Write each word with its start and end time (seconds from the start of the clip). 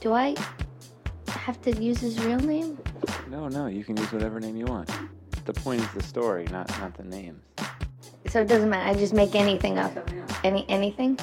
Do 0.00 0.14
I 0.14 0.34
have 1.28 1.60
to 1.62 1.72
use 1.82 2.00
his 2.00 2.18
real 2.24 2.40
name? 2.40 2.78
No, 3.28 3.48
no, 3.48 3.66
you 3.66 3.84
can 3.84 3.98
use 3.98 4.10
whatever 4.12 4.40
name 4.40 4.56
you 4.56 4.64
want. 4.64 4.90
The 5.44 5.52
point 5.52 5.82
is 5.82 5.88
the 5.92 6.02
story, 6.02 6.46
not 6.50 6.68
not 6.80 6.96
the 6.96 7.04
names. 7.04 7.42
So 8.28 8.40
it 8.40 8.48
doesn't 8.48 8.70
matter. 8.70 8.88
I 8.88 8.94
just 8.94 9.12
make 9.12 9.34
anything 9.34 9.78
up. 9.78 9.92
Any 10.42 10.64
anything? 10.70 11.18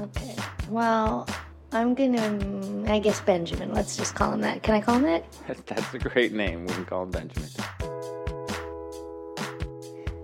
Okay. 0.00 0.34
Well, 0.68 1.28
I'm 1.70 1.94
gonna. 1.94 2.90
I 2.92 2.98
guess 2.98 3.20
Benjamin. 3.20 3.72
Let's 3.72 3.96
just 3.96 4.16
call 4.16 4.32
him 4.32 4.40
that. 4.40 4.64
Can 4.64 4.74
I 4.74 4.80
call 4.80 4.96
him 4.96 5.02
that? 5.02 5.24
That's 5.66 5.94
a 5.94 5.98
great 5.98 6.32
name. 6.32 6.66
We 6.66 6.72
can 6.72 6.86
call 6.86 7.04
him 7.04 7.10
Benjamin. 7.10 7.50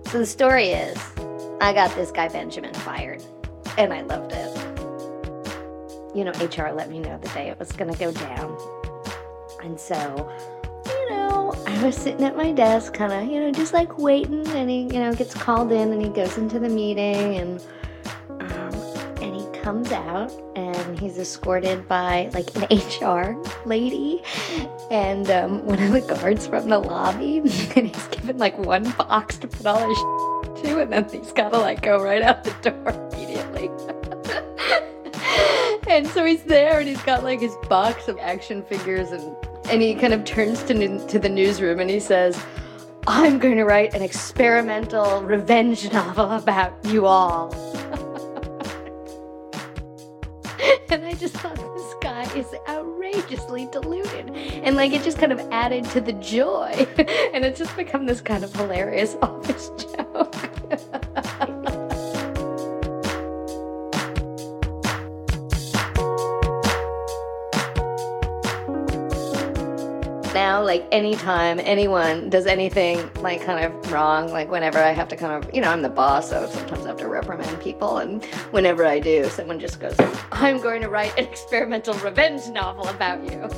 So 0.07 0.19
the 0.19 0.25
story 0.25 0.69
is, 0.69 0.97
I 1.61 1.71
got 1.73 1.95
this 1.95 2.11
guy 2.11 2.27
Benjamin 2.27 2.73
fired, 2.73 3.23
and 3.77 3.93
I 3.93 4.01
loved 4.01 4.31
it. 4.33 4.54
You 6.15 6.23
know, 6.23 6.31
HR 6.31 6.71
let 6.71 6.89
me 6.89 6.99
know 6.99 7.17
the 7.17 7.27
day 7.29 7.49
it 7.49 7.59
was 7.59 7.73
gonna 7.73 7.95
go 7.97 8.09
down, 8.09 8.57
and 9.61 9.77
so, 9.77 10.31
you 10.85 11.09
know, 11.09 11.53
I 11.67 11.83
was 11.83 11.97
sitting 11.97 12.23
at 12.23 12.37
my 12.37 12.53
desk, 12.53 12.93
kind 12.93 13.11
of, 13.11 13.29
you 13.29 13.41
know, 13.41 13.51
just 13.51 13.73
like 13.73 13.97
waiting, 13.97 14.47
and 14.47 14.69
he, 14.69 14.83
you 14.83 15.01
know, 15.01 15.13
gets 15.13 15.33
called 15.33 15.73
in, 15.73 15.91
and 15.91 16.01
he 16.01 16.07
goes 16.07 16.37
into 16.37 16.57
the 16.57 16.69
meeting, 16.69 17.35
and 17.35 17.61
um, 18.29 18.73
and 19.21 19.35
he 19.35 19.45
comes 19.59 19.91
out, 19.91 20.31
and 20.55 20.97
he's 20.97 21.17
escorted 21.17 21.85
by 21.89 22.29
like 22.33 22.49
an 22.55 22.63
HR 23.01 23.35
lady, 23.67 24.23
and 24.89 25.29
um, 25.29 25.65
one 25.65 25.83
of 25.83 25.91
the 25.91 25.99
guards 25.99 26.47
from 26.47 26.69
the 26.69 26.79
lobby, 26.79 27.39
and 27.75 27.93
he's 27.93 28.07
given 28.07 28.37
like 28.37 28.57
one 28.57 28.89
box 28.91 29.37
to 29.39 29.49
put 29.49 29.65
all 29.65 29.85
his 29.85 30.61
to, 30.61 30.79
and 30.79 30.93
then 30.93 31.09
he's 31.09 31.33
gotta 31.33 31.57
like 31.57 31.81
go 31.81 32.01
right 32.01 32.21
out 32.21 32.45
the 32.45 32.71
door 32.71 33.09
immediately. 33.11 33.69
And 35.87 36.07
so 36.07 36.25
he's 36.25 36.43
there, 36.43 36.79
and 36.79 36.87
he's 36.87 37.01
got 37.03 37.23
like 37.23 37.39
his 37.39 37.55
box 37.69 38.07
of 38.07 38.17
action 38.19 38.63
figures, 38.63 39.11
and 39.11 39.35
and 39.69 39.81
he 39.81 39.95
kind 39.95 40.13
of 40.13 40.23
turns 40.23 40.63
to 40.63 41.07
to 41.07 41.19
the 41.19 41.29
newsroom, 41.29 41.79
and 41.79 41.89
he 41.89 41.99
says. 41.99 42.41
I'm 43.07 43.37
going 43.37 43.57
to 43.57 43.65
write 43.65 43.93
an 43.93 44.01
experimental 44.01 45.21
revenge 45.21 45.93
novel 45.93 46.31
about 46.31 46.73
you 46.85 47.05
all. 47.05 47.53
and 50.89 51.05
I 51.05 51.13
just 51.13 51.35
thought 51.35 51.55
this 51.55 51.93
guy 52.01 52.23
is 52.35 52.47
outrageously 52.67 53.67
deluded. 53.71 54.31
And 54.63 54.75
like 54.75 54.91
it 54.91 55.03
just 55.03 55.19
kind 55.19 55.31
of 55.31 55.39
added 55.51 55.85
to 55.91 56.01
the 56.01 56.13
joy. 56.13 56.87
and 57.33 57.45
it's 57.45 57.59
just 57.59 57.75
become 57.75 58.07
this 58.07 58.21
kind 58.21 58.43
of 58.43 58.51
hilarious 58.55 59.15
office 59.21 59.69
joke. 59.77 60.35
Now 70.55 70.63
like 70.63 70.87
anytime 70.91 71.59
anyone 71.63 72.29
does 72.29 72.45
anything 72.45 72.97
like 73.15 73.43
kind 73.43 73.65
of 73.65 73.91
wrong 73.91 74.31
like 74.31 74.49
whenever 74.49 74.79
i 74.79 74.91
have 74.91 75.07
to 75.09 75.17
kind 75.17 75.33
of 75.33 75.53
you 75.53 75.59
know 75.59 75.69
i'm 75.69 75.81
the 75.81 75.89
boss 75.89 76.29
so 76.29 76.47
sometimes 76.49 76.85
i 76.85 76.87
have 76.87 76.97
to 76.97 77.09
reprimand 77.09 77.59
people 77.61 77.97
and 77.97 78.23
whenever 78.51 78.85
i 78.85 78.97
do 78.97 79.25
someone 79.25 79.59
just 79.59 79.81
goes 79.81 79.95
i'm 80.31 80.61
going 80.61 80.81
to 80.81 80.87
write 80.87 81.11
an 81.17 81.25
experimental 81.25 81.93
revenge 81.95 82.47
novel 82.47 82.87
about 82.87 83.19
you. 83.29 83.37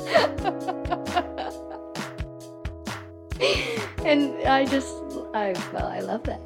And 4.04 4.34
i 4.48 4.64
just 4.64 4.94
i 5.34 5.54
well 5.72 5.86
i 5.86 6.00
love 6.00 6.22
that. 6.24 6.40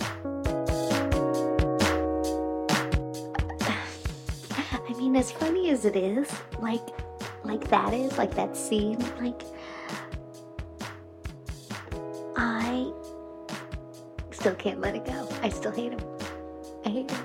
I 4.88 4.94
mean 4.98 5.16
as 5.16 5.30
funny 5.32 5.70
as 5.70 5.84
it 5.86 5.96
is 5.96 6.28
like 6.60 6.86
like 7.44 7.68
that 7.68 7.92
is 7.94 8.18
like 8.18 8.34
that 8.34 8.56
scene 8.56 8.98
like 9.20 9.42
I 12.44 12.92
still 14.32 14.56
can't 14.56 14.80
let 14.80 14.96
it 14.96 15.04
go. 15.04 15.28
I 15.42 15.48
still 15.48 15.70
hate 15.70 15.92
him. 15.92 16.00
I 16.84 16.88
hate 16.88 17.08
him. 17.08 17.24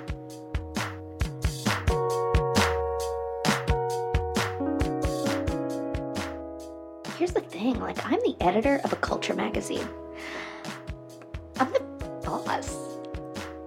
Here's 7.16 7.32
the 7.32 7.40
thing 7.40 7.80
like, 7.80 7.98
I'm 8.06 8.20
the 8.20 8.36
editor 8.40 8.80
of 8.84 8.92
a 8.92 8.96
culture 8.96 9.34
magazine. 9.34 9.88
I'm 11.58 11.72
the 11.72 11.80
boss. 12.24 12.76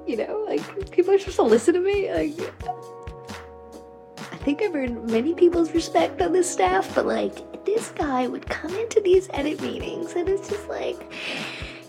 You 0.08 0.16
know, 0.16 0.46
like, 0.48 0.90
people 0.92 1.14
are 1.14 1.20
supposed 1.20 1.36
to 1.36 1.44
listen 1.44 1.74
to 1.74 1.82
me. 1.82 2.14
Like, 2.14 2.54
think 4.44 4.62
I've 4.64 4.76
earned 4.76 5.10
many 5.10 5.34
people's 5.34 5.72
respect 5.74 6.22
on 6.22 6.34
this 6.34 6.50
staff, 6.50 6.94
but 6.96 7.06
like, 7.06 7.64
this 7.66 7.90
guy 7.90 8.28
would 8.28 8.48
come 8.50 8.74
into 8.76 9.00
these 9.00 9.30
edit 9.34 9.62
meetings 9.62 10.14
and 10.14 10.28
it's 10.28 10.50
just 10.50 10.68
like, 10.68 11.14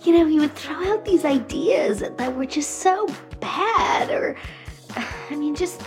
you 0.04 0.12
know, 0.12 0.26
he 0.26 0.38
would 0.38 0.54
throw 0.54 0.92
out 0.92 1.04
these 1.04 1.24
ideas 1.24 2.00
that 2.00 2.36
were 2.36 2.44
just 2.44 2.80
so 2.80 3.08
bad 3.40 4.10
or, 4.10 4.36
I 5.30 5.34
mean, 5.34 5.54
just 5.54 5.82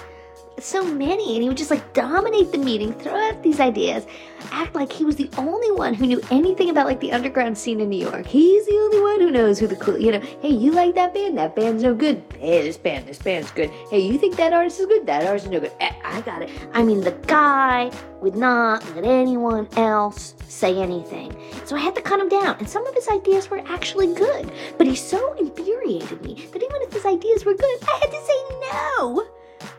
so 0.60 0.84
many. 0.84 1.36
And 1.36 1.44
he 1.44 1.50
would 1.50 1.58
just 1.58 1.72
like 1.72 1.94
dominate 1.94 2.52
the 2.52 2.58
meeting, 2.58 2.94
throw 2.94 3.16
out 3.16 3.44
these 3.44 3.60
ideas, 3.60 4.06
act 4.52 4.76
like 4.76 4.92
he 4.92 5.04
was 5.04 5.16
the 5.16 5.30
only 5.38 5.72
one 5.72 5.94
who 5.94 6.08
knew 6.08 6.22
anything 6.32 6.70
about 6.70 6.86
like 6.86 7.00
the 7.00 7.12
underground 7.12 7.58
scene 7.58 7.80
in 7.80 7.90
New 7.90 7.98
York. 7.98 8.26
He's 8.26 8.66
the 8.66 8.78
only 8.78 9.02
one 9.02 9.22
who 9.22 9.32
knows 9.32 9.60
who 9.60 9.68
the 9.68 9.76
cool, 9.76 9.98
you 9.98 10.12
know, 10.12 10.22
hey, 10.42 10.50
you 10.50 10.72
like 10.72 10.96
that 10.96 11.14
band? 11.14 11.38
That 11.38 11.56
band's 11.56 11.84
no 11.84 11.94
good. 11.94 12.24
Hey, 12.40 12.62
this 12.62 12.78
band, 12.78 13.08
this 13.08 13.20
band's 13.20 13.52
good. 13.52 13.70
Hey, 13.90 14.00
you 14.00 14.18
think 14.18 14.36
that 14.38 14.54
artist 14.54 14.80
is 14.80 14.86
good? 14.86 15.06
That 15.06 15.26
artist 15.26 15.46
is 15.46 15.52
no 15.52 15.60
good. 15.60 15.72
Eh, 15.80 15.94
I 16.04 16.22
got 16.22 16.42
it. 16.42 16.50
I 16.74 16.84
mean, 16.84 17.02
the 17.02 17.12
guy 17.28 17.92
would 18.22 18.36
not 18.36 18.84
let 18.96 19.04
anyone 19.04 19.68
else 19.78 20.36
say 20.48 20.78
anything. 20.78 21.36
So 21.66 21.76
I 21.76 21.80
had 21.80 21.96
to 21.96 22.02
cut 22.02 22.20
him 22.20 22.30
down. 22.30 22.56
And 22.60 22.70
some 22.70 22.86
of 22.88 22.94
his 22.94 23.08
ideas 23.08 23.50
were 23.50 23.62
actually 23.68 24.14
good. 24.14 24.52
But 24.78 24.88
he 24.88 24.96
so 24.96 25.34
infuriated 25.34 26.22
me 26.22 26.46
that 26.52 26.64
even 26.64 26.82
if 26.82 26.94
his 26.94 27.06
ideas 27.06 27.46
were 27.46 27.54
good, 27.54 27.78
I 27.84 28.00
had 28.02 28.12
to 28.12 28.26
say 28.26 28.40
no. 28.72 29.28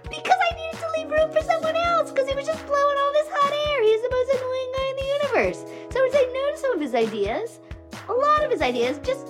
Because 0.08 0.38
I 0.38 0.54
needed 0.54 0.78
to 0.80 0.88
leave 0.96 1.10
room 1.10 1.30
for 1.32 1.42
someone 1.42 1.76
else, 1.76 2.10
because 2.10 2.28
he 2.28 2.34
was 2.34 2.46
just 2.46 2.64
blowing 2.66 2.96
all 2.98 3.12
this 3.12 3.28
hot 3.30 3.52
air. 3.52 3.82
He's 3.82 4.02
the 4.02 4.10
most 4.10 4.30
annoying 4.36 4.70
guy 4.76 4.86
in 4.90 4.96
the 4.96 5.08
universe. 5.22 5.60
So 5.92 6.00
I 6.00 6.02
would 6.02 6.12
say 6.12 6.26
no 6.32 6.50
to 6.50 6.58
some 6.58 6.72
of 6.74 6.80
his 6.80 6.94
ideas, 6.94 7.60
a 8.08 8.12
lot 8.12 8.44
of 8.44 8.50
his 8.50 8.62
ideas, 8.62 8.98
just, 8.98 9.26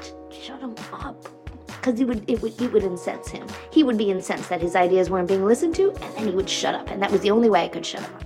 just 0.00 0.14
shut 0.32 0.60
him 0.60 0.74
up. 0.92 1.28
Because 1.66 1.98
he 1.98 2.04
would, 2.04 2.28
it 2.30 2.40
would, 2.42 2.60
it 2.60 2.72
would 2.72 2.84
incense 2.84 3.28
him. 3.28 3.46
He 3.72 3.82
would 3.82 3.98
be 3.98 4.10
incensed 4.10 4.48
that 4.50 4.60
his 4.60 4.76
ideas 4.76 5.10
weren't 5.10 5.28
being 5.28 5.44
listened 5.44 5.74
to, 5.76 5.90
and 5.90 6.14
then 6.14 6.28
he 6.28 6.34
would 6.34 6.48
shut 6.48 6.74
up. 6.74 6.88
And 6.90 7.02
that 7.02 7.10
was 7.10 7.20
the 7.22 7.30
only 7.30 7.50
way 7.50 7.64
I 7.64 7.68
could 7.68 7.84
shut 7.84 8.02
him 8.02 8.14
up. 8.14 8.24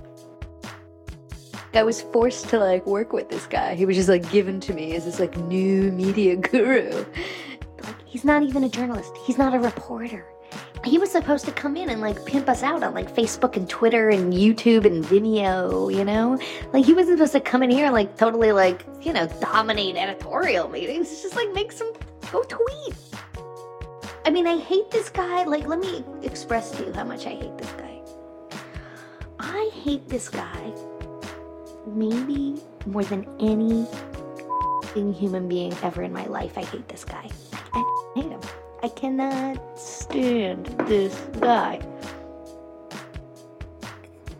I 1.73 1.83
was 1.83 2.01
forced 2.01 2.49
to 2.49 2.59
like 2.59 2.85
work 2.87 3.13
with 3.13 3.29
this 3.29 3.45
guy. 3.45 3.75
He 3.75 3.85
was 3.85 3.95
just 3.95 4.09
like 4.09 4.29
given 4.31 4.59
to 4.61 4.73
me 4.73 4.95
as 4.95 5.05
this 5.05 5.19
like 5.19 5.37
new 5.37 5.91
media 5.91 6.35
guru. 6.51 7.05
Like 7.83 7.95
he's 8.05 8.23
not 8.23 8.41
even 8.41 8.63
a 8.63 8.69
journalist. 8.69 9.15
He's 9.25 9.37
not 9.37 9.53
a 9.53 9.59
reporter 9.59 10.25
he 10.87 10.97
was 10.97 11.11
supposed 11.11 11.45
to 11.45 11.51
come 11.51 11.77
in 11.77 11.89
and 11.89 12.01
like 12.01 12.25
pimp 12.25 12.49
us 12.49 12.63
out 12.63 12.83
on 12.83 12.93
like 12.93 13.13
Facebook 13.13 13.55
and 13.55 13.69
Twitter 13.69 14.09
and 14.09 14.33
YouTube 14.33 14.85
and 14.85 15.03
Vimeo, 15.03 15.93
you 15.93 16.03
know? 16.03 16.39
Like 16.73 16.85
he 16.85 16.93
wasn't 16.93 17.17
supposed 17.17 17.33
to 17.33 17.41
come 17.41 17.63
in 17.63 17.69
here 17.69 17.85
and 17.85 17.93
like 17.93 18.17
totally 18.17 18.51
like, 18.51 18.85
you 19.01 19.13
know, 19.13 19.27
dominate 19.39 19.95
editorial 19.95 20.69
meetings. 20.69 21.11
It's 21.11 21.21
just 21.21 21.35
like 21.35 21.53
make 21.53 21.71
some 21.71 21.91
go 22.31 22.43
tweet. 22.43 22.95
I 24.25 24.29
mean, 24.29 24.45
I 24.45 24.57
hate 24.57 24.91
this 24.91 25.09
guy. 25.09 25.43
Like, 25.43 25.67
let 25.67 25.79
me 25.79 26.03
express 26.23 26.71
to 26.71 26.85
you 26.85 26.93
how 26.93 27.05
much 27.05 27.25
I 27.25 27.29
hate 27.29 27.57
this 27.57 27.71
guy. 27.71 28.01
I 29.39 29.69
hate 29.73 30.09
this 30.09 30.27
guy 30.27 30.73
maybe 31.85 32.61
more 32.85 33.03
than 33.05 33.25
any 33.39 33.87
human 35.13 35.47
being 35.47 35.73
ever 35.83 36.01
in 36.03 36.11
my 36.11 36.25
life. 36.25 36.57
I 36.57 36.63
hate 36.63 36.87
this 36.89 37.05
guy. 37.05 37.29
I, 37.73 37.79
I 38.15 38.21
hate 38.21 38.31
him. 38.31 38.36
I 38.83 38.89
cannot 38.89 39.79
stand 39.79 40.67
this 40.87 41.15
guy. 41.39 41.81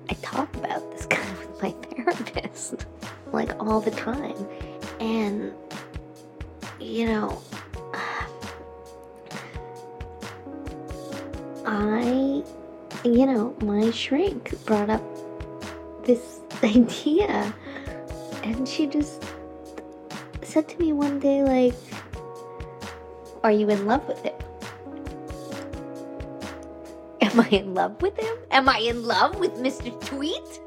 I 0.10 0.14
talk 0.22 0.54
about 0.56 0.92
this 0.92 1.06
guy 1.08 1.26
with 1.40 1.62
my 1.62 1.72
therapist 1.72 2.86
like 3.32 3.60
all 3.60 3.82
the 3.82 3.92
time. 3.92 4.36
And, 5.00 5.54
you 6.80 7.08
know, 7.08 7.42
I, 11.66 12.44
you 13.04 13.26
know, 13.26 13.56
my 13.62 13.90
shrink 13.92 14.64
brought 14.66 14.92
up 14.92 15.04
this 16.06 16.40
idea. 16.64 17.54
And 18.44 18.68
she 18.68 18.86
just 18.86 19.24
said 20.44 20.70
to 20.70 20.78
me 20.78 20.94
one 20.94 21.20
day, 21.20 21.42
like, 21.44 21.74
are 23.44 23.52
you 23.52 23.70
in 23.70 23.86
love 23.86 24.08
with 24.08 24.22
him? 24.24 24.34
Am 27.22 27.40
I 27.40 27.50
in 27.50 27.74
love 27.74 28.02
with 28.02 28.18
him? 28.18 28.36
Am 28.52 28.68
I 28.68 28.80
in 28.80 29.04
love 29.04 29.40
with 29.40 29.54
Mr. 29.54 30.00
Tweet? 30.06 30.60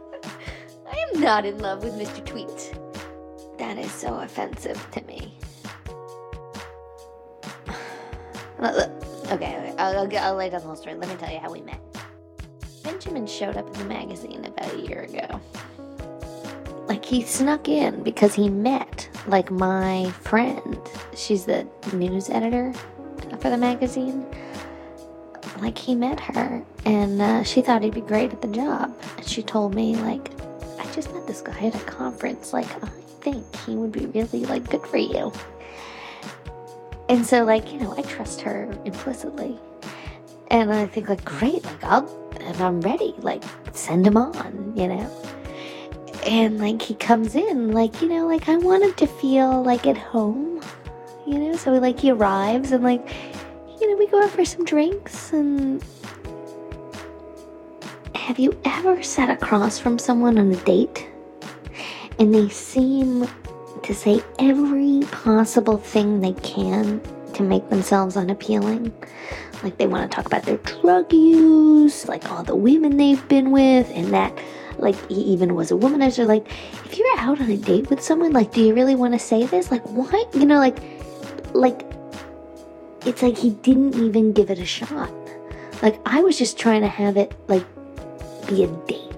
I 0.90 0.96
am 1.12 1.20
not 1.20 1.44
in 1.44 1.58
love 1.58 1.82
with 1.82 1.94
Mr. 1.94 2.24
Tweet. 2.24 2.74
That 3.58 3.76
is 3.78 3.90
so 3.92 4.14
offensive 4.20 4.86
to 4.92 5.02
me. 5.02 5.34
okay, 8.62 8.86
okay 9.32 9.74
I'll, 9.78 9.98
I'll, 9.98 10.18
I'll 10.18 10.34
lay 10.36 10.50
down 10.50 10.60
the 10.60 10.66
whole 10.66 10.76
story. 10.76 10.94
Let 10.96 11.08
me 11.08 11.16
tell 11.16 11.32
you 11.32 11.40
how 11.40 11.50
we 11.50 11.60
met. 11.62 11.80
Benjamin 12.82 13.26
showed 13.26 13.56
up 13.56 13.66
in 13.66 13.72
the 13.74 13.84
magazine 13.84 14.44
about 14.44 14.72
a 14.72 14.80
year 14.80 15.02
ago. 15.02 15.40
Like 16.88 17.04
he 17.04 17.22
snuck 17.22 17.68
in 17.68 18.02
because 18.02 18.34
he 18.34 18.48
met 18.48 19.09
like 19.26 19.50
my 19.50 20.10
friend. 20.22 20.78
She's 21.14 21.44
the 21.44 21.66
news 21.92 22.30
editor 22.30 22.72
for 23.40 23.50
the 23.50 23.56
magazine. 23.56 24.26
Like 25.60 25.76
he 25.76 25.94
met 25.94 26.20
her 26.20 26.62
and 26.86 27.20
uh, 27.20 27.42
she 27.44 27.60
thought 27.60 27.82
he'd 27.82 27.94
be 27.94 28.00
great 28.00 28.32
at 28.32 28.40
the 28.40 28.48
job. 28.48 28.94
And 29.16 29.26
she 29.26 29.42
told 29.42 29.74
me 29.74 29.96
like, 29.96 30.30
I 30.78 30.90
just 30.92 31.12
met 31.12 31.26
this 31.26 31.42
guy 31.42 31.66
at 31.66 31.74
a 31.74 31.84
conference. 31.84 32.52
Like 32.52 32.70
I 32.82 32.88
think 33.20 33.44
he 33.66 33.76
would 33.76 33.92
be 33.92 34.06
really 34.06 34.46
like 34.46 34.68
good 34.70 34.86
for 34.86 34.96
you. 34.96 35.32
And 37.08 37.26
so 37.26 37.44
like, 37.44 37.72
you 37.72 37.80
know, 37.80 37.94
I 37.96 38.02
trust 38.02 38.40
her 38.42 38.72
implicitly. 38.84 39.58
And 40.50 40.72
I 40.72 40.86
think 40.86 41.08
like, 41.08 41.24
great, 41.24 41.64
like 41.64 41.84
I'll, 41.84 42.08
and 42.40 42.56
I'm 42.60 42.80
ready, 42.80 43.14
like 43.18 43.42
send 43.72 44.06
him 44.06 44.16
on, 44.16 44.72
you 44.76 44.88
know? 44.88 45.10
And 46.26 46.58
like 46.58 46.82
he 46.82 46.94
comes 46.94 47.34
in, 47.34 47.72
like, 47.72 48.00
you 48.02 48.08
know, 48.08 48.26
like 48.26 48.48
I 48.48 48.56
want 48.56 48.84
him 48.84 48.94
to 48.94 49.06
feel 49.06 49.62
like 49.62 49.86
at 49.86 49.96
home, 49.96 50.60
you 51.26 51.38
know? 51.38 51.56
So 51.56 51.72
like 51.72 51.98
he 51.98 52.10
arrives 52.10 52.72
and 52.72 52.84
like, 52.84 53.06
you 53.80 53.90
know, 53.90 53.96
we 53.96 54.06
go 54.06 54.22
out 54.22 54.30
for 54.30 54.44
some 54.44 54.64
drinks 54.64 55.32
and 55.32 55.82
have 58.14 58.38
you 58.38 58.56
ever 58.64 59.02
sat 59.02 59.30
across 59.30 59.78
from 59.78 59.98
someone 59.98 60.38
on 60.38 60.52
a 60.52 60.56
date 60.64 61.08
and 62.18 62.34
they 62.34 62.48
seem 62.48 63.26
to 63.82 63.94
say 63.94 64.22
every 64.38 65.00
possible 65.10 65.78
thing 65.78 66.20
they 66.20 66.34
can 66.34 67.00
to 67.32 67.42
make 67.42 67.68
themselves 67.70 68.16
unappealing? 68.16 68.92
Like 69.62 69.78
they 69.78 69.86
want 69.86 70.10
to 70.10 70.14
talk 70.14 70.26
about 70.26 70.44
their 70.44 70.58
drug 70.58 71.12
use, 71.12 72.06
like 72.06 72.30
all 72.30 72.42
the 72.42 72.54
women 72.54 72.98
they've 72.98 73.26
been 73.28 73.50
with, 73.50 73.90
and 73.90 74.12
that 74.12 74.38
like 74.80 74.96
he 75.08 75.20
even 75.22 75.54
was 75.54 75.70
a 75.70 75.74
womanizer. 75.74 76.26
Like, 76.26 76.46
if 76.84 76.98
you're 76.98 77.18
out 77.18 77.40
on 77.40 77.50
a 77.50 77.56
date 77.56 77.90
with 77.90 78.02
someone, 78.02 78.32
like, 78.32 78.52
do 78.52 78.62
you 78.62 78.74
really 78.74 78.94
want 78.94 79.14
to 79.14 79.18
say 79.18 79.46
this? 79.46 79.70
Like, 79.70 79.82
why? 79.84 80.24
You 80.34 80.46
know, 80.46 80.58
like, 80.58 80.78
like, 81.52 81.82
it's 83.06 83.22
like 83.22 83.36
he 83.36 83.50
didn't 83.50 83.94
even 83.94 84.32
give 84.32 84.50
it 84.50 84.58
a 84.58 84.66
shot. 84.66 85.12
Like, 85.82 85.98
I 86.04 86.20
was 86.20 86.38
just 86.38 86.58
trying 86.58 86.82
to 86.82 86.88
have 86.88 87.16
it 87.16 87.32
like 87.48 87.64
be 88.48 88.64
a 88.64 88.66
date. 88.86 89.09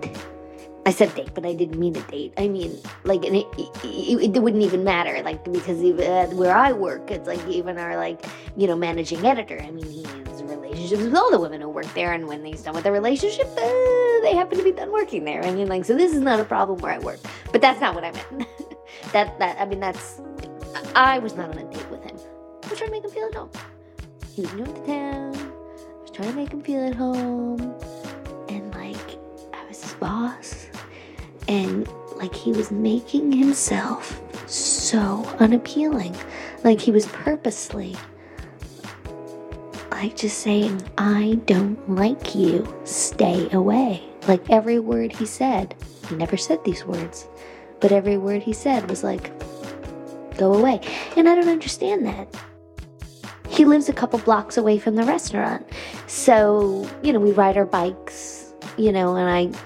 I 0.85 0.91
said 0.91 1.15
date, 1.15 1.31
but 1.33 1.47
I 1.47 1.55
didn't 1.55 1.79
mean 1.79 1.95
a 1.95 2.03
date. 2.03 2.35
I 2.37 2.49
mean, 2.49 2.77
like, 3.05 3.25
it, 3.25 3.33
it, 3.33 4.37
it 4.37 4.43
wouldn't 4.43 4.65
even 4.65 4.83
matter, 4.83 5.23
like, 5.23 5.45
because 5.45 5.81
even 5.81 6.37
where 6.37 6.55
I 6.55 6.73
work, 6.73 7.09
it's 7.11 7.29
like 7.29 7.47
even 7.47 7.79
our 7.79 7.97
like, 7.97 8.25
you 8.57 8.67
know, 8.67 8.75
managing 8.75 9.25
editor. 9.25 9.61
I 9.63 9.71
mean, 9.71 9.89
he 9.89 10.03
has 10.03 10.43
relationships 10.43 11.03
with 11.03 11.15
all 11.15 11.31
the 11.31 11.39
women 11.39 11.61
who 11.61 11.69
work 11.69 11.93
there, 11.95 12.13
and 12.13 12.27
when 12.27 12.45
he's 12.45 12.63
done 12.63 12.75
with 12.75 12.83
the 12.83 12.91
relationship, 12.91 13.47
uh, 13.47 14.21
they 14.23 14.33
happen 14.35 14.59
to 14.59 14.65
be 14.65 14.73
done 14.73 14.91
working 14.91 15.25
there. 15.25 15.45
I 15.45 15.53
mean, 15.53 15.69
like, 15.69 15.85
so 15.85 15.95
this 15.95 16.13
is 16.13 16.21
not 16.21 16.41
a 16.41 16.45
problem 16.45 16.81
where 16.81 16.93
I 16.93 16.99
work, 16.99 17.21
but 17.53 17.61
that's 17.61 17.81
not 17.81 17.95
what 17.95 18.03
I 18.03 18.11
meant. 18.11 18.49
that 19.13 19.39
that 19.39 19.61
I 19.61 19.67
mean, 19.67 19.79
that's 19.79 20.21
I 20.97 21.21
was 21.21 21.37
not 21.37 21.51
on 21.51 21.59
a 21.59 21.65
date 21.71 21.89
with 21.91 22.03
him. 22.03 22.17
I 22.65 22.69
was 22.69 22.79
trying 22.79 22.91
to 22.91 22.97
make 22.97 23.05
him 23.05 23.11
feel 23.11 23.27
at 23.27 23.35
home. 23.35 23.51
He 24.35 24.43
was 24.43 24.53
new 24.55 24.65
to 24.65 24.87
town. 24.87 25.35
I 25.37 26.01
was 26.01 26.11
trying 26.13 26.31
to 26.31 26.35
make 26.35 26.51
him 26.51 26.61
feel 26.61 26.85
at 26.85 26.95
home, 26.95 27.61
and 28.49 28.75
like, 28.75 29.19
I 29.55 29.65
was 29.69 29.81
his 29.81 29.95
boss 29.95 30.67
and 31.49 31.89
like 32.17 32.35
he 32.35 32.53
was 32.53 32.71
making 32.71 33.33
himself 33.33 34.21
so 34.49 35.25
unappealing. 35.39 36.17
Like 36.65 36.81
he 36.81 36.91
was 36.91 37.07
purposely 37.07 37.97
like 40.03 40.17
just 40.17 40.39
saying, 40.39 40.83
I 40.99 41.39
don't 41.47 41.79
like 41.89 42.35
you, 42.35 42.67
stay 42.85 43.49
away. 43.53 44.03
Like 44.27 44.51
every 44.51 44.81
word 44.81 45.13
he 45.13 45.27
said, 45.27 45.77
he 46.09 46.17
never 46.17 46.37
said 46.37 46.65
these 46.65 46.85
words, 46.85 47.29
but 47.81 47.93
every 47.93 48.19
word 48.19 48.43
he 48.43 48.53
said 48.53 48.91
was 48.91 49.05
like, 49.05 49.31
go 50.39 50.55
away. 50.55 50.81
And 51.17 51.29
I 51.29 51.37
don't 51.37 51.49
understand 51.49 52.05
that. 52.07 52.35
He 53.49 53.65
lives 53.65 53.89
a 53.89 53.93
couple 53.93 54.19
blocks 54.19 54.57
away 54.57 54.79
from 54.79 54.97
the 54.97 55.05
restaurant. 55.05 55.65
So, 56.09 56.89
you 57.03 57.13
know, 57.13 57.21
we 57.21 57.31
ride 57.31 57.57
our 57.57 57.67
bikes, 57.67 58.53
you 58.77 58.91
know, 58.91 59.15
and 59.15 59.31
I 59.31 59.57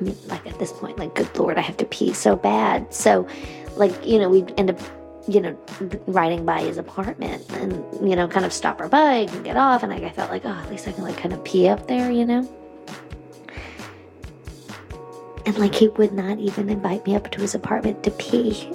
I 0.00 0.04
mean, 0.04 0.16
like 0.26 0.46
at 0.46 0.58
this 0.58 0.72
point, 0.72 0.98
like, 0.98 1.14
good 1.14 1.36
lord, 1.36 1.58
I 1.58 1.60
have 1.60 1.76
to 1.78 1.84
pee 1.86 2.12
so 2.12 2.36
bad. 2.36 2.92
So, 2.94 3.26
like, 3.76 4.06
you 4.06 4.18
know, 4.18 4.28
we 4.28 4.44
end 4.56 4.70
up, 4.70 4.78
you 5.26 5.40
know, 5.40 5.58
riding 6.06 6.44
by 6.44 6.60
his 6.60 6.78
apartment 6.78 7.44
and, 7.52 7.72
you 8.08 8.14
know, 8.14 8.28
kind 8.28 8.46
of 8.46 8.52
stop 8.52 8.80
our 8.80 8.88
bike 8.88 9.32
and 9.32 9.44
get 9.44 9.56
off. 9.56 9.82
And 9.82 9.92
like, 9.92 10.04
I 10.04 10.10
felt 10.10 10.30
like, 10.30 10.44
oh, 10.44 10.50
at 10.50 10.70
least 10.70 10.86
I 10.86 10.92
can, 10.92 11.02
like, 11.04 11.16
kind 11.16 11.34
of 11.34 11.42
pee 11.44 11.68
up 11.68 11.86
there, 11.88 12.10
you 12.10 12.24
know? 12.24 12.48
And, 15.46 15.58
like, 15.58 15.74
he 15.74 15.88
would 15.88 16.12
not 16.12 16.38
even 16.38 16.68
invite 16.68 17.06
me 17.06 17.16
up 17.16 17.30
to 17.30 17.40
his 17.40 17.54
apartment 17.54 18.02
to 18.04 18.10
pee. 18.12 18.70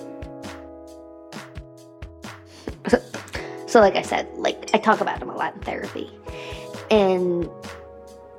so, 3.68 3.80
like 3.80 3.96
I 3.96 4.02
said, 4.02 4.28
like, 4.36 4.72
I 4.74 4.80
talk 4.80 5.00
about 5.00 5.22
him 5.22 5.30
a 5.30 5.36
lot 5.36 5.54
in 5.54 5.62
therapy. 5.62 6.10
And 6.90 7.48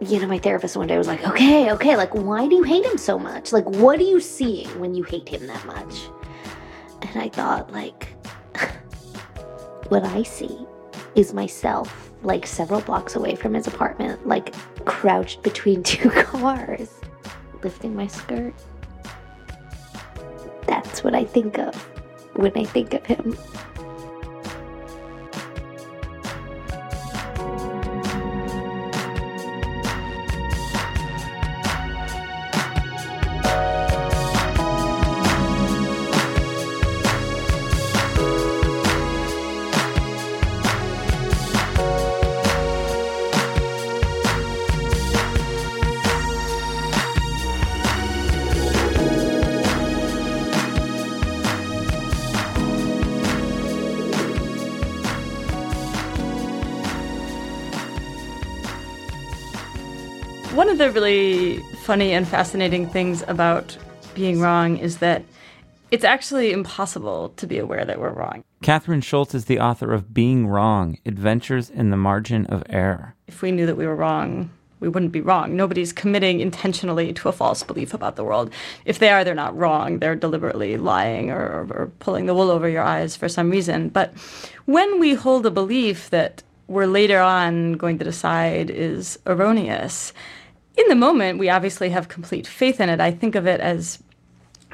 you 0.09 0.21
know, 0.21 0.27
my 0.27 0.39
therapist 0.39 0.77
one 0.77 0.87
day 0.87 0.99
was 0.99 1.06
like, 1.06 1.27
okay, 1.27 1.71
okay, 1.73 1.97
like, 1.97 2.15
why 2.15 2.47
do 2.47 2.56
you 2.56 2.62
hate 2.62 2.85
him 2.85 2.99
so 2.99 3.19
much? 3.19 3.53
Like, 3.53 3.69
what 3.69 3.99
are 3.99 4.05
you 4.05 4.21
seeing 4.21 4.69
when 4.81 4.95
you 4.95 5.03
hate 5.03 5.29
him 5.29 5.47
that 5.47 5.65
much? 5.67 5.95
And 7.03 7.21
I 7.21 7.29
thought, 7.29 7.73
like, 7.73 8.09
what 9.89 10.05
I 10.05 10.23
see 10.23 10.67
is 11.15 11.33
myself, 11.33 12.12
like, 12.23 12.47
several 12.47 12.81
blocks 12.81 13.17
away 13.17 13.35
from 13.35 13.55
his 13.55 13.67
apartment, 13.67 14.27
like, 14.27 14.55
crouched 14.85 15.43
between 15.43 15.83
two 15.85 16.11
cars, 16.11 16.91
lifting 17.62 17.95
my 17.95 18.06
skirt. 18.06 18.55
That's 20.67 21.05
what 21.05 21.15
I 21.15 21.25
think 21.25 21.59
of 21.59 21.75
when 22.37 22.53
I 22.56 22.65
think 22.65 22.95
of 22.95 23.05
him. 23.06 23.37
One 60.65 60.73
of 60.73 60.79
the 60.79 60.91
really 60.93 61.59
funny 61.83 62.13
and 62.13 62.27
fascinating 62.27 62.89
things 62.89 63.23
about 63.29 63.77
being 64.15 64.41
wrong 64.41 64.79
is 64.79 64.97
that 64.97 65.23
it's 65.91 66.05
actually 66.05 66.53
impossible 66.53 67.35
to 67.37 67.47
be 67.47 67.59
aware 67.59 67.85
that 67.85 68.01
we're 68.01 68.15
wrong. 68.15 68.44
Kathryn 68.63 69.03
Schulz 69.03 69.35
is 69.35 69.44
the 69.44 69.61
author 69.61 69.93
of 69.93 70.15
Being 70.15 70.47
Wrong 70.47 70.97
Adventures 71.05 71.69
in 71.69 71.91
the 71.91 71.99
Margin 71.99 72.47
of 72.47 72.63
Error. 72.71 73.15
If 73.27 73.43
we 73.43 73.53
knew 73.53 73.67
that 73.67 73.77
we 73.77 73.87
were 73.87 73.94
wrong, 73.94 74.49
we 74.81 74.89
wouldn't 74.89 75.13
be 75.13 75.21
wrong. 75.21 75.55
Nobody's 75.55 75.93
committing 75.93 76.41
intentionally 76.41 77.13
to 77.13 77.29
a 77.29 77.33
false 77.33 77.63
belief 77.63 77.93
about 77.93 78.17
the 78.17 78.25
world. 78.25 78.51
If 78.87 79.01
they 79.01 79.11
are, 79.11 79.23
they're 79.23 79.35
not 79.35 79.55
wrong. 79.55 79.99
They're 79.99 80.17
deliberately 80.17 80.79
lying 80.79 81.31
or, 81.31 81.69
or 81.73 81.93
pulling 81.99 82.25
the 82.25 82.35
wool 82.35 82.51
over 82.51 82.71
your 82.71 82.85
eyes 82.85 83.17
for 83.17 83.29
some 83.29 83.51
reason. 83.51 83.91
But 83.91 84.15
when 84.65 84.99
we 84.99 85.13
hold 85.13 85.44
a 85.44 85.51
belief 85.51 86.09
that 86.09 86.43
we're 86.69 86.87
later 86.87 87.21
on 87.21 87.75
going 87.75 87.99
to 87.99 88.05
decide 88.06 88.71
is 88.71 89.19
erroneous, 89.27 90.15
in 90.77 90.89
the 90.89 90.95
moment, 90.95 91.39
we 91.39 91.49
obviously 91.49 91.91
have 91.91 92.09
complete 92.09 92.47
faith 92.47 92.81
in 92.81 92.89
it. 92.89 93.01
I 93.01 93.11
think 93.11 93.35
of 93.35 93.47
it 93.47 93.61
as 93.61 94.03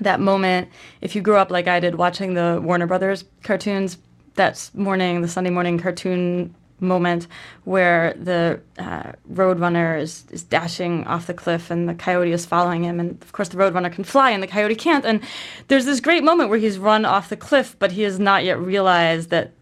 that 0.00 0.20
moment, 0.20 0.68
if 1.00 1.14
you 1.14 1.20
grew 1.20 1.36
up 1.36 1.50
like 1.50 1.68
I 1.68 1.80
did 1.80 1.96
watching 1.96 2.34
the 2.34 2.60
Warner 2.62 2.86
Brothers 2.86 3.24
cartoons, 3.42 3.98
that 4.34 4.70
morning, 4.74 5.20
the 5.20 5.28
Sunday 5.28 5.50
morning 5.50 5.78
cartoon 5.78 6.54
moment 6.80 7.26
where 7.64 8.14
the 8.14 8.60
uh, 8.78 9.12
roadrunner 9.30 10.00
is, 10.00 10.24
is 10.30 10.42
dashing 10.42 11.06
off 11.06 11.26
the 11.26 11.34
cliff 11.34 11.70
and 11.70 11.88
the 11.88 11.94
coyote 11.94 12.32
is 12.32 12.46
following 12.46 12.84
him. 12.84 12.98
And 12.98 13.22
of 13.22 13.32
course, 13.32 13.48
the 13.48 13.58
roadrunner 13.58 13.92
can 13.92 14.04
fly 14.04 14.30
and 14.30 14.42
the 14.42 14.46
coyote 14.46 14.74
can't. 14.74 15.04
And 15.04 15.20
there's 15.68 15.84
this 15.84 16.00
great 16.00 16.24
moment 16.24 16.48
where 16.48 16.58
he's 16.58 16.78
run 16.78 17.04
off 17.04 17.28
the 17.28 17.36
cliff, 17.36 17.76
but 17.78 17.92
he 17.92 18.02
has 18.02 18.18
not 18.18 18.44
yet 18.44 18.58
realized 18.58 19.30
that 19.30 19.52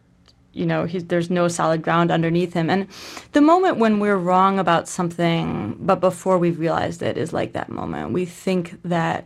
you 0.58 0.66
know, 0.66 0.86
there's 0.86 1.30
no 1.30 1.48
solid 1.48 1.82
ground 1.82 2.10
underneath 2.10 2.52
him. 2.52 2.68
And 2.68 2.88
the 3.32 3.40
moment 3.40 3.78
when 3.78 4.00
we're 4.00 4.16
wrong 4.16 4.58
about 4.58 4.88
something, 4.88 5.76
but 5.78 6.00
before 6.00 6.36
we've 6.36 6.58
realized 6.58 7.00
it, 7.02 7.16
is 7.16 7.32
like 7.32 7.52
that 7.52 7.68
moment. 7.68 8.12
We 8.12 8.24
think 8.24 8.80
that 8.82 9.24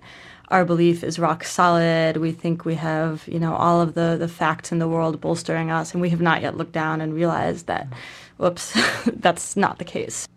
our 0.48 0.64
belief 0.64 1.02
is 1.02 1.18
rock 1.18 1.44
solid. 1.44 2.18
We 2.18 2.32
think 2.32 2.66
we 2.66 2.74
have, 2.74 3.26
you 3.26 3.40
know, 3.40 3.54
all 3.54 3.80
of 3.80 3.94
the, 3.94 4.16
the 4.18 4.28
facts 4.28 4.70
in 4.70 4.78
the 4.78 4.88
world 4.88 5.20
bolstering 5.20 5.70
us, 5.70 5.92
and 5.92 6.02
we 6.02 6.10
have 6.10 6.20
not 6.20 6.42
yet 6.42 6.56
looked 6.56 6.72
down 6.72 7.00
and 7.00 7.14
realized 7.14 7.66
that, 7.68 7.88
whoops, 8.36 8.78
that's 9.06 9.56
not 9.56 9.78
the 9.78 9.84
case. 9.84 10.28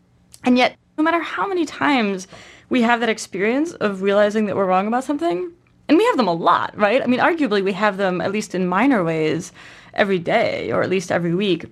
And 0.45 0.57
yet, 0.57 0.77
No 0.97 1.03
matter 1.03 1.19
how 1.19 1.45
many 1.45 1.65
times 1.65 2.27
we 2.69 2.81
have 2.81 3.01
that 3.01 3.09
experience 3.09 3.73
of 3.73 4.01
realizing 4.01 4.45
that 4.45 4.55
we're 4.55 4.65
wrong 4.65 4.87
about 4.87 5.03
something, 5.03 5.51
and 5.87 5.97
we 5.97 6.05
have 6.05 6.17
them 6.17 6.27
a 6.27 6.33
lot, 6.33 6.75
right? 6.77 7.01
I 7.01 7.05
mean, 7.05 7.19
arguably, 7.19 7.63
we 7.63 7.73
have 7.73 7.97
them 7.97 8.21
at 8.21 8.31
least 8.31 8.55
in 8.55 8.67
minor 8.67 9.03
ways 9.03 9.51
every 9.95 10.19
day 10.19 10.71
or 10.71 10.83
at 10.83 10.89
least 10.89 11.11
every 11.11 11.35
week. 11.35 11.65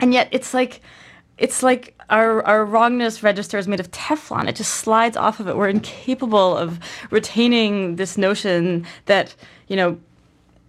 And 0.00 0.12
yet, 0.12 0.28
it's 0.30 0.52
like, 0.52 0.82
it's 1.38 1.62
like 1.62 1.98
our, 2.10 2.42
our 2.44 2.64
wrongness 2.64 3.22
register 3.22 3.58
is 3.58 3.68
made 3.68 3.80
of 3.80 3.90
Teflon. 3.90 4.48
It 4.48 4.56
just 4.56 4.74
slides 4.74 5.16
off 5.16 5.40
of 5.40 5.48
it. 5.48 5.56
We're 5.56 5.68
incapable 5.68 6.56
of 6.56 6.78
retaining 7.10 7.96
this 7.96 8.16
notion 8.16 8.86
that, 9.06 9.34
you 9.68 9.76
know, 9.76 9.98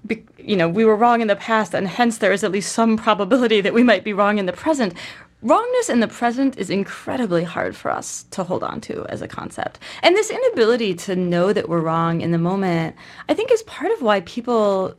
be, 0.06 0.24
you 0.38 0.56
know, 0.56 0.70
we 0.70 0.86
were 0.86 0.96
wrong 0.96 1.22
in 1.22 1.28
the 1.28 1.36
past, 1.36 1.74
and 1.74 1.88
hence 1.88 2.20
there 2.20 2.32
is 2.32 2.44
at 2.44 2.52
least 2.52 2.72
some 2.72 2.96
probability 2.98 3.62
that 3.62 3.74
we 3.74 3.84
might 3.84 4.04
be 4.04 4.14
wrong 4.14 4.38
in 4.38 4.46
the 4.46 4.54
present. 4.54 4.94
Wrongness 5.42 5.90
in 5.90 6.00
the 6.00 6.08
present 6.08 6.58
is 6.58 6.70
incredibly 6.70 7.44
hard 7.44 7.76
for 7.76 7.92
us 7.92 8.24
to 8.32 8.44
hold 8.44 8.64
on 8.64 8.82
to 8.82 9.06
as 9.10 9.22
a 9.22 9.28
concept. 9.28 9.80
And 10.02 10.16
this 10.16 10.32
inability 10.32 10.96
to 10.96 11.16
know 11.16 11.54
that 11.54 11.70
we're 11.70 11.82
wrong 11.82 12.22
in 12.22 12.32
the 12.32 12.38
moment, 12.38 12.96
I 13.30 13.34
think, 13.34 13.52
is 13.52 13.62
part 13.64 13.92
of 13.92 14.02
why 14.02 14.22
people 14.22 14.96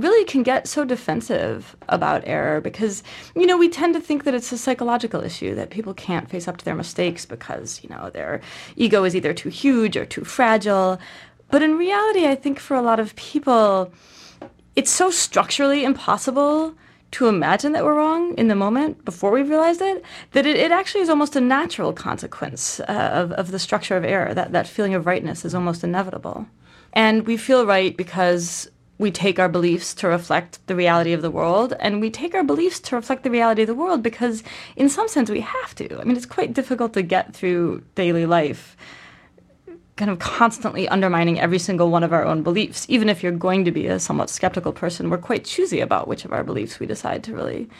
really 0.00 0.24
can 0.24 0.42
get 0.42 0.66
so 0.66 0.84
defensive 0.84 1.76
about 1.88 2.22
error 2.26 2.60
because 2.60 3.02
you 3.34 3.46
know 3.46 3.56
we 3.56 3.68
tend 3.68 3.94
to 3.94 4.00
think 4.00 4.24
that 4.24 4.34
it's 4.34 4.52
a 4.52 4.58
psychological 4.58 5.22
issue 5.22 5.54
that 5.54 5.70
people 5.70 5.94
can't 5.94 6.30
face 6.30 6.48
up 6.48 6.56
to 6.56 6.64
their 6.64 6.74
mistakes 6.74 7.26
because 7.26 7.82
you 7.82 7.88
know 7.90 8.10
their 8.10 8.40
ego 8.76 9.04
is 9.04 9.14
either 9.14 9.34
too 9.34 9.48
huge 9.48 9.96
or 9.96 10.04
too 10.04 10.24
fragile. 10.24 10.98
But 11.50 11.62
in 11.62 11.76
reality 11.76 12.26
i 12.26 12.36
think 12.36 12.60
for 12.60 12.76
a 12.76 12.82
lot 12.82 13.00
of 13.00 13.16
people 13.16 13.92
it's 14.76 14.90
so 14.90 15.10
structurally 15.10 15.84
impossible 15.84 16.74
to 17.12 17.26
imagine 17.26 17.72
that 17.72 17.84
we're 17.84 17.94
wrong 17.94 18.34
in 18.34 18.48
the 18.48 18.54
moment 18.54 19.04
before 19.04 19.30
we 19.32 19.42
realized 19.42 19.82
it 19.82 20.04
that 20.32 20.46
it, 20.46 20.56
it 20.56 20.70
actually 20.70 21.00
is 21.00 21.08
almost 21.08 21.34
a 21.34 21.40
natural 21.40 21.92
consequence 21.92 22.80
uh, 22.80 23.10
of, 23.12 23.32
of 23.32 23.50
the 23.50 23.58
structure 23.58 23.96
of 23.96 24.04
error. 24.04 24.32
That, 24.32 24.52
that 24.52 24.68
feeling 24.68 24.94
of 24.94 25.06
rightness 25.06 25.44
is 25.44 25.54
almost 25.54 25.82
inevitable. 25.82 26.46
And 26.92 27.26
we 27.26 27.36
feel 27.36 27.66
right 27.66 27.96
because 27.96 28.70
we 29.00 29.10
take 29.10 29.38
our 29.38 29.48
beliefs 29.48 29.94
to 29.94 30.06
reflect 30.06 30.58
the 30.66 30.76
reality 30.76 31.14
of 31.14 31.22
the 31.22 31.30
world, 31.30 31.72
and 31.80 32.02
we 32.02 32.10
take 32.10 32.34
our 32.34 32.44
beliefs 32.44 32.78
to 32.80 32.94
reflect 32.94 33.22
the 33.22 33.30
reality 33.30 33.62
of 33.62 33.66
the 33.66 33.74
world 33.74 34.02
because, 34.02 34.42
in 34.76 34.90
some 34.90 35.08
sense, 35.08 35.30
we 35.30 35.40
have 35.40 35.74
to. 35.76 35.98
I 35.98 36.04
mean, 36.04 36.18
it's 36.18 36.26
quite 36.26 36.52
difficult 36.52 36.92
to 36.92 37.02
get 37.02 37.34
through 37.34 37.82
daily 37.94 38.26
life 38.26 38.76
kind 39.96 40.10
of 40.10 40.18
constantly 40.18 40.86
undermining 40.88 41.40
every 41.40 41.58
single 41.58 41.90
one 41.90 42.02
of 42.02 42.12
our 42.12 42.24
own 42.24 42.42
beliefs. 42.42 42.84
Even 42.90 43.08
if 43.08 43.22
you're 43.22 43.32
going 43.32 43.64
to 43.64 43.70
be 43.70 43.86
a 43.86 43.98
somewhat 43.98 44.28
skeptical 44.28 44.72
person, 44.72 45.08
we're 45.08 45.18
quite 45.18 45.46
choosy 45.46 45.80
about 45.80 46.06
which 46.06 46.26
of 46.26 46.32
our 46.32 46.44
beliefs 46.44 46.78
we 46.78 46.86
decide 46.86 47.24
to 47.24 47.34
really 47.34 47.70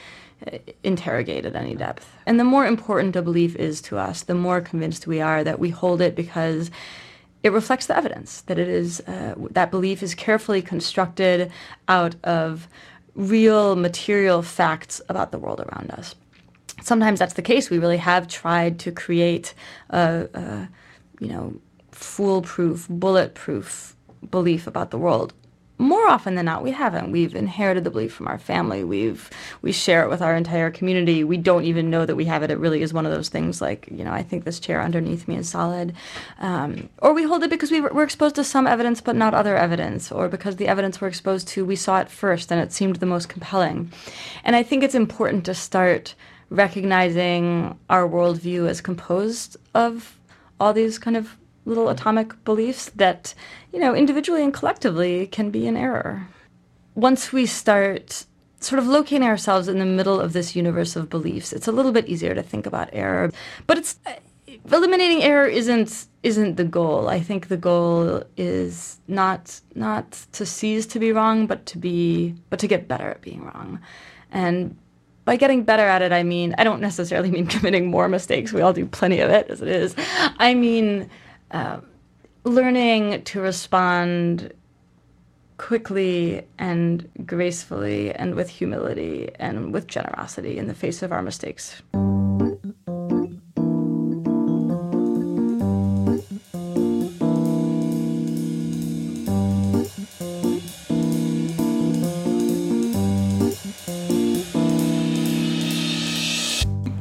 uh, 0.51 0.57
interrogate 0.83 1.45
at 1.45 1.55
any 1.55 1.75
depth. 1.75 2.11
And 2.25 2.41
the 2.41 2.45
more 2.45 2.65
important 2.67 3.15
a 3.17 3.21
belief 3.21 3.57
is 3.57 3.83
to 3.83 3.99
us, 3.99 4.23
the 4.23 4.35
more 4.35 4.63
convinced 4.63 5.07
we 5.07 5.21
are 5.21 5.45
that 5.45 5.59
we 5.59 5.69
hold 5.69 6.01
it 6.01 6.15
because 6.15 6.71
it 7.43 7.53
reflects 7.53 7.87
the 7.87 7.97
evidence 7.97 8.43
that 8.43 8.59
it 8.59 8.69
is 8.69 9.01
uh, 9.01 9.35
that 9.51 9.71
belief 9.71 10.03
is 10.03 10.15
carefully 10.15 10.63
constructed 10.63 11.51
out 11.89 12.15
of 12.25 12.69
real 13.15 13.77
material 13.77 14.43
facts 14.43 15.01
about 15.09 15.33
the 15.33 15.39
world 15.39 15.61
around 15.61 15.91
us. 15.91 16.15
Sometimes 16.83 17.19
that's 17.19 17.35
the 17.35 17.43
case. 17.43 17.71
We 17.71 17.79
really 17.79 17.99
have 17.99 18.29
tried 18.29 18.79
to 18.81 18.93
create 18.93 19.55
a, 19.91 20.29
a 20.35 20.69
you 21.21 21.29
know 21.29 21.55
foolproof, 21.93 22.87
bulletproof 22.89 23.97
belief 24.31 24.67
about 24.67 24.91
the 24.91 24.99
world 24.99 25.33
more 25.81 26.07
often 26.09 26.35
than 26.35 26.45
not 26.45 26.63
we 26.63 26.71
haven't. 26.71 27.11
We've 27.11 27.35
inherited 27.35 27.85
the 27.85 27.91
belief 27.91 28.13
from 28.13 28.29
our 28.29 28.39
family. 28.39 28.85
We've 28.85 29.31
we 29.63 29.73
share 29.73 30.05
it 30.05 30.11
with 30.11 30.21
our 30.21 30.37
entire 30.37 30.71
community. 30.71 31.25
We 31.25 31.39
don't 31.39 31.65
even 31.65 31.91
know 31.91 32.05
that 32.05 32.17
we 32.17 32.27
have 32.27 32.43
it. 32.43 32.51
It 32.51 32.59
really 32.59 32.83
is 32.83 32.93
one 32.93 33.07
of 33.07 33.13
those 33.13 33.29
things 33.29 33.61
like 33.61 33.89
you 33.91 34.05
know 34.05 34.13
i 34.13 34.23
think 34.23 34.45
this 34.45 34.61
chair 34.61 34.83
underneath 34.83 35.27
me 35.27 35.37
is 35.37 35.49
solid. 35.49 35.95
Um, 36.39 36.89
or 36.99 37.13
we 37.15 37.25
hold 37.25 37.43
it 37.43 37.51
because 37.51 37.71
we 37.71 37.81
were 37.81 38.03
exposed 38.03 38.35
to 38.37 38.45
some 38.45 38.67
evidence 38.67 39.01
but 39.01 39.17
not 39.17 39.35
other 39.35 39.57
evidence. 39.57 40.13
Or 40.13 40.29
because 40.29 40.57
the 40.57 40.69
evidence 40.69 41.01
we're 41.01 41.09
exposed 41.09 41.49
to 41.49 41.65
we 41.65 41.77
saw 41.77 42.01
it 42.01 42.11
first 42.11 42.53
and 42.53 42.61
it 42.61 42.73
seemed 42.73 42.97
the 42.97 43.07
most 43.07 43.29
compelling. 43.29 43.91
And 44.45 44.55
i 44.55 44.63
think 44.63 44.83
it's 44.83 44.95
important 44.95 45.45
to 45.47 45.55
start 45.55 46.15
recognizing 46.51 47.79
our 47.89 48.07
worldview 48.09 48.69
as 48.69 48.81
composed 48.81 49.57
of 49.75 50.19
all 50.59 50.73
these 50.73 50.99
kind 50.99 51.17
of 51.17 51.37
little 51.65 51.89
atomic 51.89 52.45
beliefs 52.45 52.91
that, 52.97 53.35
you 53.73 53.79
know, 53.79 53.95
individually 53.95 54.43
and 54.43 54.53
collectively 54.53 55.27
can 55.27 55.51
be 55.51 55.67
an 55.67 55.77
error. 55.77 56.29
Once 56.95 57.33
we 57.33 57.47
start 57.47 58.25
sort 58.61 58.79
of 58.79 58.87
locating 58.87 59.27
ourselves 59.27 59.69
in 59.69 59.79
the 59.79 59.87
middle 59.87 60.21
of 60.21 60.33
this 60.33 60.55
universe 60.55 60.97
of 60.97 61.09
beliefs, 61.09 61.53
it's 61.53 61.69
a 61.69 61.73
little 61.73 61.93
bit 61.93 62.09
easier 62.09 62.35
to 62.35 62.43
think 62.43 62.67
about 62.67 62.89
error. 62.93 63.31
But 63.67 63.79
it's 63.79 63.99
uh, 64.07 64.13
eliminating 64.71 65.23
error 65.23 65.47
isn't 65.47 66.07
isn't 66.23 66.57
the 66.57 66.65
goal. 66.65 67.09
I 67.09 67.21
think 67.21 67.49
the 67.49 67.57
goal 67.57 68.23
is 68.37 69.01
not 69.09 69.61
not 69.75 70.13
to 70.33 70.45
cease 70.45 70.87
to 70.87 70.99
be 70.99 71.13
wrong, 71.13 71.47
but 71.47 71.67
to 71.67 71.79
be 71.79 72.35
but 72.51 72.59
to 72.61 72.67
get 72.67 72.89
better 72.89 73.11
at 73.11 73.23
being 73.23 73.45
wrong. 73.45 73.81
And 74.31 74.77
by 75.25 75.37
getting 75.37 75.63
better 75.63 75.85
at 75.85 76.03
it, 76.03 76.13
I 76.13 76.23
mean 76.23 76.55
I 76.59 76.65
don't 76.65 76.81
necessarily 76.81 77.31
mean 77.31 77.47
committing 77.55 77.87
more 77.91 78.09
mistakes. 78.09 78.53
We 78.53 78.61
all 78.61 78.73
do 78.73 78.87
plenty 78.87 79.21
of 79.21 79.31
it 79.31 79.49
as 79.49 79.63
it 79.63 79.69
is. 79.69 79.95
I 80.39 80.55
mean 80.55 81.09
uh, 81.51 81.81
learning 82.45 83.23
to 83.25 83.41
respond 83.41 84.53
quickly 85.59 86.47
and 86.59 87.09
gracefully 87.27 88.13
and 88.15 88.35
with 88.35 88.49
humility 88.49 89.31
and 89.39 89.75
with 89.75 89.87
generosity 89.87 90.57
in 90.57 90.67
the 90.67 90.75
face 90.75 91.03
of 91.03 91.13
our 91.13 91.23
mistakes. 91.23 91.83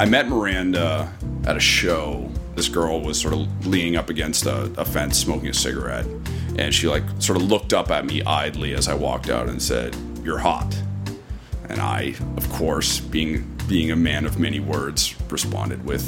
I 0.02 0.06
met 0.06 0.28
Miranda 0.28 1.14
at 1.46 1.56
a 1.56 1.60
show 1.60 2.30
this 2.60 2.68
girl 2.68 3.00
was 3.00 3.18
sort 3.18 3.34
of 3.34 3.68
leaning 3.68 3.96
up 3.96 4.10
against 4.10 4.46
a, 4.46 4.64
a, 4.78 4.84
fence 4.84 5.18
smoking 5.18 5.48
a 5.48 5.54
cigarette 5.54 6.06
and 6.58 6.76
she 6.76 6.90
like 6.90 7.04
sort 7.20 7.38
of 7.38 7.44
looked 7.44 7.72
up 7.72 7.90
at 7.90 8.06
me 8.06 8.22
idly 8.24 8.74
as 8.74 8.90
i 8.90 8.94
walked 8.94 9.30
out 9.30 9.48
and 9.48 9.62
said 9.62 9.96
you're 10.26 10.40
hot. 10.40 10.70
And 11.70 11.80
i 11.80 12.16
of 12.36 12.50
course 12.50 13.00
being 13.00 13.50
being 13.70 13.92
a 13.92 13.96
man 13.96 14.26
of 14.26 14.40
many 14.40 14.60
words 14.60 15.16
responded 15.30 15.86
with 15.86 16.06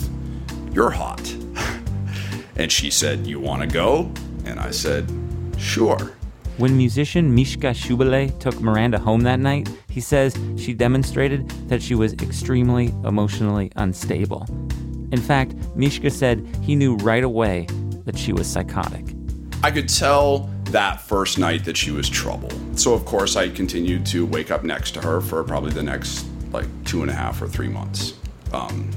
you're 0.73 0.91
hot. 0.91 1.23
And 2.57 2.69
she 2.69 2.91
said 2.91 3.25
you 3.25 3.39
want 3.39 3.61
to 3.61 3.67
go? 3.67 4.11
And 4.43 4.59
i 4.59 4.71
said 4.71 5.09
sure. 5.57 6.17
When 6.57 6.75
musician 6.75 7.33
Mishka 7.33 7.67
Shubaly 7.67 8.37
took 8.39 8.59
Miranda 8.59 8.99
home 8.99 9.21
that 9.21 9.39
night, 9.39 9.69
he 9.89 10.01
says 10.01 10.37
she 10.57 10.73
demonstrated 10.73 11.49
that 11.69 11.81
she 11.81 11.95
was 11.95 12.11
extremely 12.15 12.87
emotionally 13.05 13.71
unstable 13.77 14.45
in 15.11 15.19
fact, 15.19 15.53
Mishka 15.75 16.09
said 16.09 16.45
he 16.61 16.75
knew 16.75 16.95
right 16.97 17.23
away 17.23 17.67
that 18.05 18.17
she 18.17 18.33
was 18.33 18.47
psychotic. 18.47 19.05
I 19.63 19.71
could 19.71 19.89
tell 19.89 20.49
that 20.65 21.01
first 21.01 21.37
night 21.37 21.65
that 21.65 21.77
she 21.77 21.91
was 21.91 22.09
trouble. 22.09 22.49
So, 22.75 22.93
of 22.93 23.05
course, 23.05 23.35
I 23.35 23.49
continued 23.49 24.05
to 24.07 24.25
wake 24.25 24.51
up 24.51 24.63
next 24.63 24.91
to 24.91 25.01
her 25.01 25.21
for 25.21 25.43
probably 25.43 25.71
the 25.71 25.83
next 25.83 26.25
like 26.51 26.65
two 26.85 27.01
and 27.01 27.11
a 27.11 27.13
half 27.13 27.41
or 27.41 27.47
three 27.47 27.67
months. 27.67 28.15
Um, 28.51 28.89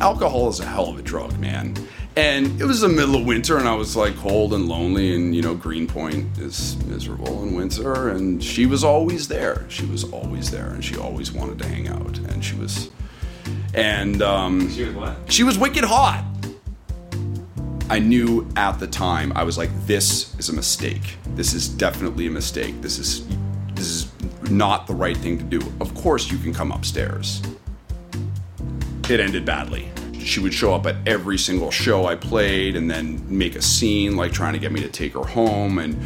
alcohol 0.00 0.48
is 0.48 0.60
a 0.60 0.66
hell 0.66 0.88
of 0.88 0.98
a 0.98 1.02
drug, 1.02 1.38
man. 1.38 1.74
And 2.16 2.60
it 2.60 2.64
was 2.64 2.80
the 2.80 2.88
middle 2.88 3.14
of 3.14 3.24
winter, 3.24 3.56
and 3.58 3.68
I 3.68 3.74
was 3.74 3.94
like 3.94 4.16
cold 4.16 4.52
and 4.52 4.68
lonely, 4.68 5.14
and 5.14 5.34
you 5.34 5.42
know, 5.42 5.54
Greenpoint 5.54 6.38
is 6.38 6.76
miserable 6.86 7.44
in 7.44 7.54
winter. 7.54 8.08
And 8.08 8.42
she 8.42 8.66
was 8.66 8.82
always 8.82 9.28
there. 9.28 9.64
She 9.68 9.86
was 9.86 10.04
always 10.04 10.50
there, 10.50 10.70
and 10.70 10.84
she 10.84 10.96
always 10.96 11.30
wanted 11.30 11.58
to 11.60 11.68
hang 11.68 11.86
out. 11.86 12.18
And 12.18 12.44
she 12.44 12.56
was 12.56 12.90
and 13.74 14.22
um, 14.22 14.70
she 14.70 14.84
was 14.84 14.94
what? 14.94 15.16
She 15.28 15.42
was 15.42 15.58
wicked 15.58 15.84
hot. 15.84 16.24
I 17.88 17.98
knew 17.98 18.48
at 18.54 18.78
the 18.78 18.86
time 18.86 19.32
I 19.34 19.42
was 19.42 19.58
like, 19.58 19.70
this 19.86 20.38
is 20.38 20.48
a 20.48 20.52
mistake. 20.52 21.16
This 21.34 21.54
is 21.54 21.68
definitely 21.68 22.26
a 22.28 22.30
mistake. 22.30 22.80
This 22.80 22.98
is 22.98 23.26
this 23.74 23.86
is 23.86 24.12
not 24.50 24.86
the 24.86 24.94
right 24.94 25.16
thing 25.16 25.38
to 25.38 25.44
do. 25.44 25.60
Of 25.80 25.94
course, 25.94 26.30
you 26.30 26.38
can 26.38 26.54
come 26.54 26.70
upstairs. 26.70 27.42
It 29.08 29.18
ended 29.18 29.44
badly. 29.44 29.90
She 30.18 30.38
would 30.38 30.54
show 30.54 30.74
up 30.74 30.86
at 30.86 30.96
every 31.06 31.38
single 31.38 31.70
show 31.70 32.06
I 32.06 32.14
played 32.14 32.76
and 32.76 32.88
then 32.90 33.24
make 33.26 33.56
a 33.56 33.62
scene, 33.62 34.16
like 34.16 34.32
trying 34.32 34.52
to 34.52 34.58
get 34.58 34.70
me 34.70 34.80
to 34.82 34.88
take 34.88 35.14
her 35.14 35.24
home, 35.24 35.78
and 35.78 35.96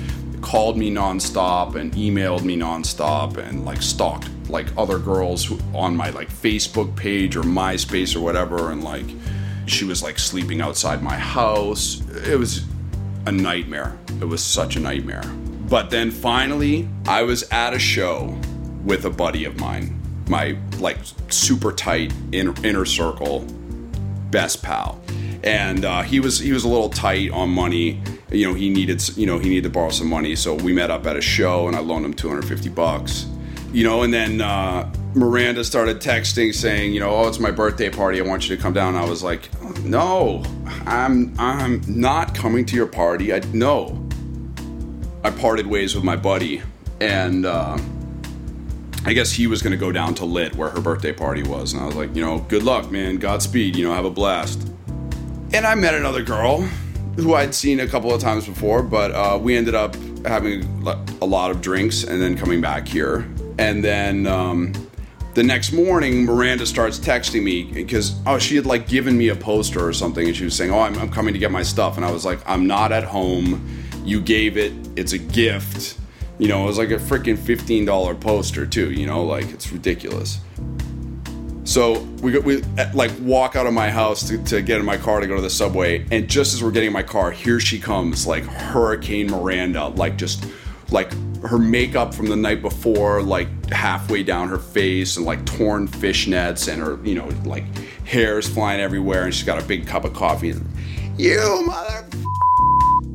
called 0.40 0.78
me 0.78 0.90
nonstop 0.90 1.75
and 1.75 1.92
emailed 1.92 2.44
me 2.44 2.56
nonstop 2.56 3.37
and 3.37 3.64
like 3.64 3.83
stalked 3.83 4.28
like 4.48 4.66
other 4.76 4.98
girls 4.98 5.50
on 5.74 5.96
my 5.96 6.10
like 6.10 6.28
Facebook 6.28 6.94
page 6.96 7.36
or 7.36 7.42
MySpace 7.42 8.16
or 8.16 8.20
whatever, 8.20 8.70
and 8.70 8.84
like 8.84 9.06
she 9.66 9.84
was 9.84 10.02
like 10.02 10.18
sleeping 10.18 10.60
outside 10.60 11.02
my 11.02 11.16
house. 11.16 12.02
It 12.26 12.38
was 12.38 12.64
a 13.26 13.32
nightmare. 13.32 13.96
It 14.20 14.26
was 14.26 14.42
such 14.42 14.76
a 14.76 14.80
nightmare. 14.80 15.24
But 15.68 15.90
then 15.90 16.10
finally, 16.10 16.88
I 17.06 17.22
was 17.22 17.42
at 17.50 17.72
a 17.72 17.78
show 17.78 18.38
with 18.84 19.06
a 19.06 19.10
buddy 19.10 19.44
of 19.46 19.58
mine, 19.58 19.98
my 20.28 20.56
like 20.78 20.98
super 21.30 21.72
tight 21.72 22.12
inner, 22.32 22.54
inner 22.64 22.84
circle 22.84 23.46
best 24.30 24.62
pal. 24.62 25.00
and 25.44 25.84
uh, 25.84 26.02
he 26.02 26.18
was 26.18 26.38
he 26.38 26.52
was 26.52 26.64
a 26.64 26.68
little 26.68 26.90
tight 26.90 27.30
on 27.30 27.48
money. 27.48 28.02
You 28.30 28.48
know, 28.48 28.54
he 28.54 28.68
needed 28.68 29.16
you 29.16 29.26
know 29.26 29.38
he 29.38 29.48
needed 29.48 29.64
to 29.64 29.70
borrow 29.70 29.90
some 29.90 30.08
money, 30.08 30.34
so 30.36 30.54
we 30.54 30.72
met 30.72 30.90
up 30.90 31.06
at 31.06 31.16
a 31.16 31.20
show, 31.20 31.68
and 31.68 31.76
I 31.76 31.80
loaned 31.80 32.04
him 32.04 32.14
250 32.14 32.68
bucks. 32.70 33.26
You 33.75 33.83
know, 33.83 34.02
and 34.02 34.14
then 34.14 34.40
uh, 34.40 34.88
Miranda 35.14 35.64
started 35.64 35.99
texting 36.00 36.54
saying, 36.54 36.95
you 36.95 37.00
know, 37.00 37.11
oh, 37.11 37.26
it's 37.26 37.40
my 37.40 37.50
birthday 37.50 37.90
party. 37.90 38.21
I 38.21 38.25
want 38.25 38.49
you 38.49 38.54
to 38.54 38.62
come 38.62 38.73
down. 38.73 38.95
I 38.95 39.04
was 39.04 39.25
like, 39.25 39.50
no, 39.83 40.45
I'm 40.87 41.35
I'm 41.40 41.83
not 41.88 42.37
coming 42.37 42.64
to 42.66 42.76
your 42.76 42.87
party. 42.87 43.35
I 43.35 43.40
no. 43.52 44.00
I 45.25 45.31
parted 45.31 45.66
ways 45.66 45.97
with 45.97 46.04
my 46.04 46.14
buddy, 46.14 46.62
and 47.00 47.47
uh, 47.47 47.76
I 49.04 49.12
guess 49.12 49.33
he 49.33 49.49
was 49.49 49.61
going 49.61 49.73
to 49.73 49.76
go 49.76 49.90
down 49.90 50.14
to 50.16 50.25
Lit 50.25 50.54
where 50.54 50.69
her 50.69 50.81
birthday 50.81 51.12
party 51.12 51.43
was, 51.43 51.73
and 51.73 51.83
I 51.83 51.87
was 51.87 51.97
like, 51.97 52.14
you 52.14 52.23
know, 52.23 52.38
good 52.49 52.62
luck, 52.62 52.93
man. 52.93 53.16
Godspeed. 53.16 53.75
You 53.75 53.88
know, 53.88 53.95
have 53.95 54.04
a 54.04 54.11
blast. 54.11 54.69
And 55.52 55.66
I 55.66 55.75
met 55.75 55.95
another 55.95 56.23
girl 56.23 56.61
who 57.16 57.35
I'd 57.35 57.54
seen 57.54 57.81
a 57.81 57.88
couple 57.88 58.14
of 58.14 58.21
times 58.21 58.47
before, 58.47 58.85
but 58.85 59.11
uh, 59.12 59.37
we 59.40 59.57
ended 59.57 59.75
up 59.75 59.97
having 60.25 60.62
a 61.21 61.26
lot 61.26 61.50
of 61.50 61.61
drinks 61.61 62.04
and 62.04 62.23
then 62.23 62.37
coming 62.37 62.61
back 62.61 62.87
here. 62.87 63.28
And 63.58 63.84
then 63.84 64.26
um, 64.26 64.73
the 65.34 65.42
next 65.42 65.73
morning, 65.73 66.25
Miranda 66.25 66.66
starts 66.66 66.99
texting 66.99 67.42
me 67.42 67.64
because 67.64 68.14
oh, 68.26 68.38
she 68.38 68.56
had 68.56 68.66
like 68.66 68.88
given 68.88 69.16
me 69.16 69.28
a 69.28 69.37
poster 69.37 69.87
or 69.87 69.92
something, 69.92 70.26
and 70.26 70.37
she 70.37 70.44
was 70.44 70.56
saying, 70.56 70.70
"Oh, 70.70 70.80
I'm, 70.80 70.96
I'm 70.99 71.11
coming 71.11 71.34
to 71.34 71.40
get 71.40 71.50
my 71.50 71.62
stuff," 71.62 71.96
and 71.96 72.04
I 72.04 72.11
was 72.11 72.25
like, 72.25 72.40
"I'm 72.46 72.66
not 72.66 72.92
at 72.92 73.04
home. 73.04 73.66
You 74.04 74.20
gave 74.20 74.56
it. 74.56 74.73
It's 74.96 75.12
a 75.12 75.18
gift." 75.18 75.99
You 76.38 76.49
know, 76.49 76.64
it 76.64 76.66
was 76.66 76.78
like 76.78 76.90
a 76.90 76.96
freaking 76.96 77.38
fifteen 77.38 77.84
dollar 77.84 78.14
poster 78.14 78.66
too. 78.66 78.90
You 78.92 79.06
know, 79.06 79.25
like 79.25 79.50
it's 79.50 79.73
ridiculous. 79.73 80.38
So 81.64 82.00
we 82.23 82.38
we 82.38 82.62
like 82.92 83.11
walk 83.20 83.56
out 83.56 83.66
of 83.66 83.73
my 83.73 83.90
house 83.90 84.28
to, 84.28 84.42
to 84.44 84.62
get 84.62 84.78
in 84.78 84.84
my 84.84 84.99
car 84.99 85.20
to 85.20 85.26
go 85.26 85.37
to 85.37 85.42
the 85.42 85.50
subway, 85.50 86.06
and 86.11 86.28
just 86.28 86.54
as 86.54 86.62
we're 86.62 86.70
getting 86.70 86.88
in 86.88 86.92
my 86.92 87.02
car, 87.02 87.30
here 87.30 87.58
she 87.58 87.80
comes, 87.80 88.26
like 88.26 88.44
Hurricane 88.44 89.28
Miranda, 89.30 89.88
like 89.88 90.16
just 90.16 90.44
like 90.90 91.12
her 91.44 91.58
makeup 91.58 92.14
from 92.14 92.26
the 92.26 92.36
night 92.36 92.62
before, 92.62 93.22
like 93.22 93.48
halfway 93.70 94.22
down 94.22 94.48
her 94.48 94.58
face, 94.58 95.16
and 95.16 95.26
like 95.26 95.44
torn 95.44 95.86
fishnets, 95.86 96.72
and 96.72 96.82
her, 96.82 96.98
you 97.06 97.14
know, 97.14 97.28
like 97.44 97.64
hair's 98.04 98.48
flying 98.48 98.80
everywhere, 98.80 99.24
and 99.24 99.34
she's 99.34 99.44
got 99.44 99.62
a 99.62 99.66
big 99.66 99.86
cup 99.86 100.04
of 100.04 100.12
coffee. 100.12 100.50
And, 100.50 100.66
you 101.16 101.64
mother. 101.66 102.06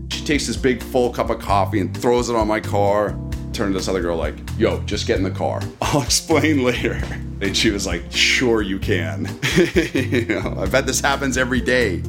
She 0.10 0.24
takes 0.24 0.48
this 0.48 0.58
big 0.58 0.82
full 0.82 1.12
cup 1.12 1.30
of 1.30 1.40
coffee 1.40 1.80
and 1.80 1.96
throws 1.96 2.30
it 2.30 2.36
on 2.36 2.48
my 2.48 2.60
car. 2.60 3.18
Turn 3.52 3.74
to 3.74 3.78
this 3.78 3.88
other 3.88 4.02
girl, 4.02 4.16
like, 4.16 4.36
yo, 4.58 4.80
just 4.82 5.08
get 5.08 5.18
in 5.18 5.24
the 5.24 5.32
car. 5.32 5.62
I'll 5.82 6.02
explain 6.02 6.64
later. 6.64 7.02
And 7.42 7.56
she 7.56 7.72
was 7.72 7.86
like, 7.86 8.04
sure 8.12 8.62
you 8.62 8.80
can. 8.80 9.28
you 9.74 10.26
know, 10.26 10.56
I 10.60 10.66
bet 10.68 10.86
this 10.86 11.02
happens 11.02 11.38
every 11.38 11.62
day. 11.62 12.02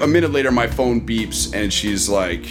A 0.00 0.06
minute 0.06 0.30
later, 0.30 0.52
my 0.52 0.68
phone 0.68 1.04
beeps, 1.04 1.52
and 1.54 1.72
she's 1.72 2.08
like, 2.08 2.46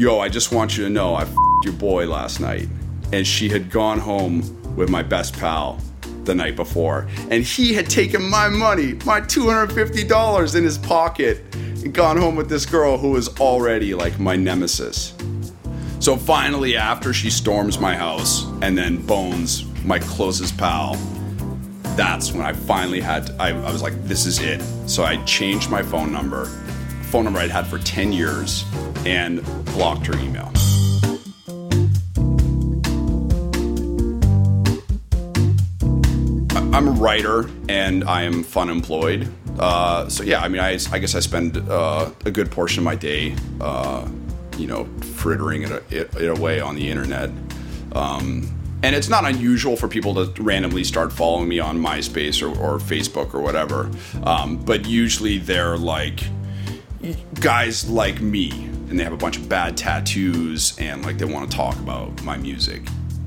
yo, 0.00 0.18
I 0.18 0.30
just 0.30 0.50
want 0.50 0.78
you 0.78 0.84
to 0.84 0.90
know 0.90 1.14
I 1.14 1.26
fed 1.26 1.36
your 1.62 1.74
boy 1.74 2.06
last 2.06 2.40
night. 2.40 2.68
And 3.12 3.26
she 3.26 3.50
had 3.50 3.70
gone 3.70 3.98
home 3.98 4.40
with 4.74 4.88
my 4.88 5.02
best 5.02 5.38
pal 5.38 5.78
the 6.24 6.34
night 6.34 6.56
before. 6.56 7.06
And 7.30 7.44
he 7.44 7.74
had 7.74 7.90
taken 7.90 8.22
my 8.22 8.48
money, 8.48 8.94
my 9.04 9.20
$250 9.20 10.56
in 10.56 10.64
his 10.64 10.78
pocket, 10.78 11.54
and 11.54 11.92
gone 11.92 12.16
home 12.16 12.34
with 12.34 12.48
this 12.48 12.64
girl 12.64 12.96
who 12.96 13.10
was 13.10 13.28
already 13.40 13.92
like 13.92 14.18
my 14.18 14.36
nemesis. 14.36 15.14
So 15.98 16.16
finally, 16.16 16.78
after 16.78 17.12
she 17.12 17.28
storms 17.28 17.78
my 17.78 17.94
house 17.94 18.46
and 18.62 18.78
then 18.78 19.04
bones 19.04 19.66
my 19.84 19.98
closest 19.98 20.56
pal, 20.56 20.94
that's 21.94 22.32
when 22.32 22.40
I 22.40 22.54
finally 22.54 23.02
had, 23.02 23.26
to, 23.26 23.36
I, 23.38 23.50
I 23.50 23.70
was 23.70 23.82
like, 23.82 24.02
this 24.04 24.24
is 24.24 24.38
it. 24.38 24.62
So 24.88 25.04
I 25.04 25.22
changed 25.24 25.68
my 25.68 25.82
phone 25.82 26.10
number, 26.10 26.48
phone 27.10 27.24
number 27.24 27.40
I'd 27.40 27.50
had 27.50 27.66
for 27.66 27.78
10 27.78 28.12
years, 28.12 28.64
and 29.04 29.44
blocked 29.66 30.06
her 30.06 30.16
email. 30.20 30.52
I'm 36.72 36.86
a 36.86 36.92
writer 36.92 37.50
and 37.68 38.04
I 38.04 38.22
am 38.22 38.44
fun 38.44 38.70
employed. 38.70 39.28
Uh, 39.58 40.08
so 40.08 40.22
yeah, 40.22 40.40
I 40.40 40.46
mean, 40.46 40.60
I, 40.60 40.78
I 40.92 40.98
guess 41.00 41.16
I 41.16 41.20
spend 41.20 41.56
uh, 41.68 42.10
a 42.24 42.30
good 42.30 42.48
portion 42.52 42.78
of 42.78 42.84
my 42.84 42.94
day, 42.94 43.34
uh, 43.60 44.08
you 44.56 44.68
know, 44.68 44.84
frittering 45.16 45.62
it, 45.62 45.72
it, 45.90 46.14
it, 46.14 46.28
away 46.28 46.60
on 46.60 46.76
the 46.76 46.88
internet. 46.88 47.30
Um, 47.92 48.48
and 48.84 48.94
it's 48.94 49.08
not 49.08 49.24
unusual 49.24 49.76
for 49.76 49.88
people 49.88 50.14
to 50.24 50.42
randomly 50.42 50.84
start 50.84 51.12
following 51.12 51.48
me 51.48 51.58
on 51.58 51.76
MySpace 51.76 52.40
or, 52.40 52.56
or 52.56 52.78
Facebook 52.78 53.34
or 53.34 53.40
whatever. 53.40 53.90
Um, 54.22 54.58
but 54.58 54.86
usually 54.86 55.38
they're 55.38 55.76
like 55.76 56.22
guys 57.40 57.88
like 57.88 58.20
me, 58.20 58.50
and 58.50 58.98
they 58.98 59.04
have 59.04 59.12
a 59.12 59.16
bunch 59.16 59.36
of 59.36 59.48
bad 59.48 59.76
tattoos, 59.76 60.78
and 60.78 61.04
like 61.04 61.18
they 61.18 61.24
want 61.24 61.50
to 61.50 61.56
talk 61.56 61.76
about 61.76 62.22
my 62.22 62.36
music. 62.36 62.82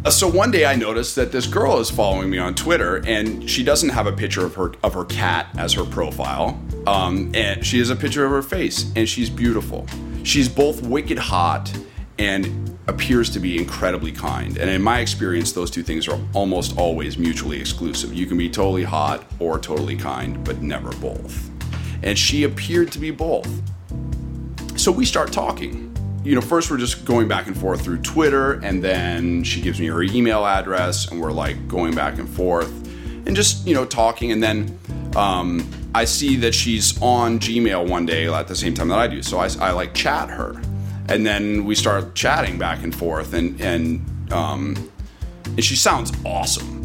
Uh, 0.06 0.10
so 0.10 0.28
one 0.28 0.52
day 0.52 0.66
I 0.66 0.76
noticed 0.76 1.16
that 1.16 1.32
this 1.32 1.48
girl 1.48 1.80
is 1.80 1.90
following 1.90 2.30
me 2.30 2.38
on 2.38 2.56
Twitter, 2.56 3.02
and 3.08 3.50
she 3.50 3.64
doesn't 3.64 3.90
have 3.90 4.06
a 4.06 4.12
picture 4.12 4.46
of 4.46 4.56
her 4.56 4.74
of 4.84 4.94
her 4.94 5.06
cat 5.06 5.48
as 5.58 5.74
her 5.74 5.86
profile, 5.86 6.62
um, 6.88 7.32
and 7.34 7.66
she 7.66 7.80
has 7.80 7.90
a 7.90 7.96
picture 7.96 8.26
of 8.26 8.32
her 8.32 8.42
face, 8.42 8.92
and 8.96 9.08
she's 9.08 9.30
beautiful. 9.30 9.88
She's 10.24 10.50
both 10.50 10.82
wicked 10.84 11.18
hot 11.18 11.72
and 12.20 12.78
appears 12.88 13.30
to 13.32 13.40
be 13.40 13.58
incredibly 13.58 14.12
kind. 14.12 14.58
And 14.58 14.70
in 14.70 14.82
my 14.82 15.00
experience, 15.00 15.54
those 15.54 15.72
two 15.72 15.84
things 15.84 16.08
are 16.08 16.20
almost 16.34 16.78
always 16.78 17.18
mutually 17.18 17.60
exclusive. 17.60 18.14
You 18.14 18.26
can 18.26 18.38
be 18.38 18.50
totally 18.50 18.84
hot 18.84 19.26
or 19.40 19.58
totally 19.58 19.96
kind, 19.96 20.44
but 20.44 20.62
never 20.62 20.92
both. 20.98 21.50
And 22.04 22.18
she 22.18 22.44
appeared 22.44 22.92
to 22.92 23.00
be 23.00 23.12
both. 23.12 23.50
So 24.78 24.92
we 24.92 25.06
start 25.06 25.32
talking. 25.32 25.90
You 26.24 26.36
know, 26.36 26.42
first 26.42 26.70
we're 26.70 26.78
just 26.78 27.06
going 27.06 27.28
back 27.28 27.48
and 27.48 27.58
forth 27.58 27.82
through 27.82 28.02
Twitter, 28.02 28.54
and 28.54 28.84
then 28.84 29.44
she 29.44 29.62
gives 29.62 29.80
me 29.80 29.88
her 29.88 30.04
email 30.04 30.46
address, 30.46 31.10
and 31.12 31.20
we're 31.20 31.32
like 31.32 31.68
going 31.68 31.96
back 31.96 32.18
and 32.18 32.30
forth 32.30 32.72
and 33.26 33.36
just, 33.36 33.66
you 33.66 33.74
know, 33.74 33.86
talking. 33.86 34.32
And 34.32 34.44
then 34.44 34.80
um, 35.16 35.70
I 35.96 36.06
see 36.06 36.36
that 36.38 36.54
she's 36.54 37.02
on 37.02 37.40
Gmail 37.40 37.90
one 37.90 38.06
day 38.06 38.28
at 38.28 38.48
the 38.48 38.56
same 38.56 38.74
time 38.74 38.90
that 38.90 39.00
I 39.00 39.08
do. 39.08 39.22
So 39.22 39.40
I, 39.40 39.50
I 39.60 39.72
like 39.72 39.94
chat 39.94 40.30
her 40.30 40.62
and 41.10 41.26
then 41.26 41.66
we 41.66 41.76
start 41.76 42.16
chatting 42.16 42.58
back 42.58 42.84
and 42.84 42.96
forth 42.96 43.34
and 43.34 43.60
and 43.62 44.34
um, 44.34 44.90
and 45.46 45.64
she 45.64 45.76
sounds 45.76 46.12
awesome 46.26 46.82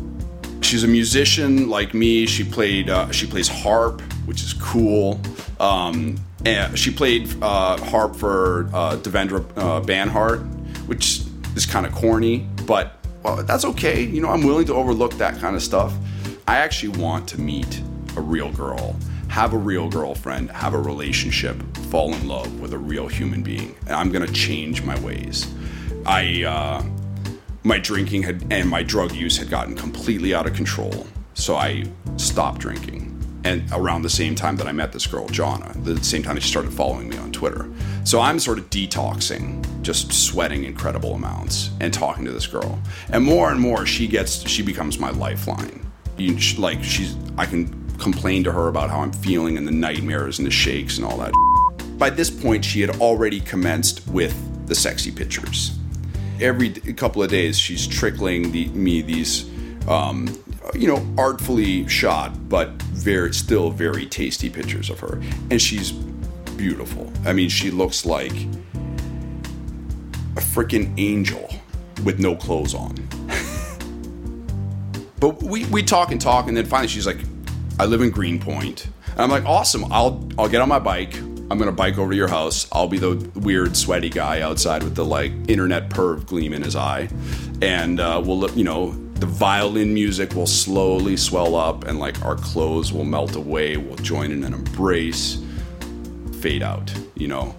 she's 0.60 0.84
a 0.84 0.88
musician 0.88 1.68
like 1.68 1.94
me 1.94 2.26
she 2.26 2.44
played 2.44 2.90
uh, 2.90 3.10
she 3.10 3.26
plays 3.26 3.48
harp 3.48 4.02
which 4.28 4.42
is 4.42 4.52
cool 4.52 5.20
um, 5.58 6.16
and 6.44 6.78
she 6.78 6.90
played 6.90 7.28
uh, 7.42 7.76
harp 7.86 8.14
for 8.14 8.68
uh, 8.72 8.96
devendra 8.96 9.40
uh, 9.56 9.80
banhart 9.80 10.40
which 10.86 11.22
is 11.56 11.66
kind 11.66 11.86
of 11.86 11.92
corny 11.92 12.46
but 12.66 12.94
well, 13.22 13.42
that's 13.42 13.64
okay 13.64 14.02
you 14.02 14.20
know 14.20 14.28
i'm 14.28 14.44
willing 14.44 14.66
to 14.66 14.74
overlook 14.74 15.14
that 15.14 15.38
kind 15.38 15.56
of 15.56 15.62
stuff 15.62 15.92
i 16.46 16.56
actually 16.56 16.96
want 16.98 17.28
to 17.28 17.40
meet 17.40 17.82
a 18.16 18.20
real 18.20 18.52
girl 18.52 18.94
have 19.28 19.52
a 19.52 19.58
real 19.58 19.88
girlfriend, 19.88 20.50
have 20.50 20.74
a 20.74 20.78
relationship, 20.78 21.62
fall 21.90 22.14
in 22.14 22.26
love 22.26 22.60
with 22.60 22.72
a 22.72 22.78
real 22.78 23.06
human 23.06 23.42
being. 23.42 23.76
And 23.82 23.94
I'm 23.94 24.10
gonna 24.10 24.26
change 24.26 24.82
my 24.82 24.98
ways. 25.00 25.46
I, 26.06 26.42
uh, 26.44 26.82
my 27.62 27.78
drinking 27.78 28.22
had 28.22 28.44
and 28.50 28.68
my 28.68 28.82
drug 28.82 29.12
use 29.12 29.36
had 29.36 29.50
gotten 29.50 29.76
completely 29.76 30.34
out 30.34 30.46
of 30.46 30.54
control. 30.54 31.06
So 31.34 31.56
I 31.56 31.84
stopped 32.16 32.60
drinking. 32.60 33.17
And 33.44 33.70
around 33.72 34.02
the 34.02 34.10
same 34.10 34.34
time 34.34 34.56
that 34.56 34.66
I 34.66 34.72
met 34.72 34.92
this 34.92 35.06
girl, 35.06 35.28
Jonna, 35.28 35.72
the 35.84 36.02
same 36.02 36.22
time 36.22 36.38
she 36.38 36.48
started 36.48 36.72
following 36.72 37.08
me 37.08 37.16
on 37.18 37.30
Twitter. 37.32 37.70
So 38.04 38.20
I'm 38.20 38.38
sort 38.38 38.58
of 38.58 38.68
detoxing, 38.68 39.64
just 39.82 40.12
sweating 40.12 40.64
incredible 40.64 41.14
amounts 41.14 41.70
and 41.80 41.94
talking 41.94 42.24
to 42.24 42.32
this 42.32 42.46
girl. 42.46 42.78
And 43.10 43.24
more 43.24 43.50
and 43.50 43.60
more, 43.60 43.86
she 43.86 44.06
gets, 44.06 44.48
she 44.48 44.62
becomes 44.62 44.98
my 44.98 45.10
lifeline. 45.10 45.86
You, 46.16 46.36
like 46.58 46.82
she's, 46.82 47.16
I 47.36 47.46
can 47.46 47.88
complain 47.98 48.44
to 48.44 48.52
her 48.52 48.68
about 48.68 48.90
how 48.90 49.00
I'm 49.00 49.12
feeling 49.12 49.56
and 49.56 49.66
the 49.66 49.72
nightmares 49.72 50.38
and 50.38 50.46
the 50.46 50.50
shakes 50.50 50.98
and 50.98 51.06
all 51.06 51.18
that. 51.18 51.32
By 51.96 52.10
this 52.10 52.30
point, 52.30 52.64
she 52.64 52.80
had 52.80 53.00
already 53.00 53.40
commenced 53.40 54.06
with 54.08 54.34
the 54.66 54.74
sexy 54.74 55.10
pictures. 55.10 55.78
Every 56.40 56.70
couple 56.70 57.22
of 57.22 57.30
days, 57.30 57.58
she's 57.58 57.86
trickling 57.86 58.52
the, 58.52 58.68
me 58.68 59.02
these, 59.02 59.48
um, 59.88 60.26
you 60.74 60.86
know, 60.86 61.06
artfully 61.16 61.86
shot, 61.88 62.48
but 62.48 62.70
very 62.82 63.32
still 63.32 63.70
very 63.70 64.06
tasty 64.06 64.50
pictures 64.50 64.90
of 64.90 65.00
her, 65.00 65.20
and 65.50 65.60
she's 65.60 65.92
beautiful. 66.56 67.10
I 67.24 67.32
mean, 67.32 67.48
she 67.48 67.70
looks 67.70 68.04
like 68.04 68.32
a 70.36 70.40
freaking 70.40 70.92
angel 70.98 71.48
with 72.04 72.18
no 72.18 72.36
clothes 72.36 72.74
on. 72.74 72.94
but 75.20 75.42
we, 75.42 75.64
we 75.66 75.82
talk 75.82 76.10
and 76.12 76.20
talk, 76.20 76.48
and 76.48 76.56
then 76.56 76.66
finally 76.66 76.88
she's 76.88 77.06
like, 77.06 77.18
I 77.80 77.86
live 77.86 78.02
in 78.02 78.10
Greenpoint. 78.10 78.88
And 79.12 79.20
I'm 79.20 79.30
like, 79.30 79.44
awesome. 79.44 79.90
I'll 79.92 80.28
I'll 80.38 80.48
get 80.48 80.60
on 80.60 80.68
my 80.68 80.78
bike. 80.78 81.16
I'm 81.50 81.58
gonna 81.58 81.72
bike 81.72 81.96
over 81.96 82.10
to 82.10 82.16
your 82.16 82.28
house. 82.28 82.68
I'll 82.72 82.88
be 82.88 82.98
the 82.98 83.14
weird 83.36 83.76
sweaty 83.76 84.10
guy 84.10 84.42
outside 84.42 84.82
with 84.82 84.94
the 84.94 85.04
like 85.04 85.32
internet 85.48 85.88
perv 85.88 86.26
gleam 86.26 86.52
in 86.52 86.62
his 86.62 86.76
eye, 86.76 87.08
and 87.62 88.00
uh, 88.00 88.22
we'll 88.24 88.50
you 88.50 88.64
know 88.64 88.90
the 89.20 89.26
violin 89.26 89.92
music 89.92 90.34
will 90.34 90.46
slowly 90.46 91.16
swell 91.16 91.54
up 91.54 91.84
and 91.84 91.98
like 91.98 92.22
our 92.24 92.36
clothes 92.36 92.92
will 92.92 93.04
melt 93.04 93.36
away 93.36 93.76
we'll 93.76 93.96
join 93.96 94.30
in 94.30 94.44
an 94.44 94.54
embrace 94.54 95.42
fade 96.40 96.62
out 96.62 96.92
you 97.18 97.26
know? 97.26 97.52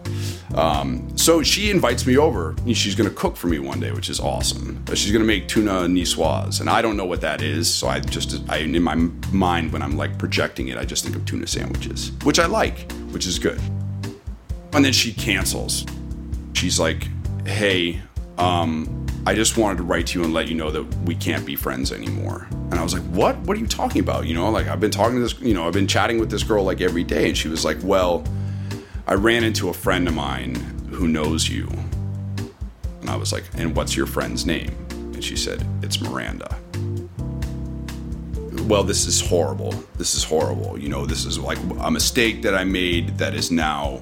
Um, 0.55 1.15
so 1.17 1.43
she 1.43 1.69
invites 1.69 2.07
me 2.07 2.17
over 2.17 2.55
she's 2.73 2.95
to 2.95 3.09
cook 3.15 3.35
for 3.35 3.47
me 3.47 3.59
one 3.59 3.79
day 3.79 3.91
which 3.91 4.09
is 4.09 4.19
awesome. 4.19 4.83
She's 4.93 5.11
going 5.11 5.21
to 5.21 5.27
make 5.27 5.47
tuna 5.47 5.81
niçoise 5.81 6.61
and 6.61 6.69
i 6.69 6.81
don't 6.81 6.97
know 6.97 7.05
what 7.05 7.21
that 7.21 7.41
is 7.41 7.71
so 7.71 7.87
i 7.87 7.99
just 7.99 8.49
i 8.49 8.57
in 8.57 8.81
my 8.81 8.95
mind 8.95 9.71
when 9.71 9.81
i'm 9.81 9.95
like 9.95 10.17
projecting 10.17 10.69
it 10.69 10.77
i 10.77 10.85
just 10.85 11.03
think 11.03 11.15
of 11.15 11.25
tuna 11.25 11.45
sandwiches 11.45 12.11
which 12.23 12.39
i 12.39 12.45
like 12.45 12.91
which 13.11 13.27
is 13.27 13.39
good. 13.39 13.59
And 14.73 14.85
then 14.85 14.93
she 14.93 15.13
cancels. 15.13 15.85
She's 16.53 16.79
like 16.79 17.07
hey 17.45 18.01
um, 18.37 18.98
I 19.25 19.35
just 19.35 19.57
wanted 19.57 19.77
to 19.77 19.83
write 19.83 20.07
to 20.07 20.19
you 20.19 20.25
and 20.25 20.33
let 20.33 20.47
you 20.47 20.55
know 20.55 20.71
that 20.71 20.83
we 21.05 21.15
can't 21.15 21.45
be 21.45 21.55
friends 21.55 21.91
anymore. 21.91 22.47
And 22.49 22.75
I 22.75 22.83
was 22.83 22.93
like, 22.93 23.03
what? 23.03 23.37
What 23.39 23.57
are 23.57 23.59
you 23.59 23.67
talking 23.67 24.01
about? 24.01 24.25
You 24.25 24.33
know, 24.33 24.49
like 24.49 24.67
I've 24.67 24.79
been 24.79 24.91
talking 24.91 25.15
to 25.15 25.21
this, 25.21 25.39
you 25.39 25.53
know, 25.53 25.67
I've 25.67 25.73
been 25.73 25.87
chatting 25.87 26.19
with 26.19 26.31
this 26.31 26.43
girl 26.43 26.63
like 26.63 26.81
every 26.81 27.03
day. 27.03 27.27
And 27.27 27.37
she 27.37 27.47
was 27.47 27.65
like, 27.65 27.77
well, 27.83 28.23
I 29.07 29.13
ran 29.15 29.43
into 29.43 29.69
a 29.69 29.73
friend 29.73 30.07
of 30.07 30.13
mine 30.13 30.55
who 30.91 31.07
knows 31.07 31.49
you. 31.49 31.67
And 33.01 33.09
I 33.09 33.15
was 33.15 33.31
like, 33.31 33.43
and 33.55 33.75
what's 33.75 33.95
your 33.95 34.05
friend's 34.05 34.45
name? 34.45 34.75
And 34.89 35.23
she 35.23 35.35
said, 35.35 35.65
it's 35.83 36.01
Miranda. 36.01 36.57
Well, 38.67 38.83
this 38.83 39.05
is 39.05 39.19
horrible. 39.19 39.71
This 39.95 40.15
is 40.15 40.23
horrible. 40.23 40.77
You 40.77 40.89
know, 40.89 41.05
this 41.05 41.25
is 41.25 41.39
like 41.39 41.57
a 41.79 41.89
mistake 41.91 42.43
that 42.43 42.55
I 42.55 42.63
made 42.63 43.17
that 43.17 43.33
is 43.33 43.51
now 43.51 44.01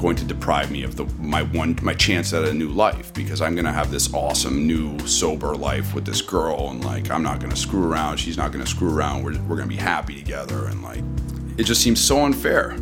going 0.00 0.16
to 0.16 0.24
deprive 0.24 0.70
me 0.70 0.82
of 0.82 0.96
the 0.96 1.04
my 1.18 1.42
one 1.42 1.78
my 1.82 1.92
chance 1.92 2.32
at 2.32 2.44
a 2.44 2.54
new 2.54 2.68
life 2.68 3.12
because 3.12 3.42
I'm 3.42 3.54
gonna 3.54 3.72
have 3.72 3.90
this 3.90 4.12
awesome 4.14 4.66
new 4.66 4.98
sober 5.06 5.54
life 5.54 5.94
with 5.94 6.06
this 6.06 6.22
girl 6.22 6.70
and 6.70 6.82
like 6.82 7.10
I'm 7.10 7.22
not 7.22 7.38
gonna 7.38 7.54
screw 7.56 7.86
around 7.86 8.16
she's 8.16 8.38
not 8.38 8.50
gonna 8.50 8.66
screw 8.66 8.94
around 8.94 9.22
we're, 9.22 9.38
we're 9.42 9.56
gonna 9.56 9.68
be 9.68 9.76
happy 9.76 10.14
together 10.14 10.66
and 10.66 10.82
like 10.82 11.04
it 11.58 11.64
just 11.64 11.82
seems 11.82 12.02
so 12.02 12.24
unfair. 12.24 12.78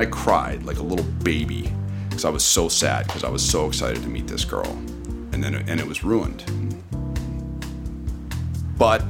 I 0.00 0.06
cried 0.06 0.64
like 0.64 0.78
a 0.78 0.82
little 0.82 1.04
baby 1.22 1.72
because 2.08 2.24
I 2.24 2.30
was 2.30 2.44
so 2.44 2.68
sad 2.68 3.06
because 3.06 3.22
I 3.22 3.28
was 3.28 3.48
so 3.48 3.66
excited 3.68 4.02
to 4.02 4.08
meet 4.08 4.26
this 4.26 4.44
girl 4.44 4.66
and 5.32 5.44
then 5.44 5.54
and 5.54 5.78
it 5.78 5.86
was 5.86 6.02
ruined. 6.02 6.44
But 8.76 9.04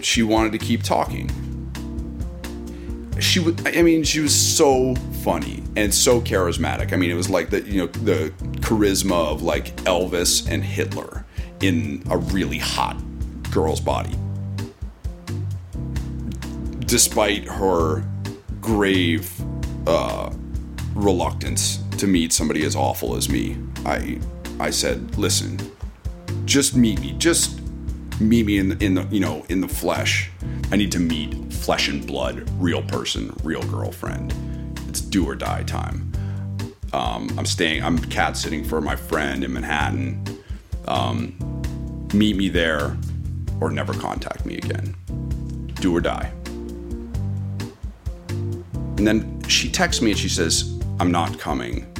she 0.00 0.22
wanted 0.22 0.52
to 0.52 0.58
keep 0.58 0.82
talking 0.82 1.30
she 3.20 3.40
was 3.40 3.54
i 3.66 3.82
mean 3.82 4.02
she 4.02 4.20
was 4.20 4.34
so 4.34 4.94
funny 5.22 5.62
and 5.76 5.92
so 5.92 6.20
charismatic. 6.20 6.92
I 6.92 6.96
mean 6.96 7.10
it 7.10 7.14
was 7.14 7.30
like 7.30 7.50
the 7.50 7.62
you 7.62 7.82
know 7.82 7.86
the 7.86 8.32
charisma 8.60 9.32
of 9.32 9.42
like 9.42 9.74
elvis 9.84 10.48
and 10.48 10.64
hitler 10.64 11.24
in 11.60 12.02
a 12.10 12.18
really 12.18 12.58
hot 12.58 12.96
girl's 13.50 13.80
body. 13.80 14.14
Despite 16.80 17.44
her 17.46 18.04
grave 18.60 19.32
uh, 19.86 20.32
reluctance 20.94 21.78
to 21.98 22.06
meet 22.06 22.32
somebody 22.32 22.64
as 22.64 22.76
awful 22.76 23.16
as 23.16 23.28
me 23.28 23.56
i 23.84 24.18
i 24.58 24.70
said 24.70 25.16
listen 25.18 25.58
just 26.44 26.76
meet 26.76 27.00
me. 27.00 27.12
Just 27.18 27.60
meet 28.20 28.46
me 28.46 28.58
in 28.58 28.68
the, 28.70 28.84
in 28.84 28.94
the 28.94 29.06
you 29.10 29.20
know 29.20 29.44
in 29.48 29.60
the 29.60 29.68
flesh. 29.68 30.30
I 30.70 30.76
need 30.76 30.92
to 30.92 31.00
meet 31.00 31.52
flesh 31.52 31.88
and 31.88 32.06
blood 32.06 32.48
real 32.58 32.82
person 32.82 33.34
real 33.42 33.62
girlfriend. 33.62 34.34
It's 34.88 35.00
do 35.00 35.26
or 35.28 35.34
die 35.34 35.62
time. 35.64 36.12
Um, 36.92 37.28
i'm 37.36 37.46
staying 37.46 37.82
i'm 37.82 37.98
cat 37.98 38.36
sitting 38.36 38.62
for 38.64 38.80
my 38.80 38.96
friend 38.96 39.42
in 39.42 39.52
manhattan. 39.52 40.24
Um, 40.86 41.34
meet 42.12 42.36
me 42.36 42.48
there 42.48 42.96
or 43.60 43.70
never 43.70 43.92
contact 43.94 44.46
me 44.46 44.56
again. 44.58 44.94
Do 45.74 45.96
or 45.96 46.00
die. 46.00 46.32
And 48.28 49.06
then 49.06 49.42
she 49.48 49.70
texts 49.70 50.02
me 50.02 50.12
and 50.12 50.20
she 50.20 50.28
says 50.28 50.78
i'm 51.00 51.10
not 51.10 51.38
coming 51.38 51.90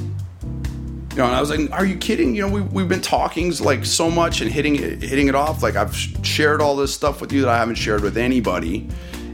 you 1.15 1.19
know, 1.19 1.27
and 1.27 1.37
I 1.37 1.41
was 1.41 1.49
like, 1.49 1.71
"Are 1.71 1.87
you 1.87 1.97
kidding? 1.97 2.35
You 2.35 2.43
know, 2.43 2.53
we 2.53 2.61
we've 2.61 2.89
been 2.89 3.01
talking 3.01 3.55
like 3.59 3.85
so 3.85 4.11
much 4.11 4.41
and 4.41 4.51
hitting 4.51 4.75
it, 4.75 5.01
hitting 5.01 5.29
it 5.29 5.37
off. 5.37 5.63
Like 5.63 5.77
I've 5.77 5.95
shared 5.95 6.61
all 6.61 6.75
this 6.75 6.93
stuff 6.93 7.21
with 7.21 7.33
you 7.33 7.43
that 7.43 7.49
I 7.49 7.57
haven't 7.57 7.77
shared 7.77 8.03
with 8.03 8.17
anybody, 8.17 8.89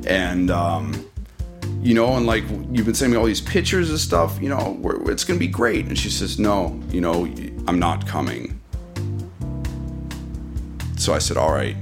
and 0.06 0.50
um, 0.50 1.06
you 1.80 1.94
know, 1.94 2.16
and 2.16 2.26
like 2.26 2.44
you've 2.70 2.84
been 2.84 2.94
sending 2.94 3.12
me 3.12 3.16
all 3.18 3.24
these 3.24 3.40
pictures 3.40 3.88
and 3.88 3.98
stuff. 3.98 4.38
You 4.42 4.50
know, 4.50 4.78
it's 5.06 5.24
gonna 5.24 5.38
be 5.38 5.48
great." 5.48 5.86
And 5.86 5.98
she 5.98 6.10
says, 6.10 6.38
"No, 6.38 6.78
you 6.90 7.00
know, 7.00 7.24
I'm 7.66 7.78
not 7.78 8.06
coming." 8.06 8.60
So 10.98 11.14
I 11.14 11.18
said, 11.18 11.38
"All 11.38 11.52
right." 11.52 11.76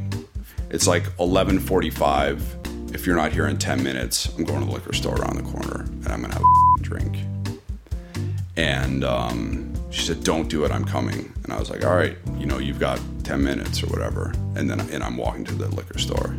It's 0.71 0.87
like 0.87 1.05
11:45. 1.19 2.95
If 2.95 3.07
you're 3.07 3.17
not 3.17 3.33
here 3.33 3.47
in 3.47 3.59
10 3.59 3.83
minutes, 3.83 4.29
I'm 4.37 4.45
going 4.45 4.61
to 4.61 4.67
the 4.67 4.73
liquor 4.73 4.93
store 4.93 5.15
around 5.17 5.37
the 5.37 5.43
corner 5.43 5.81
and 5.81 6.09
I'm 6.09 6.21
gonna 6.21 6.35
have 6.35 6.43
a 6.43 6.83
drink. 6.83 7.19
And 8.57 9.05
um, 9.05 9.68
she 9.91 10.03
said, 10.03 10.23
"Don't 10.25 10.49
do 10.49 10.65
it. 10.65 10.71
I'm 10.71 10.85
coming." 10.85 11.33
And 11.45 11.53
I 11.53 11.59
was 11.59 11.71
like, 11.71 11.85
"All 11.85 11.97
right, 11.97 12.17
you 12.39 12.47
know, 12.47 12.59
you've 12.59 12.79
got 12.79 13.01
10 13.25 13.43
minutes 13.43 13.83
or 13.83 13.87
whatever." 13.87 14.33
And 14.57 14.69
then 14.69 14.81
and 14.81 15.03
I'm 15.03 15.17
walking 15.17 15.45
to 15.45 15.55
the 15.55 15.69
liquor 15.69 15.99
store. 15.99 16.35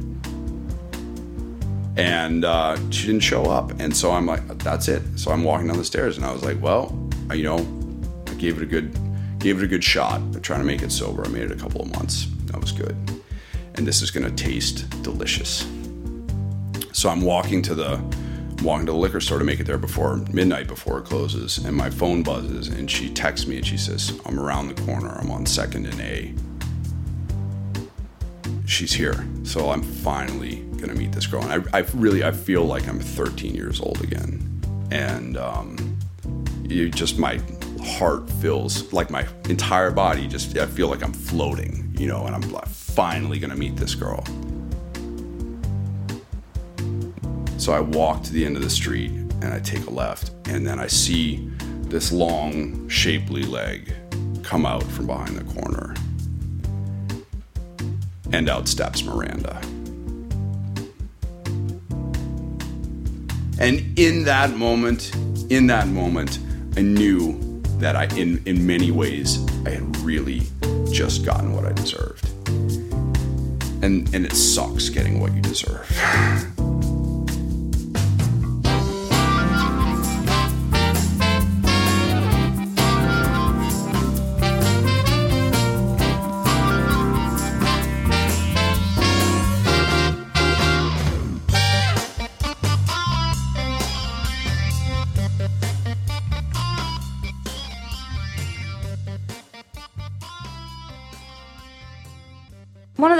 And 1.97 2.45
uh, 2.45 2.77
she 2.91 3.07
didn't 3.07 3.23
show 3.23 3.43
up, 3.45 3.79
and 3.79 3.95
so 3.95 4.11
I'm 4.11 4.25
like, 4.25 4.47
"That's 4.59 4.87
it." 4.87 5.01
So 5.15 5.31
I'm 5.31 5.43
walking 5.43 5.67
down 5.67 5.77
the 5.77 5.83
stairs, 5.83 6.17
and 6.17 6.25
I 6.25 6.31
was 6.31 6.43
like, 6.43 6.61
"Well, 6.61 6.97
you 7.33 7.43
know, 7.43 7.57
I 8.27 8.33
gave 8.35 8.57
it 8.57 8.63
a 8.63 8.65
good, 8.65 8.97
gave 9.39 9.57
it 9.57 9.63
a 9.63 9.67
good 9.67 9.83
shot. 9.83 10.21
I'm 10.21 10.41
trying 10.41 10.59
to 10.59 10.65
make 10.65 10.81
it 10.81 10.91
sober. 10.91 11.25
I 11.25 11.29
made 11.29 11.43
it 11.43 11.51
a 11.51 11.55
couple 11.55 11.81
of 11.81 11.91
months. 11.93 12.27
That 12.45 12.61
was 12.61 12.71
good, 12.71 12.95
and 13.75 13.85
this 13.85 14.01
is 14.01 14.11
gonna 14.11 14.31
taste 14.31 14.89
delicious." 15.03 15.67
So 16.93 17.09
I'm 17.09 17.21
walking 17.21 17.61
to 17.63 17.75
the 17.75 18.01
walking 18.61 18.85
to 18.85 18.91
the 18.91 18.97
liquor 18.97 19.21
store 19.21 19.39
to 19.39 19.45
make 19.45 19.59
it 19.59 19.65
there 19.65 19.77
before 19.77 20.17
midnight 20.31 20.67
before 20.67 20.99
it 20.99 21.05
closes 21.05 21.57
and 21.59 21.75
my 21.75 21.89
phone 21.89 22.23
buzzes 22.23 22.67
and 22.67 22.89
she 22.89 23.09
texts 23.09 23.47
me 23.47 23.57
and 23.57 23.65
she 23.65 23.77
says 23.77 24.19
i'm 24.25 24.39
around 24.39 24.67
the 24.67 24.81
corner. 24.83 25.09
I'm 25.19 25.31
on 25.31 25.45
second 25.45 25.85
and 25.85 25.99
a. 26.01 26.33
She's 28.65 28.93
here 28.93 29.25
so 29.43 29.71
i'm 29.71 29.81
finally 29.81 30.57
gonna 30.77 30.95
meet 30.95 31.11
this 31.11 31.27
girl. 31.27 31.43
And 31.43 31.67
i, 31.73 31.79
I 31.79 31.81
really 31.93 32.23
i 32.23 32.31
feel 32.31 32.65
like 32.65 32.87
i'm 32.87 32.99
13 32.99 33.55
years 33.55 33.79
old 33.79 34.01
again. 34.03 34.45
And 34.91 35.37
um, 35.37 35.97
you 36.63 36.89
just 36.89 37.17
my 37.17 37.39
heart 37.81 38.29
fills 38.29 38.91
like 38.93 39.09
my 39.09 39.25
entire 39.49 39.91
body 39.91 40.27
just 40.27 40.57
i 40.57 40.65
feel 40.65 40.87
like 40.87 41.01
i'm 41.01 41.13
floating 41.13 41.93
you 41.97 42.07
know 42.07 42.25
and 42.25 42.35
i'm 42.35 42.41
finally 42.67 43.39
gonna 43.39 43.55
meet 43.55 43.75
this 43.75 43.95
girl 43.95 44.23
So 47.59 47.73
I 47.73 47.81
walk 47.81 48.23
to 48.23 48.31
the 48.31 48.45
end 48.45 48.55
of 48.55 48.63
the 48.63 48.69
street 48.69 49.11
and 49.11 49.53
I 49.53 49.59
take 49.59 49.85
a 49.85 49.89
left, 49.89 50.31
and 50.47 50.65
then 50.65 50.79
I 50.79 50.87
see 50.87 51.51
this 51.81 52.09
long, 52.09 52.87
shapely 52.87 53.43
leg 53.43 53.93
come 54.43 54.65
out 54.65 54.83
from 54.83 55.07
behind 55.07 55.35
the 55.35 55.43
corner. 55.53 55.93
And 58.31 58.49
out 58.49 58.69
steps 58.69 59.03
Miranda. 59.03 59.59
And 63.59 63.99
in 63.99 64.23
that 64.23 64.55
moment, 64.55 65.13
in 65.51 65.67
that 65.67 65.89
moment, 65.89 66.39
I 66.77 66.81
knew 66.81 67.61
that 67.79 67.97
I, 67.97 68.05
in, 68.15 68.41
in 68.45 68.65
many 68.65 68.91
ways, 68.91 69.45
I 69.65 69.71
had 69.71 69.97
really 69.97 70.43
just 70.91 71.25
gotten 71.25 71.53
what 71.53 71.65
I 71.65 71.73
deserved. 71.73 72.25
And, 73.83 74.13
and 74.15 74.25
it 74.25 74.33
sucks 74.33 74.87
getting 74.87 75.19
what 75.19 75.33
you 75.33 75.41
deserve. 75.41 76.55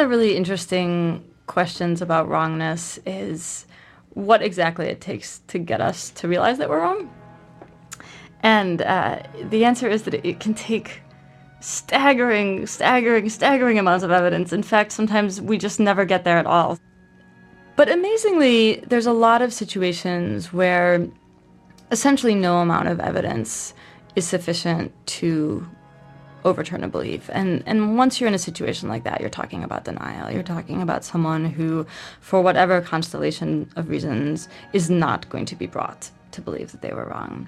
really 0.10 0.36
interesting 0.36 1.24
questions 1.48 2.02
about 2.02 2.28
wrongness 2.28 3.00
is 3.06 3.66
what 4.10 4.42
exactly 4.42 4.88
it 4.88 5.00
takes 5.02 5.40
to 5.48 5.60
get 5.60 5.82
us 5.82 6.10
to 6.12 6.28
realize 6.28 6.58
that 6.58 6.70
we're 6.70 6.82
wrong. 6.82 7.10
And 8.42 8.82
uh, 8.82 9.22
the 9.44 9.66
answer 9.66 9.88
is 9.88 10.04
that 10.04 10.26
it 10.26 10.40
can 10.40 10.54
take 10.54 11.02
staggering, 11.60 12.66
staggering, 12.68 13.30
staggering 13.30 13.78
amounts 13.78 14.04
of 14.04 14.12
evidence. 14.12 14.54
In 14.54 14.64
fact, 14.64 14.92
sometimes 14.92 15.42
we 15.42 15.58
just 15.58 15.80
never 15.80 16.06
get 16.06 16.24
there 16.24 16.38
at 16.38 16.46
all. 16.46 16.80
But 17.76 17.90
amazingly, 17.90 18.84
there's 18.88 19.06
a 19.06 19.14
lot 19.14 19.42
of 19.42 19.54
situations 19.54 20.52
where 20.52 21.08
essentially 21.92 22.36
no 22.36 22.60
amount 22.60 22.88
of 22.88 23.00
evidence 23.00 23.74
is 24.16 24.28
sufficient 24.28 24.94
to 25.08 25.68
overturn 26.46 26.84
a 26.84 26.88
belief. 26.88 27.30
And 27.34 27.64
and 27.66 27.98
once 27.98 28.20
you're 28.20 28.28
in 28.28 28.34
a 28.34 28.40
situation 28.40 28.90
like 28.90 29.04
that, 29.04 29.22
you're 29.22 29.30
talking 29.30 29.64
about 29.64 29.86
denial. 29.86 30.32
You're 30.32 30.44
talking 30.44 30.82
about 30.82 31.04
someone 31.04 31.46
who, 31.46 31.86
for 32.22 32.42
whatever 32.42 32.82
constellation 32.82 33.70
of 33.76 33.90
reasons, 33.90 34.48
is 34.74 34.90
not 34.90 35.30
going 35.30 35.46
to 35.46 35.56
be 35.56 35.68
brought 35.68 36.10
to 36.32 36.42
believe 36.42 36.72
that 36.72 36.82
they 36.82 36.94
were 36.94 37.06
wrong. 37.06 37.48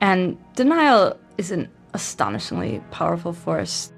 And 0.00 0.38
denial 0.54 1.18
is 1.38 1.50
an 1.50 1.68
astonishingly 1.94 2.82
powerful 2.90 3.32
force. 3.32 3.92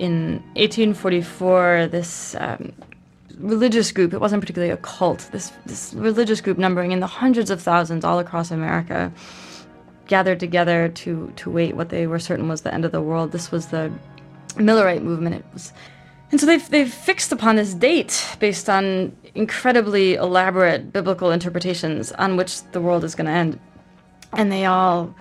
In 0.00 0.42
1844, 0.54 1.88
this 1.90 2.34
um, 2.38 2.72
religious 3.38 3.92
group, 3.92 4.12
it 4.12 4.20
wasn't 4.20 4.40
particularly 4.40 4.72
a 4.72 4.76
cult, 4.78 5.28
this, 5.32 5.52
this 5.66 5.94
religious 5.94 6.40
group 6.40 6.58
numbering 6.58 6.92
in 6.92 7.00
the 7.00 7.06
hundreds 7.06 7.50
of 7.50 7.62
thousands 7.62 8.04
all 8.04 8.18
across 8.18 8.50
America 8.50 9.12
gathered 10.06 10.40
together 10.40 10.88
to, 10.88 11.32
to 11.36 11.50
wait 11.50 11.76
what 11.76 11.88
they 11.88 12.06
were 12.06 12.18
certain 12.18 12.48
was 12.48 12.62
the 12.62 12.72
end 12.72 12.84
of 12.84 12.92
the 12.92 13.00
world. 13.00 13.32
This 13.32 13.50
was 13.50 13.66
the 13.66 13.92
Millerite 14.56 15.02
movement. 15.02 15.36
It 15.36 15.44
was, 15.52 15.72
and 16.30 16.40
so 16.40 16.46
they've, 16.46 16.68
they've 16.70 16.92
fixed 16.92 17.32
upon 17.32 17.56
this 17.56 17.74
date 17.74 18.36
based 18.40 18.68
on 18.68 19.16
incredibly 19.34 20.14
elaborate 20.14 20.92
biblical 20.92 21.30
interpretations 21.30 22.12
on 22.12 22.36
which 22.36 22.62
the 22.72 22.80
world 22.80 23.04
is 23.04 23.14
going 23.14 23.26
to 23.26 23.32
end. 23.32 23.58
And 24.32 24.50
they 24.50 24.64
all 24.64 25.14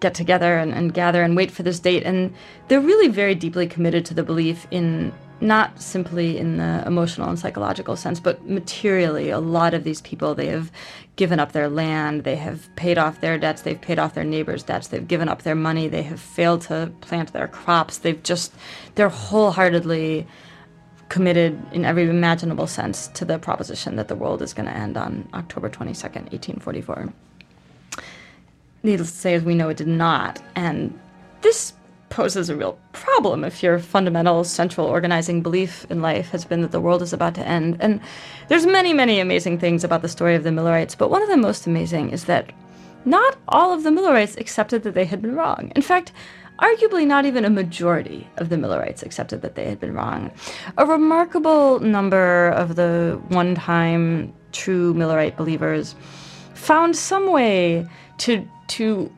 get 0.00 0.14
together 0.14 0.58
and, 0.58 0.72
and 0.72 0.92
gather 0.92 1.22
and 1.22 1.36
wait 1.36 1.50
for 1.50 1.62
this 1.62 1.78
date. 1.78 2.02
And 2.02 2.34
they're 2.68 2.80
really 2.80 3.08
very 3.08 3.34
deeply 3.34 3.66
committed 3.66 4.04
to 4.06 4.14
the 4.14 4.22
belief 4.22 4.66
in 4.70 5.12
not 5.40 5.80
simply 5.80 6.38
in 6.38 6.56
the 6.56 6.82
emotional 6.86 7.28
and 7.28 7.38
psychological 7.38 7.96
sense, 7.96 8.20
but 8.20 8.48
materially. 8.48 9.30
A 9.30 9.38
lot 9.38 9.74
of 9.74 9.84
these 9.84 10.00
people, 10.00 10.34
they 10.34 10.46
have 10.46 10.72
given 11.16 11.38
up 11.38 11.52
their 11.52 11.68
land, 11.68 12.24
they 12.24 12.36
have 12.36 12.74
paid 12.76 12.98
off 12.98 13.20
their 13.20 13.38
debts, 13.38 13.62
they've 13.62 13.80
paid 13.80 13.98
off 13.98 14.14
their 14.14 14.24
neighbors' 14.24 14.62
debts, 14.62 14.88
they've 14.88 15.06
given 15.06 15.28
up 15.28 15.42
their 15.42 15.54
money, 15.54 15.88
they 15.88 16.02
have 16.02 16.20
failed 16.20 16.62
to 16.62 16.92
plant 17.00 17.32
their 17.32 17.48
crops, 17.48 17.98
they've 17.98 18.22
just, 18.22 18.54
they're 18.94 19.08
wholeheartedly 19.08 20.26
committed 21.08 21.60
in 21.72 21.84
every 21.84 22.04
imaginable 22.04 22.66
sense 22.66 23.08
to 23.08 23.24
the 23.24 23.38
proposition 23.38 23.96
that 23.96 24.08
the 24.08 24.16
world 24.16 24.42
is 24.42 24.52
going 24.52 24.66
to 24.66 24.76
end 24.76 24.96
on 24.96 25.28
October 25.34 25.68
22nd, 25.68 26.32
1844. 26.32 27.12
Needless 28.82 29.10
to 29.10 29.16
say, 29.16 29.34
as 29.34 29.42
we 29.42 29.54
know, 29.54 29.68
it 29.68 29.76
did 29.76 29.88
not. 29.88 30.42
And 30.54 30.98
this 31.42 31.72
poses 32.16 32.48
a 32.48 32.56
real 32.56 32.78
problem 32.92 33.44
if 33.44 33.62
your 33.62 33.78
fundamental 33.78 34.42
central 34.42 34.86
organizing 34.86 35.42
belief 35.42 35.84
in 35.90 36.00
life 36.00 36.30
has 36.30 36.46
been 36.46 36.62
that 36.62 36.72
the 36.72 36.80
world 36.80 37.02
is 37.02 37.12
about 37.12 37.34
to 37.34 37.46
end. 37.46 37.76
And 37.78 38.00
there's 38.48 38.64
many, 38.64 38.94
many 38.94 39.20
amazing 39.20 39.58
things 39.58 39.84
about 39.84 40.00
the 40.00 40.08
story 40.08 40.34
of 40.34 40.42
the 40.42 40.50
Millerites, 40.50 40.94
but 40.94 41.10
one 41.10 41.22
of 41.22 41.28
the 41.28 41.36
most 41.36 41.66
amazing 41.66 42.08
is 42.08 42.24
that 42.24 42.52
not 43.04 43.36
all 43.48 43.70
of 43.70 43.82
the 43.82 43.90
Millerites 43.90 44.34
accepted 44.38 44.82
that 44.84 44.94
they 44.94 45.04
had 45.04 45.20
been 45.20 45.34
wrong. 45.34 45.70
In 45.76 45.82
fact, 45.82 46.12
arguably 46.58 47.06
not 47.06 47.26
even 47.26 47.44
a 47.44 47.50
majority 47.50 48.26
of 48.38 48.48
the 48.48 48.56
Millerites 48.56 49.02
accepted 49.02 49.42
that 49.42 49.54
they 49.54 49.66
had 49.66 49.78
been 49.78 49.92
wrong. 49.92 50.30
A 50.78 50.86
remarkable 50.86 51.80
number 51.80 52.48
of 52.52 52.76
the 52.76 53.20
one 53.28 53.54
time 53.54 54.32
true 54.52 54.94
Millerite 54.94 55.36
believers 55.36 55.94
found 56.54 56.96
some 56.96 57.30
way 57.30 57.86
to 58.18 58.48
to 58.68 59.12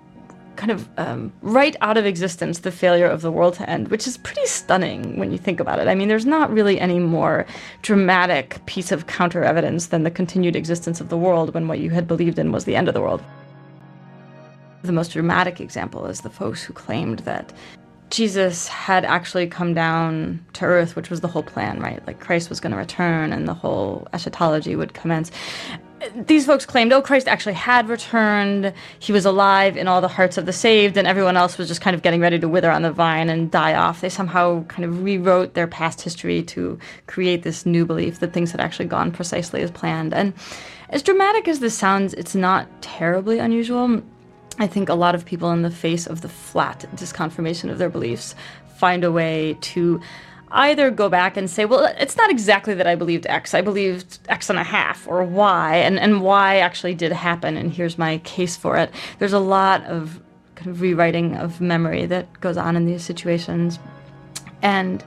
kind 0.59 0.73
of 0.73 0.89
um, 0.99 1.33
write 1.41 1.77
out 1.81 1.97
of 1.97 2.05
existence 2.05 2.59
the 2.59 2.73
failure 2.73 3.07
of 3.07 3.23
the 3.23 3.31
world 3.31 3.55
to 3.55 3.71
end, 3.71 3.89
which 3.89 4.07
is 4.07 4.19
pretty 4.19 4.45
stunning 4.45 5.17
when 5.17 5.31
you 5.31 5.39
think 5.39 5.61
about 5.61 5.79
it. 5.79 5.87
I 5.87 5.95
mean, 5.95 6.09
there's 6.09 6.27
not 6.27 6.53
really 6.53 6.81
any 6.81 6.99
more 6.99 7.47
dramatic 7.83 8.61
piece 8.67 8.91
of 8.91 9.07
counter 9.07 9.45
evidence 9.45 9.87
than 9.87 10.03
the 10.03 10.11
continued 10.11 10.57
existence 10.57 11.01
of 11.01 11.09
the 11.09 11.17
world 11.17 11.55
when 11.55 11.69
what 11.69 11.79
you 11.79 11.91
had 11.91 12.09
believed 12.09 12.39
in 12.39 12.51
was 12.51 12.65
the 12.65 12.75
end 12.75 12.89
of 12.89 12.95
the 12.95 13.01
world. 13.01 13.23
The 14.83 14.93
most 14.93 15.13
dramatic 15.13 15.61
example 15.61 16.07
is 16.07 16.21
the 16.21 16.31
folks 16.31 16.63
who 16.63 16.73
claimed 16.73 17.21
that 17.21 17.53
Jesus 18.11 18.67
had 18.69 19.05
actually 19.05 19.47
come 19.47 19.75
down 19.75 20.45
to 20.55 20.65
earth, 20.65 20.97
which 20.97 21.11
was 21.11 21.21
the 21.21 21.29
whole 21.29 21.43
plan, 21.43 21.79
right? 21.79 22.05
Like 22.07 22.19
Christ 22.19 22.49
was 22.49 22.59
going 22.59 22.73
to 22.73 22.79
return 22.79 23.33
and 23.33 23.47
the 23.47 23.55
whole 23.55 24.09
eschatology 24.13 24.75
would 24.75 24.95
commence. 24.95 25.31
These 26.15 26.47
folks 26.47 26.65
claimed, 26.65 26.93
oh, 26.93 27.03
Christ 27.03 27.27
actually 27.27 27.55
had 27.55 27.89
returned. 27.89 28.73
He 28.99 29.13
was 29.13 29.25
alive 29.25 29.77
in 29.77 29.89
all 29.89 30.01
the 30.01 30.09
hearts 30.09 30.39
of 30.39 30.47
the 30.47 30.53
saved, 30.53 30.97
and 30.97 31.09
everyone 31.09 31.37
else 31.37 31.59
was 31.59 31.67
just 31.69 31.81
kind 31.81 31.95
of 31.95 32.03
getting 32.03 32.21
ready 32.21 32.39
to 32.39 32.49
wither 32.49 32.71
on 32.71 32.83
the 32.83 32.93
vine 32.93 33.29
and 33.29 33.51
die 33.51 33.75
off. 33.75 34.01
They 34.01 34.09
somehow 34.09 34.65
kind 34.65 34.85
of 34.85 35.03
rewrote 35.03 35.55
their 35.55 35.67
past 35.67 36.01
history 36.01 36.43
to 36.45 36.79
create 37.07 37.43
this 37.43 37.67
new 37.67 37.85
belief 37.85 38.21
that 38.21 38.33
things 38.33 38.53
had 38.53 38.61
actually 38.61 38.87
gone 38.87 39.11
precisely 39.11 39.61
as 39.63 39.71
planned. 39.71 40.15
And 40.15 40.35
as 40.91 41.03
dramatic 41.03 41.49
as 41.49 41.59
this 41.59 41.77
sounds, 41.77 42.15
it's 42.15 42.35
not 42.35 42.67
terribly 42.81 43.39
unusual. 43.39 44.01
I 44.59 44.67
think 44.67 44.89
a 44.89 44.95
lot 44.95 45.15
of 45.15 45.25
people, 45.25 45.51
in 45.53 45.63
the 45.63 45.71
face 45.71 46.07
of 46.07 46.21
the 46.21 46.29
flat 46.29 46.87
disconfirmation 46.95 47.71
of 47.71 47.79
their 47.79 47.91
beliefs, 47.91 48.35
find 48.77 49.03
a 49.03 49.11
way 49.11 49.57
to 49.61 50.01
either 50.51 50.91
go 50.91 51.09
back 51.09 51.37
and 51.37 51.49
say, 51.49 51.65
well, 51.65 51.93
it's 51.99 52.17
not 52.17 52.31
exactly 52.31 52.75
that 52.75 52.87
I 52.87 52.95
believed 52.95 53.27
X. 53.27 53.55
I 53.55 53.61
believed 53.61 54.19
X 54.29 54.49
and 54.51 54.59
a 54.59 54.65
half 54.65 55.07
or 55.07 55.23
Y, 55.23 55.77
and, 55.77 55.99
and 55.99 56.23
Y 56.23 56.57
actually 56.59 56.95
did 56.95 57.13
happen, 57.13 57.57
and 57.57 57.73
here's 57.73 57.99
my 57.99 58.19
case 58.19 58.57
for 58.57 58.77
it. 58.77 58.91
There's 59.19 59.33
a 59.33 59.39
lot 59.39 59.85
of 59.85 60.21
kind 60.55 60.71
of 60.71 60.81
rewriting 60.81 61.37
of 61.37 61.61
memory 61.61 62.07
that 62.07 62.41
goes 62.41 62.57
on 62.57 62.77
in 62.77 62.87
these 62.87 63.03
situations. 63.03 63.79
And, 64.63 65.05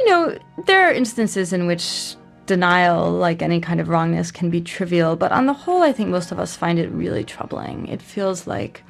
you 0.00 0.08
know, 0.08 0.38
there 0.66 0.88
are 0.88 0.92
instances 0.92 1.52
in 1.52 1.66
which 1.66 2.16
denial, 2.46 3.10
like 3.10 3.42
any 3.42 3.60
kind 3.60 3.80
of 3.80 3.88
wrongness, 3.88 4.30
can 4.30 4.48
be 4.50 4.60
trivial, 4.60 5.16
but 5.16 5.32
on 5.32 5.46
the 5.46 5.52
whole, 5.52 5.82
I 5.82 5.92
think 5.92 6.08
most 6.08 6.32
of 6.32 6.38
us 6.38 6.56
find 6.56 6.78
it 6.78 6.88
really 6.90 7.24
troubling. 7.24 7.88
It 7.88 8.00
feels 8.00 8.46
like 8.46 8.82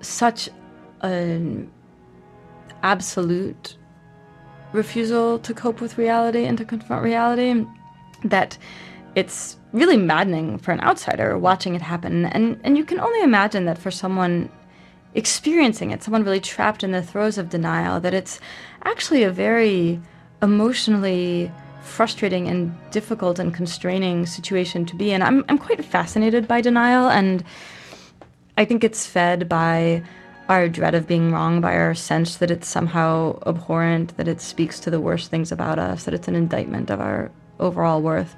such 0.00 0.48
an 1.00 1.70
absolute 2.82 3.75
refusal 4.72 5.38
to 5.40 5.54
cope 5.54 5.80
with 5.80 5.98
reality 5.98 6.44
and 6.44 6.58
to 6.58 6.64
confront 6.64 7.02
reality 7.02 7.64
that 8.24 8.58
it's 9.14 9.56
really 9.72 9.96
maddening 9.96 10.58
for 10.58 10.72
an 10.72 10.80
outsider 10.80 11.38
watching 11.38 11.74
it 11.74 11.82
happen. 11.82 12.26
And, 12.26 12.60
and 12.64 12.76
you 12.76 12.84
can 12.84 13.00
only 13.00 13.22
imagine 13.22 13.64
that 13.64 13.78
for 13.78 13.90
someone 13.90 14.50
experiencing 15.14 15.90
it, 15.90 16.02
someone 16.02 16.24
really 16.24 16.40
trapped 16.40 16.84
in 16.84 16.92
the 16.92 17.02
throes 17.02 17.38
of 17.38 17.48
denial, 17.48 18.00
that 18.00 18.12
it's 18.12 18.38
actually 18.84 19.22
a 19.22 19.30
very 19.30 20.00
emotionally 20.42 21.50
frustrating 21.82 22.48
and 22.48 22.74
difficult 22.90 23.38
and 23.38 23.54
constraining 23.54 24.26
situation 24.26 24.84
to 24.84 24.94
be 24.94 25.12
in. 25.12 25.22
I'm, 25.22 25.44
I'm 25.48 25.56
quite 25.56 25.82
fascinated 25.84 26.46
by 26.46 26.60
denial, 26.60 27.08
and 27.08 27.42
I 28.58 28.64
think 28.64 28.84
it's 28.84 29.06
fed 29.06 29.48
by 29.48 30.02
our 30.48 30.68
dread 30.68 30.94
of 30.94 31.06
being 31.06 31.32
wrong, 31.32 31.60
by 31.60 31.74
our 31.76 31.94
sense 31.94 32.36
that 32.36 32.50
it's 32.50 32.68
somehow 32.68 33.38
abhorrent, 33.46 34.16
that 34.16 34.28
it 34.28 34.40
speaks 34.40 34.78
to 34.80 34.90
the 34.90 35.00
worst 35.00 35.30
things 35.30 35.50
about 35.50 35.78
us, 35.78 36.04
that 36.04 36.14
it's 36.14 36.28
an 36.28 36.36
indictment 36.36 36.90
of 36.90 37.00
our 37.00 37.30
overall 37.58 38.00
worth. 38.00 38.36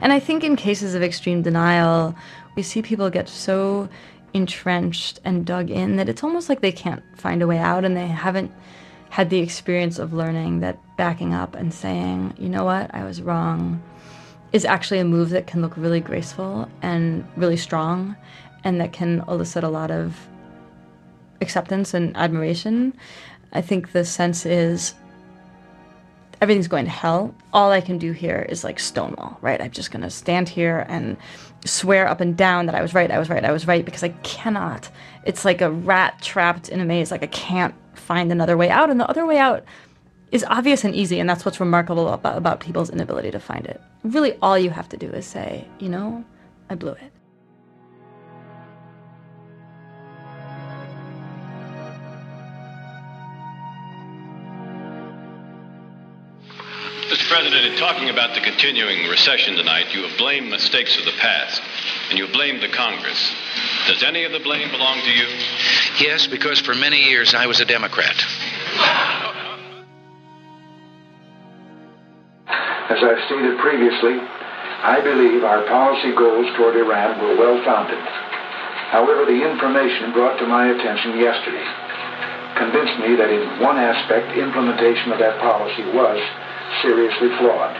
And 0.00 0.12
I 0.12 0.20
think 0.20 0.44
in 0.44 0.56
cases 0.56 0.94
of 0.94 1.02
extreme 1.02 1.42
denial, 1.42 2.14
we 2.56 2.62
see 2.62 2.82
people 2.82 3.10
get 3.10 3.28
so 3.28 3.88
entrenched 4.32 5.20
and 5.24 5.46
dug 5.46 5.70
in 5.70 5.96
that 5.96 6.08
it's 6.08 6.24
almost 6.24 6.48
like 6.48 6.60
they 6.60 6.72
can't 6.72 7.02
find 7.16 7.42
a 7.42 7.46
way 7.46 7.58
out 7.58 7.84
and 7.84 7.96
they 7.96 8.06
haven't 8.06 8.52
had 9.10 9.30
the 9.30 9.38
experience 9.38 9.98
of 9.98 10.12
learning 10.12 10.60
that 10.60 10.78
backing 10.96 11.32
up 11.32 11.54
and 11.54 11.72
saying, 11.72 12.34
you 12.38 12.48
know 12.48 12.64
what, 12.64 12.92
I 12.92 13.04
was 13.04 13.22
wrong, 13.22 13.80
is 14.52 14.64
actually 14.64 14.98
a 14.98 15.04
move 15.04 15.30
that 15.30 15.46
can 15.46 15.62
look 15.62 15.76
really 15.76 16.00
graceful 16.00 16.68
and 16.82 17.26
really 17.36 17.56
strong 17.56 18.16
and 18.64 18.80
that 18.80 18.92
can 18.92 19.22
elicit 19.28 19.62
a 19.62 19.68
lot 19.68 19.90
of 19.90 20.16
acceptance 21.40 21.94
and 21.94 22.16
admiration. 22.16 22.94
I 23.52 23.60
think 23.60 23.92
the 23.92 24.04
sense 24.04 24.46
is 24.46 24.94
everything's 26.40 26.68
going 26.68 26.84
to 26.84 26.90
hell. 26.90 27.34
All 27.52 27.70
I 27.70 27.80
can 27.80 27.98
do 27.98 28.12
here 28.12 28.44
is 28.48 28.64
like 28.64 28.78
stonewall, 28.80 29.38
right? 29.40 29.60
I'm 29.60 29.70
just 29.70 29.90
going 29.90 30.02
to 30.02 30.10
stand 30.10 30.48
here 30.48 30.84
and 30.88 31.16
swear 31.64 32.06
up 32.06 32.20
and 32.20 32.36
down 32.36 32.66
that 32.66 32.74
I 32.74 32.82
was 32.82 32.92
right, 32.92 33.10
I 33.10 33.18
was 33.18 33.30
right, 33.30 33.44
I 33.44 33.52
was 33.52 33.66
right, 33.66 33.84
because 33.84 34.02
I 34.02 34.10
cannot. 34.22 34.90
It's 35.24 35.44
like 35.44 35.60
a 35.62 35.70
rat 35.70 36.20
trapped 36.20 36.68
in 36.68 36.80
a 36.80 36.84
maze. 36.84 37.10
Like 37.10 37.22
I 37.22 37.28
can't 37.28 37.74
find 37.94 38.30
another 38.30 38.56
way 38.56 38.68
out. 38.68 38.90
And 38.90 39.00
the 39.00 39.08
other 39.08 39.24
way 39.24 39.38
out 39.38 39.64
is 40.32 40.44
obvious 40.48 40.84
and 40.84 40.94
easy. 40.94 41.20
And 41.20 41.30
that's 41.30 41.44
what's 41.44 41.60
remarkable 41.60 42.08
about, 42.08 42.36
about 42.36 42.60
people's 42.60 42.90
inability 42.90 43.30
to 43.30 43.40
find 43.40 43.64
it. 43.66 43.80
Really, 44.02 44.36
all 44.42 44.58
you 44.58 44.70
have 44.70 44.88
to 44.90 44.96
do 44.96 45.08
is 45.08 45.24
say, 45.24 45.66
you 45.78 45.88
know, 45.88 46.24
I 46.68 46.74
blew 46.74 46.92
it. 46.92 47.12
President, 57.34 57.66
in 57.66 57.76
talking 57.76 58.10
about 58.10 58.32
the 58.32 58.40
continuing 58.40 59.10
recession 59.10 59.56
tonight, 59.56 59.92
you 59.92 60.06
have 60.06 60.16
blamed 60.18 60.48
mistakes 60.48 60.96
of 60.96 61.04
the 61.04 61.18
past, 61.18 61.60
and 62.08 62.16
you 62.16 62.26
have 62.26 62.32
blamed 62.32 62.62
the 62.62 62.68
Congress. 62.68 63.34
Does 63.88 64.04
any 64.04 64.22
of 64.22 64.30
the 64.30 64.38
blame 64.38 64.70
belong 64.70 65.00
to 65.02 65.10
you? 65.10 65.26
Yes, 65.98 66.28
because 66.28 66.60
for 66.60 66.76
many 66.76 67.02
years 67.02 67.34
I 67.34 67.48
was 67.48 67.58
a 67.58 67.64
Democrat. 67.64 68.14
As 72.46 73.02
I've 73.02 73.26
stated 73.26 73.58
previously, 73.58 74.14
I 74.86 75.00
believe 75.02 75.42
our 75.42 75.66
policy 75.66 76.14
goals 76.14 76.46
toward 76.54 76.76
Iran 76.76 77.18
were 77.18 77.34
well 77.34 77.58
founded. 77.64 77.98
However, 78.94 79.26
the 79.26 79.42
information 79.42 80.12
brought 80.12 80.38
to 80.38 80.46
my 80.46 80.70
attention 80.70 81.18
yesterday 81.18 81.66
convinced 82.54 82.94
me 83.02 83.16
that 83.18 83.26
in 83.26 83.58
one 83.58 83.76
aspect, 83.76 84.38
implementation 84.38 85.10
of 85.10 85.18
that 85.18 85.40
policy 85.40 85.82
was 85.90 86.22
seriously 86.82 87.28
flawed. 87.38 87.76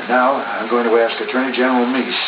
And 0.00 0.08
now 0.08 0.36
I'm 0.36 0.68
going 0.68 0.86
to 0.86 0.94
ask 0.98 1.20
Attorney 1.20 1.56
General 1.56 1.86
Meese 1.86 2.24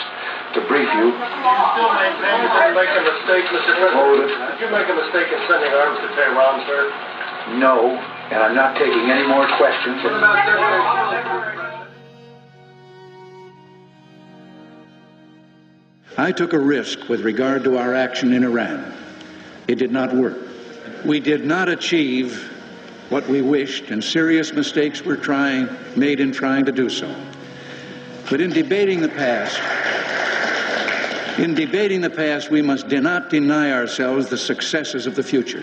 to 0.55 0.61
brief 0.68 0.88
you. 1.00 1.09
You 1.09 1.24
still 1.72 1.92
maintain 1.96 2.44
you 2.44 2.74
make 2.76 2.92
a 2.92 3.05
mistake, 3.05 3.44
Mr. 3.48 3.72
President? 3.72 3.96
Hold 3.96 4.20
it. 4.20 4.28
Did 4.28 4.61
you 4.61 4.70
make 4.70 4.88
a 4.88 4.96
mistake 4.96 5.28
in 5.33 5.40
sending 5.48 5.72
arms 5.72 5.98
to 6.05 6.09
Tehran, 6.12 6.66
sir? 6.68 6.92
No, 7.59 7.96
and 8.31 8.42
I'm 8.42 8.55
not 8.55 8.76
taking 8.76 9.11
any 9.11 9.26
more 9.26 9.46
questions. 9.57 10.02
What 10.05 10.14
about? 10.14 11.72
I 16.18 16.31
took 16.31 16.52
a 16.52 16.59
risk 16.59 17.09
with 17.09 17.22
regard 17.22 17.64
to 17.64 17.78
our 17.78 17.94
action 17.94 18.35
in 18.35 18.44
Iran. 18.44 18.92
It 19.66 19.76
did 19.76 19.90
not 19.90 20.14
work. 20.14 20.37
We 21.05 21.20
did 21.20 21.44
not 21.44 21.68
achieve 21.68 22.51
what 23.12 23.29
we 23.29 23.42
wished, 23.42 23.90
and 23.90 24.03
serious 24.03 24.55
mistakes 24.55 25.03
were 25.03 25.18
trying, 25.18 25.68
made 25.96 26.18
in 26.18 26.33
trying 26.33 26.64
to 26.64 26.72
do 26.72 26.88
so. 26.88 27.14
But 28.31 28.40
in 28.40 28.51
debating 28.51 29.03
the 29.03 29.11
past, 29.11 29.61
in 31.38 31.55
debating 31.55 32.01
the 32.01 32.09
past, 32.09 32.51
we 32.51 32.62
must 32.62 32.88
not 32.88 33.29
deny 33.29 33.70
ourselves 33.72 34.29
the 34.29 34.38
successes 34.38 35.07
of 35.07 35.14
the 35.14 35.22
future. 35.22 35.62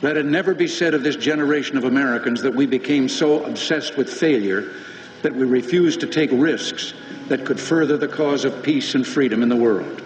Let 0.00 0.16
it 0.16 0.24
never 0.24 0.54
be 0.54 0.66
said 0.66 0.94
of 0.94 1.02
this 1.02 1.16
generation 1.16 1.76
of 1.76 1.84
Americans 1.84 2.40
that 2.40 2.54
we 2.54 2.64
became 2.64 3.10
so 3.10 3.44
obsessed 3.44 3.98
with 3.98 4.10
failure 4.10 4.72
that 5.20 5.34
we 5.34 5.44
refused 5.44 6.00
to 6.00 6.06
take 6.06 6.30
risks 6.32 6.94
that 7.28 7.44
could 7.44 7.60
further 7.60 7.98
the 7.98 8.08
cause 8.08 8.46
of 8.46 8.62
peace 8.62 8.94
and 8.94 9.06
freedom 9.06 9.42
in 9.42 9.50
the 9.50 9.56
world. 9.56 10.02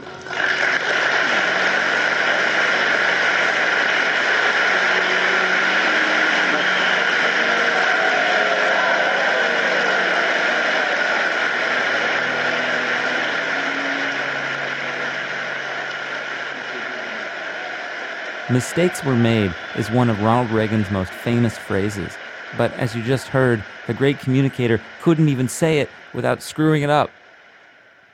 Mistakes 18.50 19.04
were 19.04 19.14
made 19.14 19.54
is 19.76 19.90
one 19.90 20.08
of 20.08 20.22
Ronald 20.22 20.50
Reagan's 20.50 20.90
most 20.90 21.12
famous 21.12 21.58
phrases. 21.58 22.14
But 22.56 22.72
as 22.78 22.96
you 22.96 23.02
just 23.02 23.28
heard, 23.28 23.62
the 23.86 23.92
great 23.92 24.20
communicator 24.20 24.80
couldn't 25.02 25.28
even 25.28 25.50
say 25.50 25.80
it 25.80 25.90
without 26.14 26.40
screwing 26.40 26.82
it 26.82 26.88
up. 26.88 27.10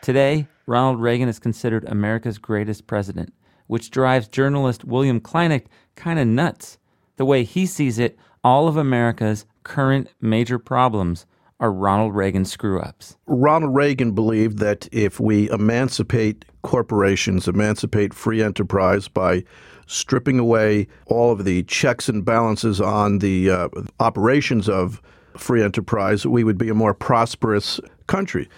Today, 0.02 0.48
Ronald 0.66 1.00
Reagan 1.00 1.28
is 1.28 1.38
considered 1.38 1.84
America's 1.84 2.38
greatest 2.38 2.88
president, 2.88 3.32
which 3.68 3.92
drives 3.92 4.26
journalist 4.26 4.84
William 4.84 5.20
Kleinknecht 5.20 5.66
kind 5.94 6.18
of 6.18 6.26
nuts. 6.26 6.78
The 7.14 7.24
way 7.24 7.44
he 7.44 7.64
sees 7.64 8.00
it, 8.00 8.18
all 8.42 8.66
of 8.66 8.76
America's 8.76 9.46
current 9.62 10.08
major 10.20 10.58
problems 10.58 11.26
are 11.60 11.72
Ronald 11.72 12.12
Reagan 12.12 12.44
screw 12.44 12.80
ups. 12.80 13.16
Ronald 13.28 13.72
Reagan 13.72 14.10
believed 14.10 14.58
that 14.58 14.88
if 14.90 15.20
we 15.20 15.48
emancipate 15.50 16.44
corporations, 16.62 17.46
emancipate 17.46 18.12
free 18.12 18.42
enterprise 18.42 19.06
by 19.06 19.44
stripping 19.86 20.38
away 20.38 20.86
all 21.06 21.32
of 21.32 21.44
the 21.44 21.62
checks 21.64 22.08
and 22.08 22.24
balances 22.24 22.80
on 22.80 23.18
the 23.18 23.50
uh, 23.50 23.68
operations 24.00 24.68
of 24.68 25.00
free 25.36 25.62
enterprise, 25.62 26.26
we 26.26 26.44
would 26.44 26.58
be 26.58 26.68
a 26.68 26.74
more 26.74 26.94
prosperous 26.94 27.80
country. 28.06 28.48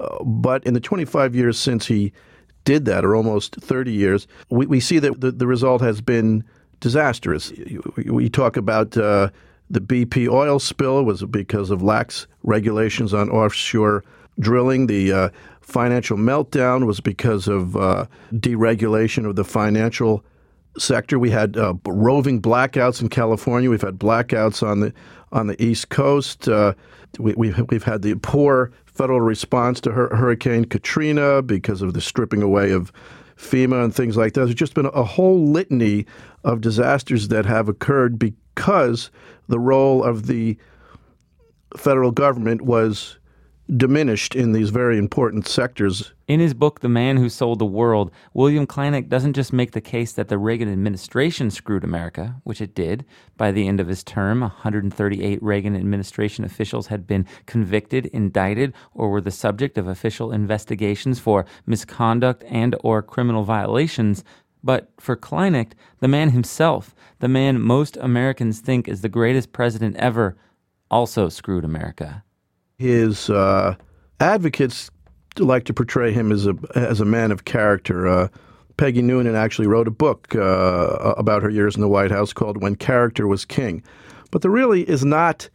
Uh, 0.00 0.22
but 0.24 0.64
in 0.64 0.74
the 0.74 0.80
25 0.80 1.34
years 1.34 1.58
since 1.58 1.86
he 1.86 2.12
did 2.64 2.84
that, 2.84 3.04
or 3.04 3.14
almost 3.16 3.56
30 3.56 3.92
years, 3.92 4.26
we, 4.50 4.66
we 4.66 4.80
see 4.80 4.98
that 4.98 5.20
the, 5.20 5.32
the 5.32 5.46
result 5.46 5.82
has 5.82 6.00
been 6.00 6.44
disastrous. 6.80 7.52
We 8.06 8.28
talk 8.28 8.56
about 8.56 8.96
uh, 8.96 9.30
the 9.70 9.80
BP 9.80 10.28
oil 10.28 10.58
spill 10.58 11.04
was 11.04 11.22
because 11.24 11.70
of 11.70 11.82
lax 11.82 12.26
regulations 12.42 13.14
on 13.14 13.30
offshore 13.30 14.04
drilling. 14.38 14.86
The 14.86 15.12
uh, 15.12 15.28
financial 15.60 16.16
meltdown 16.16 16.86
was 16.86 17.00
because 17.00 17.48
of 17.48 17.76
uh, 17.76 18.06
deregulation 18.32 19.26
of 19.26 19.36
the 19.36 19.44
financial 19.44 20.24
sector. 20.78 21.18
We 21.18 21.30
had 21.30 21.56
uh, 21.56 21.74
roving 21.86 22.40
blackouts 22.40 23.00
in 23.00 23.08
California. 23.08 23.70
We've 23.70 23.80
had 23.80 23.98
blackouts 23.98 24.66
on 24.66 24.80
the 24.80 24.92
on 25.32 25.46
the 25.46 25.62
East 25.62 25.88
Coast. 25.88 26.48
Uh, 26.48 26.74
we, 27.18 27.34
we've 27.34 27.58
we've 27.70 27.84
had 27.84 28.02
the 28.02 28.14
poor 28.16 28.72
federal 28.86 29.20
response 29.20 29.80
to 29.82 29.92
Hur- 29.92 30.14
Hurricane 30.14 30.64
Katrina 30.64 31.42
because 31.42 31.82
of 31.82 31.94
the 31.94 32.00
stripping 32.00 32.42
away 32.42 32.70
of 32.72 32.92
FEMA 33.36 33.84
and 33.84 33.94
things 33.94 34.16
like 34.16 34.34
that. 34.34 34.44
There's 34.44 34.54
just 34.54 34.74
been 34.74 34.86
a 34.86 35.04
whole 35.04 35.46
litany 35.46 36.06
of 36.44 36.60
disasters 36.60 37.28
that 37.28 37.46
have 37.46 37.68
occurred 37.68 38.18
because 38.18 39.10
the 39.48 39.58
role 39.58 40.04
of 40.04 40.26
the 40.26 40.56
federal 41.76 42.10
government 42.10 42.62
was 42.62 43.18
diminished 43.76 44.34
in 44.34 44.52
these 44.52 44.70
very 44.70 44.98
important 44.98 45.46
sectors. 45.46 46.12
In 46.26 46.40
his 46.40 46.52
book, 46.52 46.80
The 46.80 46.88
Man 46.88 47.16
Who 47.16 47.28
Sold 47.28 47.58
the 47.58 47.64
World, 47.64 48.10
William 48.34 48.66
Kleinknecht 48.66 49.08
doesn't 49.08 49.34
just 49.34 49.52
make 49.52 49.72
the 49.72 49.80
case 49.80 50.12
that 50.12 50.28
the 50.28 50.38
Reagan 50.38 50.70
administration 50.70 51.50
screwed 51.50 51.84
America, 51.84 52.36
which 52.44 52.60
it 52.60 52.74
did. 52.74 53.04
By 53.36 53.52
the 53.52 53.68
end 53.68 53.80
of 53.80 53.88
his 53.88 54.02
term, 54.02 54.40
138 54.40 55.42
Reagan 55.42 55.76
administration 55.76 56.44
officials 56.44 56.88
had 56.88 57.06
been 57.06 57.26
convicted, 57.46 58.06
indicted, 58.06 58.74
or 58.94 59.10
were 59.10 59.20
the 59.20 59.30
subject 59.30 59.78
of 59.78 59.86
official 59.86 60.32
investigations 60.32 61.18
for 61.18 61.46
misconduct 61.64 62.44
and 62.48 62.74
or 62.82 63.00
criminal 63.02 63.44
violations. 63.44 64.24
But 64.64 64.90
for 64.98 65.16
Kleinknecht, 65.16 65.72
the 66.00 66.08
man 66.08 66.30
himself, 66.30 66.94
the 67.20 67.28
man 67.28 67.60
most 67.60 67.96
Americans 67.98 68.60
think 68.60 68.88
is 68.88 69.02
the 69.02 69.08
greatest 69.08 69.52
president 69.52 69.96
ever, 69.96 70.36
also 70.90 71.28
screwed 71.28 71.64
America 71.64 72.24
his 72.82 73.30
uh, 73.30 73.76
advocates 74.20 74.90
like 75.38 75.64
to 75.64 75.72
portray 75.72 76.12
him 76.12 76.32
as 76.32 76.46
a 76.46 76.54
as 76.74 77.00
a 77.00 77.04
man 77.04 77.30
of 77.30 77.44
character. 77.44 78.08
Uh, 78.08 78.28
Peggy 78.76 79.02
Noonan 79.02 79.36
actually 79.36 79.68
wrote 79.68 79.86
a 79.86 79.92
book 79.92 80.34
uh, 80.34 81.14
about 81.16 81.42
her 81.42 81.50
years 81.50 81.76
in 81.76 81.80
the 81.80 81.88
White 81.88 82.10
House 82.10 82.32
called 82.32 82.60
"When 82.60 82.74
Character 82.74 83.26
Was 83.26 83.44
King," 83.44 83.82
but 84.30 84.42
there 84.42 84.50
really 84.50 84.82
is 84.88 85.04
not 85.04 85.48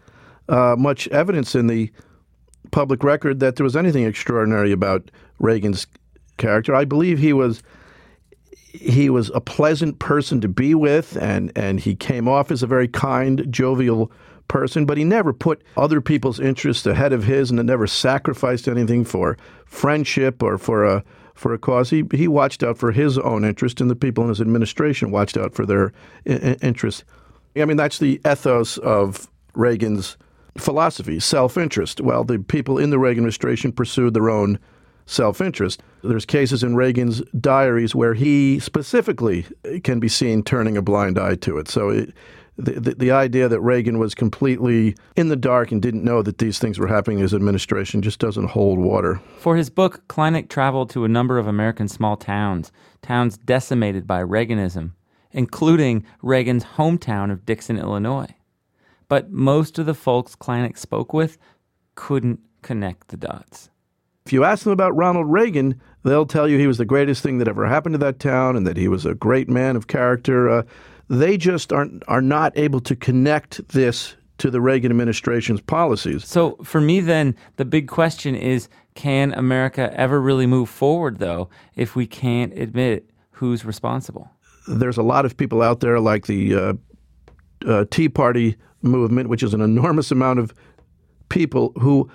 uh, 0.48 0.76
much 0.80 1.08
evidence 1.10 1.54
in 1.54 1.68
the 1.68 1.92
public 2.72 3.04
record 3.04 3.40
that 3.42 3.58
there 3.58 3.64
was 3.64 3.76
anything 3.76 4.06
extraordinary 4.06 4.72
about 4.72 5.12
Reagan's 5.40 5.86
character. 6.38 6.74
I 6.74 6.86
believe 6.86 7.20
he 7.20 7.34
was 7.34 7.62
he 8.72 9.10
was 9.10 9.32
a 9.34 9.42
pleasant 9.42 10.00
person 10.00 10.40
to 10.42 10.48
be 10.48 10.74
with, 10.74 11.18
and 11.18 11.52
and 11.58 11.80
he 11.80 11.94
came 11.94 12.28
off 12.28 12.52
as 12.52 12.64
a 12.64 12.68
very 12.68 12.88
kind, 12.88 13.46
jovial 13.50 14.12
person, 14.48 14.86
but 14.86 14.98
he 14.98 15.04
never 15.04 15.34
put 15.34 15.62
other 15.76 16.02
people's 16.02 16.40
interests 16.40 16.86
ahead 16.86 17.14
of 17.14 17.24
his 17.24 17.52
and 17.52 17.64
never 17.66 17.88
sacrificed 17.88 18.68
anything 18.68 19.04
for 19.04 19.38
friendship 19.66 20.42
or 20.42 20.58
for 20.58 20.84
a 20.86 21.04
for 21.34 21.54
a 21.54 21.58
cause. 21.58 21.90
He 21.90 22.04
he 22.14 22.28
watched 22.28 22.64
out 22.64 22.78
for 22.78 22.92
his 22.92 23.18
own 23.18 23.44
interest, 23.44 23.82
and 23.82 23.90
the 23.90 23.96
people 23.96 24.24
in 24.24 24.30
his 24.30 24.42
administration 24.42 25.12
watched 25.12 25.38
out 25.38 25.54
for 25.54 25.66
their 25.66 25.92
I- 26.28 26.58
interest. 26.62 27.04
I 27.56 27.66
mean, 27.66 27.78
that's 27.78 28.00
the 28.00 28.20
ethos 28.26 28.78
of 28.80 29.30
Reagan's 29.54 30.18
philosophy: 30.58 31.20
self-interest. 31.20 32.02
Well, 32.02 32.24
the 32.24 32.40
people 32.40 32.78
in 32.78 32.90
the 32.90 33.00
Reagan 33.00 33.20
administration 33.20 33.72
pursued 33.72 34.14
their 34.14 34.30
own 34.30 34.60
self-interest. 35.06 35.82
There's 36.04 36.26
cases 36.26 36.64
in 36.64 36.76
Reagan's 36.76 37.22
diaries 37.40 37.96
where 37.96 38.14
he 38.14 38.60
specifically 38.60 39.46
can 39.84 40.00
be 40.00 40.10
seen 40.10 40.44
turning 40.44 40.76
a 40.76 40.82
blind 40.82 41.18
eye 41.18 41.36
to 41.36 41.58
it. 41.58 41.68
So 41.70 41.90
it, 41.90 42.14
the, 42.58 42.80
the, 42.80 42.96
the, 42.96 43.12
idea 43.12 43.48
that 43.48 43.62
Reagan 43.62 44.00
was 44.00 44.16
completely 44.16 44.96
in 45.16 45.30
the 45.30 45.36
dark 45.36 45.72
and 45.72 45.82
didn't 45.82 46.04
know 46.04 46.22
that 46.24 46.40
these 46.40 46.58
things 46.60 46.80
were 46.80 46.88
happening 46.88 47.20
in 47.20 47.24
his 47.24 47.34
administration 47.34 48.02
just 48.02 48.20
doesn't 48.20 48.50
hold 48.50 48.80
water. 48.80 49.22
For 49.38 49.56
his 49.56 49.70
book, 49.70 50.08
Kleinknecht 50.08 50.50
traveled 50.50 50.90
to 50.92 51.06
a 51.06 51.08
number 51.08 51.38
of 51.38 51.48
American 51.48 51.88
small 51.88 52.18
towns, 52.18 52.72
towns 53.02 53.38
decimated 53.38 54.08
by 54.08 54.22
Reaganism, 54.24 54.94
including 55.32 56.04
Reagan's 56.22 56.64
hometown 56.64 57.32
of 57.32 57.46
Dixon, 57.46 57.78
Illinois. 57.78 58.34
But 59.08 59.32
most 59.32 59.78
of 59.80 59.86
the 59.86 59.94
folks 59.94 60.36
Kleinknecht 60.36 60.78
spoke 60.78 61.14
with 61.14 61.38
couldn't 61.96 62.40
connect 62.62 63.10
the 63.10 63.18
dots. 63.18 63.70
If 64.26 64.34
you 64.34 64.44
ask 64.44 64.66
them 64.66 64.74
about 64.74 64.96
Ronald 64.96 65.32
Reagan, 65.32 65.80
they'll 66.04 66.26
tell 66.26 66.50
you 66.50 66.58
he 66.58 66.68
was 66.68 66.78
the 66.80 66.86
greatest 66.86 67.24
thing 67.24 67.38
that 67.38 67.48
ever 67.48 67.66
happened 67.66 67.94
to 67.94 68.00
that 68.00 68.20
town 68.20 68.58
and 68.58 68.68
that 68.68 68.76
he 68.76 68.90
was 68.90 69.06
a 69.06 69.16
great 69.16 69.48
man 69.48 69.78
of 69.78 69.88
character. 69.88 70.50
Uh, 70.50 70.64
they 71.10 71.38
just 71.38 71.72
aren't 71.72 72.04
are 72.08 72.22
not 72.22 72.58
able 72.58 72.80
to 72.82 72.96
connect 72.96 73.68
this 73.70 74.16
to 74.38 74.52
the 74.52 74.62
Reagan 74.62 74.92
administration's 74.92 75.62
policies. 75.62 76.26
So 76.26 76.58
for 76.64 76.82
me 76.82 77.00
then 77.00 77.36
the 77.56 77.66
big 77.66 77.88
question 77.88 78.36
is 78.36 78.70
can 78.94 79.34
America 79.34 79.92
ever 79.94 80.22
really 80.22 80.48
move 80.48 80.70
forward 80.70 81.20
though 81.20 81.50
if 81.76 81.96
we 81.96 82.08
can't 82.08 82.54
admit 82.54 83.10
who's 83.32 83.66
responsible? 83.66 84.30
There's 84.68 84.98
a 84.98 85.04
lot 85.04 85.26
of 85.26 85.38
people 85.38 85.62
out 85.62 85.80
there 85.80 86.00
like 86.00 86.26
the 86.28 86.56
uh, 86.56 86.74
uh, 87.66 87.86
Tea 87.90 88.10
Party 88.10 88.58
movement, 88.82 89.30
which 89.30 89.44
is 89.44 89.54
an 89.54 89.62
enormous 89.62 90.12
amount 90.12 90.40
of 90.40 90.54
people 91.30 91.72
who 91.80 92.10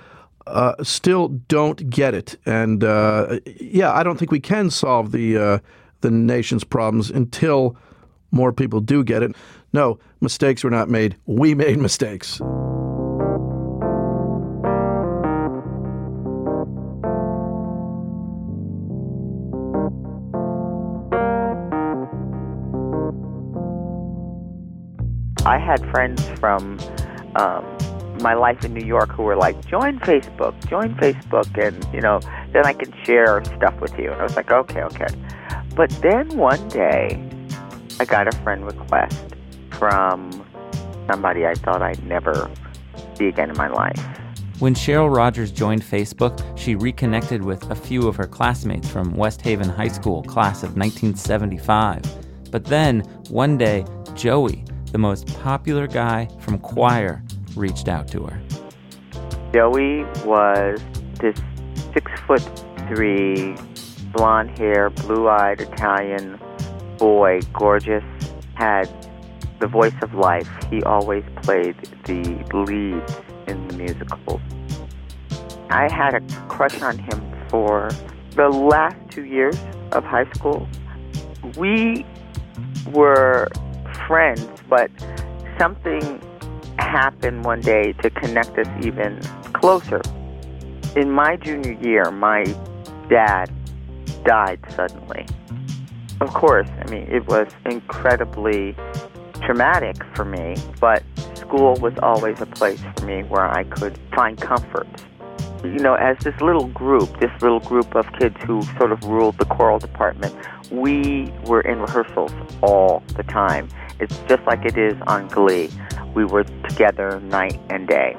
uh, 0.46 0.74
still 0.82 1.28
don't 1.28 1.88
get 1.88 2.14
it. 2.14 2.36
And 2.44 2.84
uh, 2.84 3.40
yeah, 3.60 3.92
I 3.92 4.02
don't 4.02 4.18
think 4.18 4.30
we 4.30 4.40
can 4.40 4.70
solve 4.70 5.12
the 5.12 5.38
uh, 5.38 5.58
the 6.00 6.10
nation's 6.10 6.64
problems 6.64 7.10
until 7.10 7.76
more 8.32 8.52
people 8.52 8.80
do 8.80 9.04
get 9.04 9.22
it. 9.22 9.36
No, 9.72 9.98
mistakes 10.20 10.64
were 10.64 10.70
not 10.70 10.88
made. 10.88 11.16
We 11.26 11.54
made 11.54 11.78
mistakes. 11.78 12.40
I 25.44 25.58
had 25.58 25.84
friends 25.90 26.26
from 26.38 26.78
um, 27.36 27.64
my 28.20 28.34
life 28.34 28.64
in 28.64 28.72
New 28.72 28.86
York 28.86 29.10
who 29.10 29.24
were 29.24 29.36
like, 29.36 29.66
join 29.66 29.98
Facebook, 29.98 30.54
join 30.68 30.94
Facebook, 30.94 31.48
and, 31.60 31.84
you 31.92 32.00
know, 32.00 32.20
then 32.52 32.64
I 32.64 32.72
can 32.72 32.94
share 33.04 33.44
stuff 33.44 33.80
with 33.80 33.98
you. 33.98 34.12
And 34.12 34.20
I 34.20 34.22
was 34.22 34.36
like, 34.36 34.52
okay, 34.52 34.82
okay. 34.82 35.08
But 35.74 35.90
then 36.00 36.28
one 36.36 36.68
day, 36.68 37.28
I 38.00 38.04
got 38.04 38.28
a 38.28 38.36
friend 38.38 38.64
request 38.66 39.34
from 39.70 40.44
somebody 41.10 41.46
I 41.46 41.54
thought 41.54 41.82
I'd 41.82 42.02
never 42.04 42.50
see 43.16 43.28
again 43.28 43.50
in 43.50 43.56
my 43.56 43.68
life. 43.68 44.00
When 44.58 44.74
Cheryl 44.74 45.14
Rogers 45.14 45.50
joined 45.50 45.82
Facebook, 45.82 46.40
she 46.56 46.76
reconnected 46.76 47.42
with 47.42 47.68
a 47.70 47.74
few 47.74 48.06
of 48.06 48.14
her 48.16 48.26
classmates 48.26 48.88
from 48.88 49.12
West 49.14 49.42
Haven 49.42 49.68
High 49.68 49.88
School, 49.88 50.22
class 50.22 50.62
of 50.62 50.76
1975. 50.76 52.02
But 52.50 52.64
then, 52.64 53.00
one 53.28 53.58
day, 53.58 53.84
Joey, 54.14 54.64
the 54.92 54.98
most 54.98 55.26
popular 55.40 55.86
guy 55.86 56.28
from 56.38 56.58
choir, 56.58 57.24
reached 57.56 57.88
out 57.88 58.06
to 58.08 58.24
her. 58.24 58.40
Joey 59.52 60.04
was 60.24 60.80
this 61.18 61.38
six 61.92 62.12
foot 62.26 62.42
three, 62.88 63.56
blonde 64.12 64.56
hair, 64.58 64.90
blue 64.90 65.28
eyed 65.28 65.60
Italian 65.60 66.38
boy, 67.02 67.40
gorgeous, 67.52 68.04
had 68.54 68.88
the 69.58 69.66
voice 69.66 69.94
of 70.02 70.14
life. 70.14 70.48
He 70.70 70.84
always 70.84 71.24
played 71.42 71.74
the 72.04 72.22
lead 72.54 73.02
in 73.48 73.66
the 73.66 73.76
musicals. 73.76 74.40
I 75.68 75.90
had 75.92 76.14
a 76.14 76.20
crush 76.46 76.80
on 76.80 76.98
him 76.98 77.20
for 77.48 77.90
the 78.36 78.48
last 78.48 78.94
two 79.10 79.24
years 79.24 79.58
of 79.90 80.04
high 80.04 80.30
school. 80.34 80.68
We 81.56 82.06
were 82.92 83.48
friends, 84.06 84.48
but 84.68 84.88
something 85.58 86.22
happened 86.78 87.44
one 87.44 87.62
day 87.62 87.94
to 87.94 88.10
connect 88.10 88.56
us 88.56 88.68
even 88.86 89.18
closer. 89.54 90.02
In 90.94 91.10
my 91.10 91.34
junior 91.34 91.72
year, 91.82 92.12
my 92.12 92.44
dad 93.08 93.50
died 94.24 94.60
suddenly. 94.76 95.26
Of 96.22 96.32
course, 96.34 96.68
I 96.78 96.88
mean, 96.88 97.08
it 97.10 97.26
was 97.26 97.48
incredibly 97.66 98.76
traumatic 99.40 99.96
for 100.14 100.24
me, 100.24 100.54
but 100.78 101.02
school 101.34 101.74
was 101.80 101.94
always 102.00 102.40
a 102.40 102.46
place 102.46 102.80
for 102.96 103.06
me 103.06 103.24
where 103.24 103.50
I 103.50 103.64
could 103.64 103.98
find 104.14 104.40
comfort. 104.40 104.86
You 105.64 105.80
know, 105.80 105.94
as 105.94 106.16
this 106.18 106.40
little 106.40 106.68
group, 106.68 107.18
this 107.18 107.32
little 107.42 107.58
group 107.58 107.96
of 107.96 108.06
kids 108.20 108.36
who 108.46 108.62
sort 108.78 108.92
of 108.92 109.02
ruled 109.02 109.36
the 109.38 109.46
choral 109.46 109.80
department, 109.80 110.32
we 110.70 111.32
were 111.44 111.62
in 111.62 111.80
rehearsals 111.80 112.30
all 112.62 113.02
the 113.16 113.24
time. 113.24 113.68
It's 113.98 114.16
just 114.28 114.44
like 114.44 114.64
it 114.64 114.78
is 114.78 114.94
on 115.08 115.26
Glee. 115.26 115.70
We 116.14 116.24
were 116.24 116.44
together 116.68 117.18
night 117.18 117.58
and 117.68 117.88
day. 117.88 118.16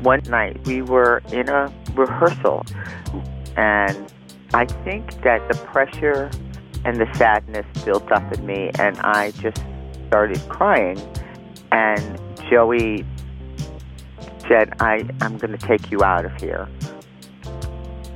One 0.00 0.22
night 0.28 0.64
we 0.64 0.80
were 0.80 1.22
in 1.32 1.48
a 1.48 1.72
rehearsal, 1.94 2.64
and 3.56 4.12
I 4.54 4.66
think 4.84 5.22
that 5.22 5.48
the 5.48 5.58
pressure 5.66 6.30
and 6.84 7.00
the 7.00 7.12
sadness 7.14 7.66
built 7.84 8.10
up 8.12 8.32
in 8.32 8.46
me, 8.46 8.70
and 8.78 8.98
I 8.98 9.30
just 9.32 9.62
started 10.08 10.40
crying. 10.48 11.00
And 11.72 12.20
Joey 12.50 13.04
said, 14.48 14.74
I, 14.80 15.08
I'm 15.20 15.38
going 15.38 15.56
to 15.56 15.66
take 15.66 15.90
you 15.90 16.04
out 16.04 16.24
of 16.24 16.32
here. 16.40 16.68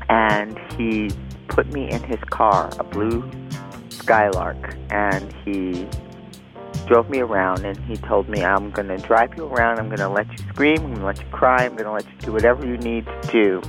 And 0.08 0.58
he 0.76 1.10
put 1.48 1.72
me 1.72 1.90
in 1.90 2.02
his 2.02 2.20
car, 2.30 2.70
a 2.78 2.84
blue 2.84 3.28
Skylark, 3.90 4.76
and 4.90 5.34
he 5.44 5.86
drove 6.88 7.10
me 7.10 7.20
around 7.20 7.64
and 7.64 7.78
he 7.84 7.96
told 7.96 8.28
me, 8.28 8.42
I'm 8.42 8.70
going 8.70 8.88
to 8.88 8.96
drive 8.96 9.34
you 9.36 9.44
around, 9.44 9.78
I'm 9.78 9.88
going 9.88 9.98
to 9.98 10.08
let 10.08 10.26
you 10.32 10.38
scream, 10.48 10.78
I'm 10.78 10.86
going 10.86 11.00
to 11.00 11.04
let 11.04 11.20
you 11.20 11.26
cry, 11.30 11.66
I'm 11.66 11.72
going 11.72 11.84
to 11.84 11.92
let 11.92 12.06
you 12.06 12.18
do 12.20 12.32
whatever 12.32 12.66
you 12.66 12.78
need 12.78 13.04
to 13.04 13.28
do. 13.30 13.62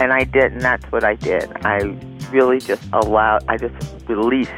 And 0.00 0.12
I 0.12 0.24
did, 0.24 0.52
and 0.52 0.60
that's 0.62 0.84
what 0.90 1.04
I 1.04 1.14
did. 1.14 1.52
I 1.64 1.78
really 2.30 2.58
just 2.58 2.82
allowed, 2.92 3.44
I 3.48 3.58
just 3.58 3.94
released 4.08 4.50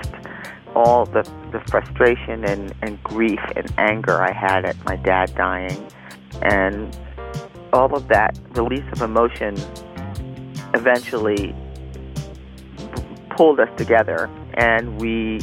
all 0.76 1.04
the, 1.04 1.22
the 1.50 1.60
frustration 1.68 2.44
and, 2.44 2.72
and 2.82 3.02
grief 3.02 3.40
and 3.56 3.72
anger 3.76 4.22
I 4.22 4.32
had 4.32 4.64
at 4.64 4.82
my 4.84 4.96
dad 4.96 5.34
dying. 5.34 5.88
And 6.42 6.96
all 7.72 7.94
of 7.94 8.06
that 8.08 8.38
release 8.52 8.84
of 8.92 9.02
emotion 9.02 9.56
eventually 10.74 11.54
pulled 13.30 13.58
us 13.58 13.68
together 13.76 14.30
and 14.54 15.00
we 15.00 15.40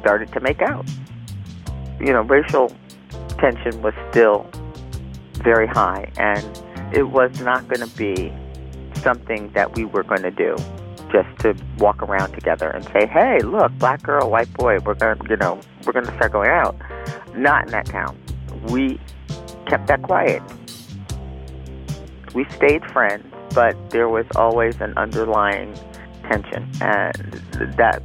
started 0.00 0.32
to 0.32 0.40
make 0.40 0.62
out. 0.62 0.86
You 2.02 2.12
know, 2.12 2.22
racial 2.22 2.74
tension 3.38 3.80
was 3.80 3.94
still 4.10 4.50
very 5.34 5.68
high 5.68 6.10
and 6.16 6.44
it 6.92 7.04
was 7.04 7.40
not 7.40 7.68
going 7.68 7.88
to 7.88 7.96
be 7.96 8.32
something 8.96 9.52
that 9.52 9.76
we 9.76 9.84
were 9.84 10.02
going 10.02 10.22
to 10.22 10.30
do 10.32 10.56
just 11.12 11.28
to 11.40 11.54
walk 11.78 12.02
around 12.02 12.32
together 12.32 12.68
and 12.70 12.84
say, 12.86 13.06
"Hey, 13.06 13.38
look, 13.40 13.70
black 13.78 14.02
girl, 14.02 14.30
white 14.30 14.52
boy, 14.54 14.78
we're 14.80 14.94
going 14.94 15.16
to, 15.16 15.26
you 15.30 15.36
know, 15.36 15.60
we're 15.84 15.92
going 15.92 16.06
to 16.06 16.14
start 16.16 16.32
going 16.32 16.50
out." 16.50 16.76
Not 17.36 17.66
in 17.66 17.70
that 17.70 17.86
town. 17.86 18.18
We 18.68 18.98
kept 19.66 19.86
that 19.86 20.02
quiet. 20.02 20.42
We 22.34 22.46
stayed 22.50 22.84
friends, 22.90 23.24
but 23.54 23.76
there 23.90 24.08
was 24.08 24.26
always 24.34 24.80
an 24.80 24.94
underlying 24.96 25.74
tension, 26.24 26.68
and 26.80 27.14
that 27.76 28.02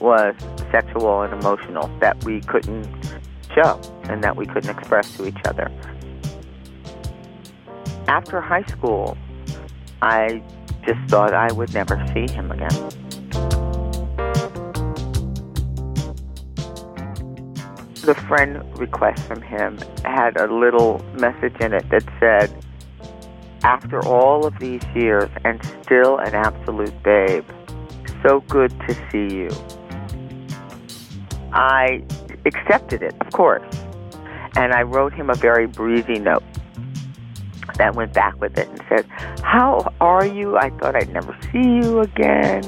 was 0.00 0.34
sexual 0.70 1.22
and 1.22 1.32
emotional 1.32 1.88
that 2.00 2.22
we 2.24 2.40
couldn't 2.40 2.86
show 3.54 3.80
and 4.04 4.22
that 4.22 4.36
we 4.36 4.46
couldn't 4.46 4.70
express 4.70 5.16
to 5.16 5.26
each 5.26 5.40
other. 5.44 5.70
After 8.06 8.40
high 8.40 8.64
school, 8.64 9.16
I 10.02 10.42
just 10.86 11.00
thought 11.08 11.32
I 11.32 11.52
would 11.52 11.72
never 11.72 11.96
see 12.12 12.30
him 12.30 12.50
again. 12.50 12.90
The 18.02 18.14
friend 18.28 18.62
request 18.78 19.22
from 19.24 19.40
him 19.40 19.78
had 20.04 20.36
a 20.36 20.52
little 20.52 21.02
message 21.14 21.54
in 21.60 21.72
it 21.72 21.88
that 21.88 22.04
said, 22.20 22.54
After 23.62 24.04
all 24.06 24.46
of 24.46 24.58
these 24.58 24.82
years 24.94 25.30
and 25.44 25.64
still 25.82 26.18
an 26.18 26.34
absolute 26.34 27.02
babe, 27.02 27.46
so 28.22 28.40
good 28.40 28.70
to 28.86 28.94
see 29.10 29.34
you. 29.34 29.50
I 31.54 32.04
accepted 32.46 33.02
it, 33.02 33.14
of 33.20 33.32
course, 33.32 33.62
and 34.56 34.72
I 34.72 34.82
wrote 34.82 35.12
him 35.12 35.30
a 35.30 35.34
very 35.34 35.66
breezy 35.66 36.18
note 36.18 36.42
that 37.76 37.94
went 37.94 38.12
back 38.12 38.40
with 38.40 38.56
it 38.58 38.68
and 38.68 38.82
said, 38.88 39.06
How 39.42 39.92
are 40.00 40.24
you? 40.24 40.56
I 40.56 40.70
thought 40.70 40.94
I'd 40.96 41.12
never 41.12 41.36
see 41.52 41.58
you 41.58 42.00
again. 42.00 42.64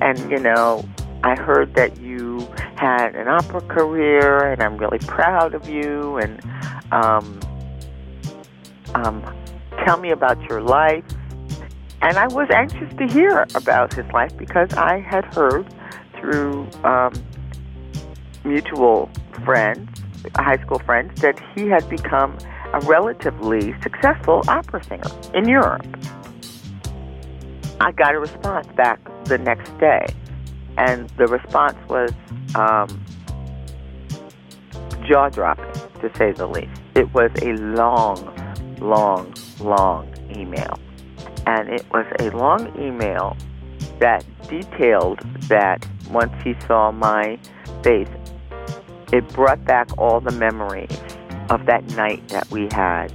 And, 0.00 0.18
you 0.30 0.38
know, 0.38 0.88
I 1.22 1.34
heard 1.34 1.74
that 1.74 1.98
you 2.00 2.48
had 2.76 3.14
an 3.14 3.28
opera 3.28 3.60
career, 3.62 4.52
and 4.52 4.62
I'm 4.62 4.76
really 4.78 4.98
proud 5.00 5.54
of 5.54 5.68
you. 5.68 6.18
And 6.18 6.40
um, 6.92 7.40
um, 8.94 9.22
tell 9.84 9.98
me 9.98 10.10
about 10.10 10.40
your 10.48 10.62
life. 10.62 11.04
And 12.00 12.16
I 12.16 12.28
was 12.28 12.48
anxious 12.50 12.96
to 12.96 13.06
hear 13.08 13.46
about 13.54 13.92
his 13.92 14.06
life 14.12 14.36
because 14.36 14.72
I 14.74 15.00
had 15.00 15.24
heard 15.34 15.66
through 16.20 16.68
um, 16.84 17.12
mutual 18.44 19.10
friends, 19.44 19.88
high 20.36 20.58
school 20.58 20.78
friends, 20.80 21.20
that 21.20 21.38
he 21.54 21.68
had 21.68 21.88
become 21.88 22.36
a 22.72 22.80
relatively 22.80 23.74
successful 23.82 24.42
opera 24.48 24.82
singer 24.84 25.10
in 25.34 25.48
Europe. 25.48 25.86
I 27.80 27.92
got 27.92 28.14
a 28.14 28.18
response 28.18 28.66
back 28.76 28.98
the 29.24 29.38
next 29.38 29.76
day, 29.78 30.06
and 30.76 31.08
the 31.10 31.26
response 31.26 31.76
was 31.88 32.12
um, 32.54 33.04
jaw 35.06 35.28
dropping, 35.28 35.72
to 36.00 36.10
say 36.16 36.32
the 36.32 36.46
least. 36.46 36.80
It 36.94 37.12
was 37.14 37.30
a 37.42 37.52
long, 37.52 38.34
long, 38.80 39.32
long 39.60 40.12
email. 40.36 40.78
And 41.46 41.68
it 41.68 41.86
was 41.92 42.06
a 42.18 42.30
long 42.36 42.78
email 42.78 43.36
that 44.00 44.24
detailed 44.48 45.20
that 45.48 45.86
once 46.10 46.32
he 46.42 46.54
saw 46.66 46.90
my 46.90 47.38
face, 47.82 48.08
it 49.12 49.28
brought 49.32 49.64
back 49.64 49.88
all 49.98 50.20
the 50.20 50.32
memories 50.32 50.90
of 51.50 51.66
that 51.66 51.84
night 51.96 52.26
that 52.28 52.50
we 52.50 52.68
had. 52.72 53.12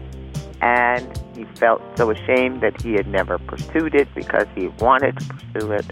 And 0.62 1.22
he 1.36 1.44
felt 1.56 1.82
so 1.98 2.12
ashamed 2.12 2.62
that 2.62 2.82
he 2.82 2.94
had 2.94 3.08
never 3.08 3.38
pursued 3.38 3.96
it 3.96 4.08
because 4.16 4.48
he 4.56 4.68
wanted 4.80 5.20
to 5.20 5.26
pursue 5.26 5.72
it 5.74 5.86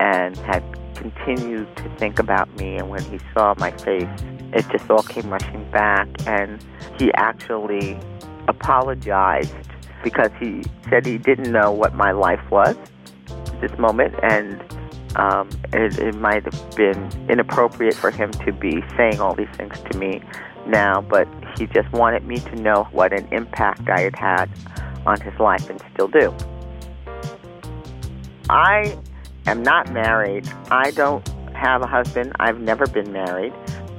and 0.00 0.36
had 0.38 0.62
continued 0.94 1.74
to 1.76 1.88
think 1.96 2.18
about 2.18 2.54
me, 2.56 2.76
and 2.76 2.88
when 2.88 3.02
he 3.04 3.18
saw 3.32 3.54
my 3.58 3.70
face, 3.70 4.08
it 4.52 4.64
just 4.70 4.88
all 4.90 5.02
came 5.02 5.30
rushing 5.30 5.68
back. 5.70 6.08
And 6.26 6.64
he 6.98 7.12
actually 7.14 7.98
apologized 8.48 9.54
because 10.02 10.30
he 10.40 10.62
said 10.88 11.06
he 11.06 11.18
didn't 11.18 11.50
know 11.50 11.72
what 11.72 11.94
my 11.94 12.12
life 12.12 12.42
was 12.50 12.76
at 13.28 13.60
this 13.60 13.78
moment, 13.78 14.14
and 14.22 14.62
um, 15.16 15.48
it, 15.72 15.98
it 15.98 16.14
might 16.16 16.44
have 16.44 16.76
been 16.76 17.10
inappropriate 17.28 17.94
for 17.94 18.10
him 18.10 18.30
to 18.32 18.52
be 18.52 18.82
saying 18.96 19.20
all 19.20 19.34
these 19.34 19.48
things 19.56 19.78
to 19.90 19.98
me 19.98 20.22
now, 20.66 21.00
but 21.00 21.28
he 21.58 21.66
just 21.66 21.90
wanted 21.92 22.24
me 22.26 22.38
to 22.38 22.56
know 22.56 22.88
what 22.92 23.12
an 23.12 23.28
impact 23.32 23.88
I 23.88 24.00
had 24.00 24.16
had 24.16 24.50
on 25.06 25.20
his 25.20 25.38
life 25.38 25.68
and 25.70 25.82
still 25.92 26.08
do. 26.08 26.34
I 28.48 28.96
am 29.46 29.62
not 29.62 29.92
married. 29.92 30.48
I 30.70 30.90
don't 30.92 31.26
have 31.54 31.82
a 31.82 31.86
husband. 31.86 32.32
I've 32.40 32.60
never 32.60 32.86
been 32.86 33.12
married. 33.12 33.52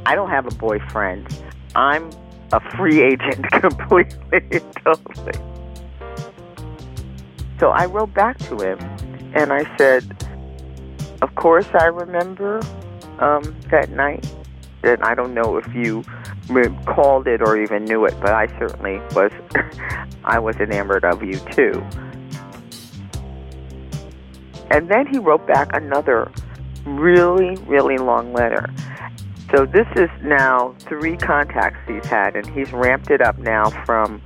I 0.06 0.16
don't 0.16 0.30
have 0.30 0.46
a 0.46 0.56
boyfriend. 0.56 1.28
I'm 1.76 2.10
a 2.52 2.60
free 2.76 3.02
agent 3.02 3.50
completely, 3.52 4.60
totally. 4.84 5.34
So 7.60 7.70
I 7.70 7.86
wrote 7.86 8.14
back 8.14 8.38
to 8.40 8.58
him 8.58 8.80
and 9.34 9.52
I 9.52 9.66
said, 9.78 10.25
Of 11.26 11.34
course, 11.34 11.66
I 11.74 11.86
remember 11.86 12.62
um, 13.18 13.56
that 13.72 13.90
night. 13.90 14.32
And 14.84 15.02
I 15.02 15.16
don't 15.16 15.34
know 15.34 15.58
if 15.58 15.66
you 15.74 16.04
called 16.86 17.28
it 17.28 17.42
or 17.42 17.60
even 17.60 17.84
knew 17.86 18.06
it, 18.06 18.14
but 18.22 18.30
I 18.30 18.46
certainly 18.60 19.00
was. 19.16 19.32
I 20.24 20.38
was 20.38 20.56
enamored 20.58 21.04
of 21.04 21.24
you 21.24 21.40
too. 21.50 21.84
And 24.70 24.88
then 24.88 25.08
he 25.08 25.18
wrote 25.18 25.48
back 25.48 25.76
another 25.76 26.32
really, 26.86 27.56
really 27.66 27.98
long 27.98 28.32
letter. 28.32 28.72
So 29.50 29.66
this 29.66 29.88
is 29.96 30.12
now 30.22 30.76
three 30.82 31.18
contacts 31.18 31.80
he's 31.88 32.06
had, 32.06 32.36
and 32.36 32.48
he's 32.52 32.72
ramped 32.72 33.10
it 33.10 33.22
up 33.22 33.40
now 33.40 33.72
from 33.84 34.22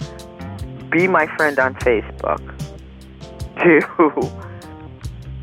be 0.91 1.07
my 1.07 1.27
friend 1.37 1.59
on 1.59 1.75
Facebook 1.75 2.41
to 3.63 4.48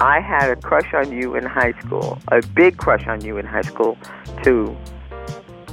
I 0.00 0.20
had 0.20 0.50
a 0.50 0.56
crush 0.56 0.92
on 0.92 1.10
you 1.10 1.36
in 1.36 1.44
high 1.44 1.72
school, 1.80 2.18
a 2.28 2.42
big 2.48 2.76
crush 2.76 3.06
on 3.06 3.24
you 3.24 3.38
in 3.38 3.46
high 3.46 3.62
school, 3.62 3.96
to 4.42 4.76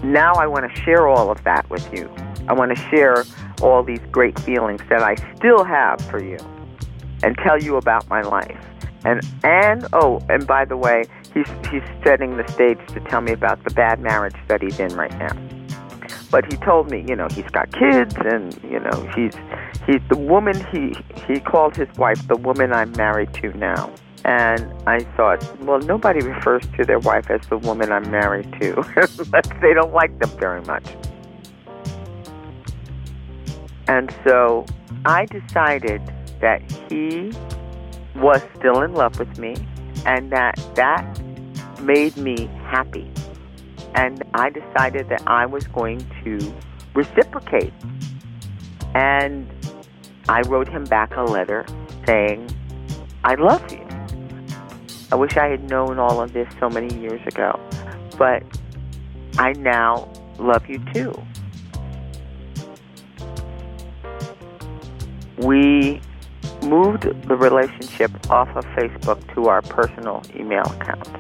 now 0.02 0.34
I 0.36 0.48
want 0.48 0.74
to 0.74 0.82
share 0.82 1.08
all 1.08 1.30
of 1.30 1.44
that 1.44 1.70
with 1.70 1.94
you. 1.94 2.10
I 2.48 2.54
want 2.54 2.76
to 2.76 2.82
share 2.90 3.26
all 3.62 3.84
these 3.84 4.00
great 4.12 4.40
feelings 4.40 4.82
that 4.90 5.04
I 5.04 5.16
still 5.36 5.66
have 5.66 6.00
for 6.02 6.24
you 6.24 6.38
and 7.22 7.38
tell 7.38 7.62
you 7.62 7.76
about 7.76 8.08
my 8.10 8.22
life. 8.22 8.58
And 9.04 9.22
and 9.44 9.88
oh, 9.92 10.22
and 10.30 10.48
by 10.48 10.64
the 10.64 10.78
way, 10.78 11.04
he's 11.34 11.50
he's 11.70 11.84
setting 12.06 12.38
the 12.38 12.48
stage 12.48 12.80
to 12.94 13.02
tell 13.02 13.20
me 13.20 13.34
about 13.34 13.62
the 13.66 13.72
bad 13.72 14.00
marriage 14.00 14.36
that 14.48 14.62
he's 14.62 14.80
in 14.80 14.96
right 14.96 15.18
now. 15.18 15.36
But 16.32 16.52
he 16.52 16.58
told 16.58 16.90
me, 16.90 17.04
you 17.08 17.16
know, 17.16 17.28
he's 17.30 17.50
got 17.52 17.72
kids 17.72 18.16
and, 18.26 18.58
you 18.64 18.80
know, 18.80 19.12
he's 19.16 19.36
he's 19.86 20.02
the 20.10 20.18
woman 20.18 20.56
he 20.72 20.96
he 21.28 21.40
called 21.40 21.76
his 21.76 21.90
wife 21.98 22.26
the 22.28 22.38
woman 22.38 22.72
I'm 22.74 22.92
married 22.94 23.34
to 23.36 23.54
now. 23.58 23.94
And 24.26 24.74
I 24.88 25.00
thought, 25.18 25.44
well, 25.62 25.80
nobody 25.80 26.26
refers 26.26 26.64
to 26.78 26.86
their 26.86 27.00
wife 27.00 27.30
as 27.30 27.42
the 27.48 27.58
woman 27.58 27.92
I'm 27.92 28.10
married 28.10 28.52
to 28.62 28.78
unless 28.96 29.50
they 29.62 29.74
don't 29.74 29.94
like 29.94 30.18
them 30.20 30.30
very 30.40 30.62
much. 30.62 30.86
And 33.88 34.16
so 34.26 34.66
I 35.06 35.26
decided 35.26 36.02
that 36.40 36.62
he 36.90 37.34
was 38.16 38.42
still 38.58 38.82
in 38.82 38.94
love 38.94 39.20
with 39.20 39.38
me 39.38 39.56
and 40.06 40.32
that 40.32 40.60
that 40.76 41.22
made 41.82 42.16
me 42.18 42.50
happy. 42.66 43.12
And 43.96 44.24
I 44.34 44.50
decided 44.50 45.10
that 45.10 45.24
I 45.28 45.46
was 45.46 45.68
going 45.68 46.06
to 46.24 46.54
reciprocate. 46.94 47.74
And 48.96 49.50
I 50.30 50.42
wrote 50.42 50.68
him 50.68 50.86
back 50.86 51.16
a 51.16 51.24
letter 51.24 51.66
saying, 52.06 52.50
I 53.24 53.36
love 53.36 53.72
you. 53.72 53.83
I 55.14 55.16
wish 55.16 55.38
I 55.38 55.46
had 55.46 55.70
known 55.70 56.00
all 56.00 56.22
of 56.22 56.34
this 56.34 56.52
so 56.60 56.72
many 56.72 56.92
years 57.00 57.22
ago. 57.28 57.60
But 58.18 58.42
I 59.38 59.54
now 59.54 60.12
love 60.40 60.68
you 60.68 60.84
too. 60.92 61.14
We 65.38 66.02
moved 66.64 67.04
the 67.28 67.36
relationship 67.36 68.10
off 68.32 68.50
of 68.56 68.66
Facebook 68.76 69.32
to 69.36 69.50
our 69.50 69.62
personal 69.62 70.24
email 70.36 70.64
accounts. 70.64 71.12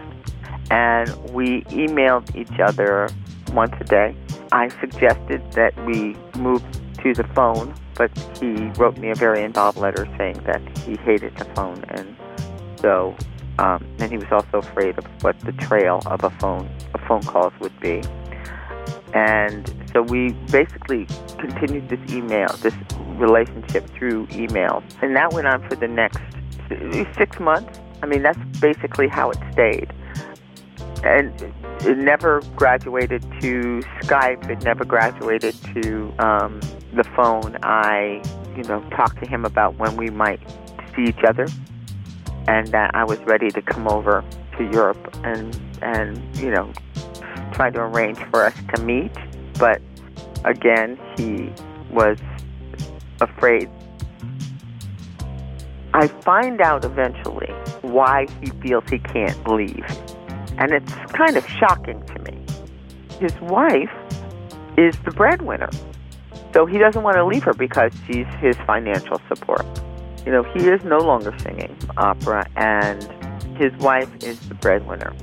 And 0.71 1.15
we 1.31 1.61
emailed 1.65 2.35
each 2.35 2.59
other 2.59 3.09
once 3.51 3.75
a 3.79 3.83
day. 3.83 4.15
I 4.51 4.69
suggested 4.79 5.43
that 5.51 5.73
we 5.85 6.15
move 6.39 6.63
to 7.03 7.13
the 7.13 7.25
phone, 7.35 7.75
but 7.93 8.09
he 8.39 8.71
wrote 8.79 8.97
me 8.97 9.11
a 9.11 9.15
very 9.15 9.43
involved 9.43 9.77
letter 9.77 10.07
saying 10.17 10.41
that 10.47 10.63
he 10.79 10.95
hated 10.95 11.37
the 11.37 11.45
phone. 11.53 11.83
And 11.89 12.15
so, 12.79 13.15
um, 13.59 13.85
and 13.99 14.11
he 14.11 14.17
was 14.17 14.31
also 14.31 14.59
afraid 14.59 14.97
of 14.97 15.05
what 15.23 15.39
the 15.41 15.51
trail 15.53 16.01
of 16.05 16.23
a 16.23 16.29
phone, 16.31 16.69
of 16.93 17.01
phone 17.07 17.23
calls 17.23 17.53
would 17.59 17.77
be. 17.79 18.01
And 19.13 19.71
so 19.93 20.01
we 20.01 20.31
basically 20.51 21.05
continued 21.37 21.89
this 21.89 21.99
email, 22.11 22.47
this 22.61 22.73
relationship 23.17 23.87
through 23.91 24.27
email. 24.31 24.83
And 25.01 25.15
that 25.15 25.33
went 25.33 25.47
on 25.47 25.67
for 25.69 25.75
the 25.75 25.87
next 25.87 26.19
six 27.15 27.39
months. 27.39 27.79
I 28.01 28.07
mean, 28.07 28.23
that's 28.23 28.39
basically 28.59 29.07
how 29.07 29.29
it 29.29 29.37
stayed. 29.51 29.93
And 31.03 31.31
it 31.81 31.97
never 31.97 32.41
graduated 32.55 33.21
to 33.41 33.81
Skype. 34.01 34.49
It 34.49 34.63
never 34.63 34.83
graduated 34.83 35.53
to 35.73 36.13
um, 36.17 36.59
the 36.93 37.03
phone. 37.15 37.57
I, 37.61 38.21
you 38.55 38.63
know, 38.63 38.81
talked 38.91 39.21
to 39.23 39.29
him 39.29 39.45
about 39.45 39.75
when 39.75 39.95
we 39.95 40.09
might 40.09 40.39
see 40.95 41.03
each 41.03 41.23
other, 41.27 41.45
and 42.47 42.67
that 42.69 42.91
I 42.93 43.03
was 43.03 43.19
ready 43.19 43.49
to 43.51 43.61
come 43.61 43.87
over 43.87 44.23
to 44.57 44.63
Europe 44.71 45.17
and 45.23 45.59
and 45.81 46.21
you 46.37 46.51
know 46.51 46.71
try 47.53 47.69
to 47.69 47.79
arrange 47.79 48.17
for 48.31 48.45
us 48.45 48.55
to 48.75 48.81
meet. 48.81 49.11
But 49.59 49.81
again, 50.43 50.99
he 51.17 51.51
was 51.91 52.17
afraid. 53.21 53.69
I 55.93 56.07
find 56.07 56.59
out 56.59 56.83
eventually 56.83 57.53
why 57.81 58.27
he 58.41 58.49
feels 58.61 58.83
he 58.89 58.97
can't 58.99 59.47
leave. 59.47 59.85
And 60.57 60.71
it's 60.71 60.93
kind 61.11 61.37
of 61.37 61.47
shocking 61.47 62.03
to 62.07 62.19
me. 62.23 62.39
His 63.19 63.33
wife 63.41 63.91
is 64.77 64.97
the 65.05 65.11
breadwinner. 65.11 65.69
So 66.53 66.65
he 66.65 66.77
doesn't 66.77 67.01
want 67.01 67.17
to 67.17 67.25
leave 67.25 67.43
her 67.43 67.53
because 67.53 67.91
she's 68.07 68.27
his 68.39 68.55
financial 68.67 69.21
support. 69.27 69.65
You 70.25 70.31
know, 70.31 70.43
he 70.43 70.67
is 70.69 70.83
no 70.83 70.99
longer 70.99 71.37
singing 71.39 71.75
opera, 71.97 72.47
and 72.55 73.03
his 73.57 73.73
wife 73.77 74.09
is 74.23 74.39
the 74.47 74.55
breadwinner. 74.55 75.13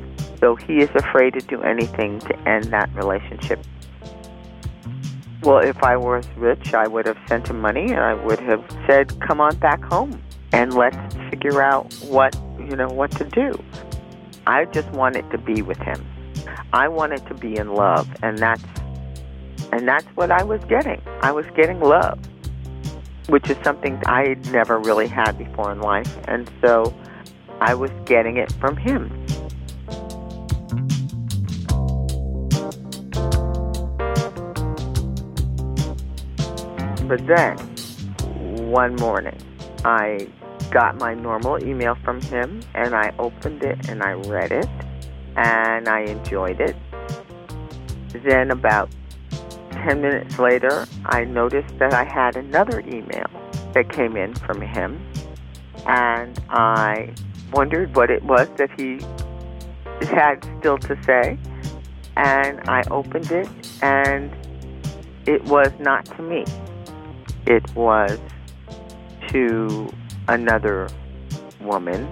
So 0.41 0.57
he 0.57 0.79
is 0.79 0.91
afraid 0.95 1.35
to 1.35 1.41
do 1.41 1.63
anything 1.63 2.19
to 2.21 2.39
end 2.49 2.65
that 2.65 2.95
relationship. 2.95 3.61
Well, 5.43 5.59
if 5.59 5.83
I 5.83 5.97
was 5.97 6.27
rich, 6.37 6.75
I 6.75 6.87
would 6.87 7.07
have 7.07 7.19
sent 7.27 7.49
him 7.49 7.61
money 7.61 7.85
and 7.93 8.01
I 8.01 8.15
would 8.15 8.41
have 8.41 8.63
said, 8.87 9.19
"Come 9.21 9.41
on 9.41 9.57
back 9.57 9.83
home 9.83 10.23
and 10.53 10.75
let's 10.75 11.15
figure 11.31 11.63
out 11.63 11.93
what, 12.09 12.37
you 12.59 12.77
know, 12.77 12.89
what 12.89 13.11
to 13.13 13.25
do." 13.25 13.53
I 14.47 14.67
just 14.67 14.89
wanted 14.91 15.31
to 15.31 15.39
be 15.39 15.63
with 15.63 15.79
him. 15.79 16.05
I 16.73 16.89
wanted 16.89 17.27
to 17.27 17.35
be 17.35 17.57
in 17.57 17.75
love, 17.75 18.09
and 18.23 18.39
that's 18.39 18.65
and 19.73 19.87
that's 19.87 20.07
what 20.15 20.31
I 20.31 20.43
was 20.43 20.63
getting. 20.65 21.01
I 21.23 21.33
was 21.33 21.47
getting 21.55 21.81
love, 21.81 22.19
which 23.31 23.49
is 23.49 23.57
something 23.63 24.01
I 24.07 24.29
had 24.29 24.53
never 24.53 24.79
really 24.79 25.07
had 25.07 25.39
before 25.39 25.73
in 25.73 25.81
life, 25.81 26.19
and 26.25 26.51
so 26.61 26.95
I 27.61 27.75
was 27.75 27.91
getting 28.05 28.37
it 28.37 28.53
from 28.55 28.77
him. 28.77 29.09
But 37.09 37.27
then, 37.27 37.57
one 38.71 38.95
morning, 38.97 39.37
I 39.85 40.29
got 40.71 40.97
my 40.99 41.15
normal 41.15 41.63
email 41.65 41.97
from 42.05 42.21
him 42.21 42.61
and 42.75 42.95
I 42.95 43.13
opened 43.19 43.65
it 43.65 43.89
and 43.89 44.03
I 44.03 44.13
read 44.13 44.53
it 44.53 44.69
and 45.37 45.89
I 45.89 46.03
enjoyed 46.03 46.61
it. 46.61 46.77
Then, 48.13 48.53
about 48.53 48.91
10 49.85 50.01
minutes 50.01 50.39
later, 50.39 50.87
I 51.07 51.25
noticed 51.25 51.79
that 51.79 51.95
I 51.95 52.05
had 52.05 52.37
another 52.37 52.81
email 52.81 53.27
that 53.73 53.91
came 53.93 54.17
in 54.17 54.35
from 54.35 54.61
him 54.61 55.05
and 55.87 56.39
I 56.51 57.15
wondered 57.53 57.95
what 57.97 58.11
it 58.11 58.23
was 58.23 58.49
that 58.57 58.71
he 58.79 59.01
had 60.07 60.47
still 60.59 60.79
to 60.79 61.03
say. 61.05 61.39
And 62.17 62.61
I 62.69 62.83
opened 62.91 63.31
it 63.31 63.49
and 63.83 64.31
it 65.27 65.43
was 65.45 65.71
not 65.79 66.05
to 66.17 66.23
me 66.23 66.45
it 67.47 67.75
was 67.75 68.19
to 69.29 69.93
another 70.29 70.89
woman. 71.61 72.09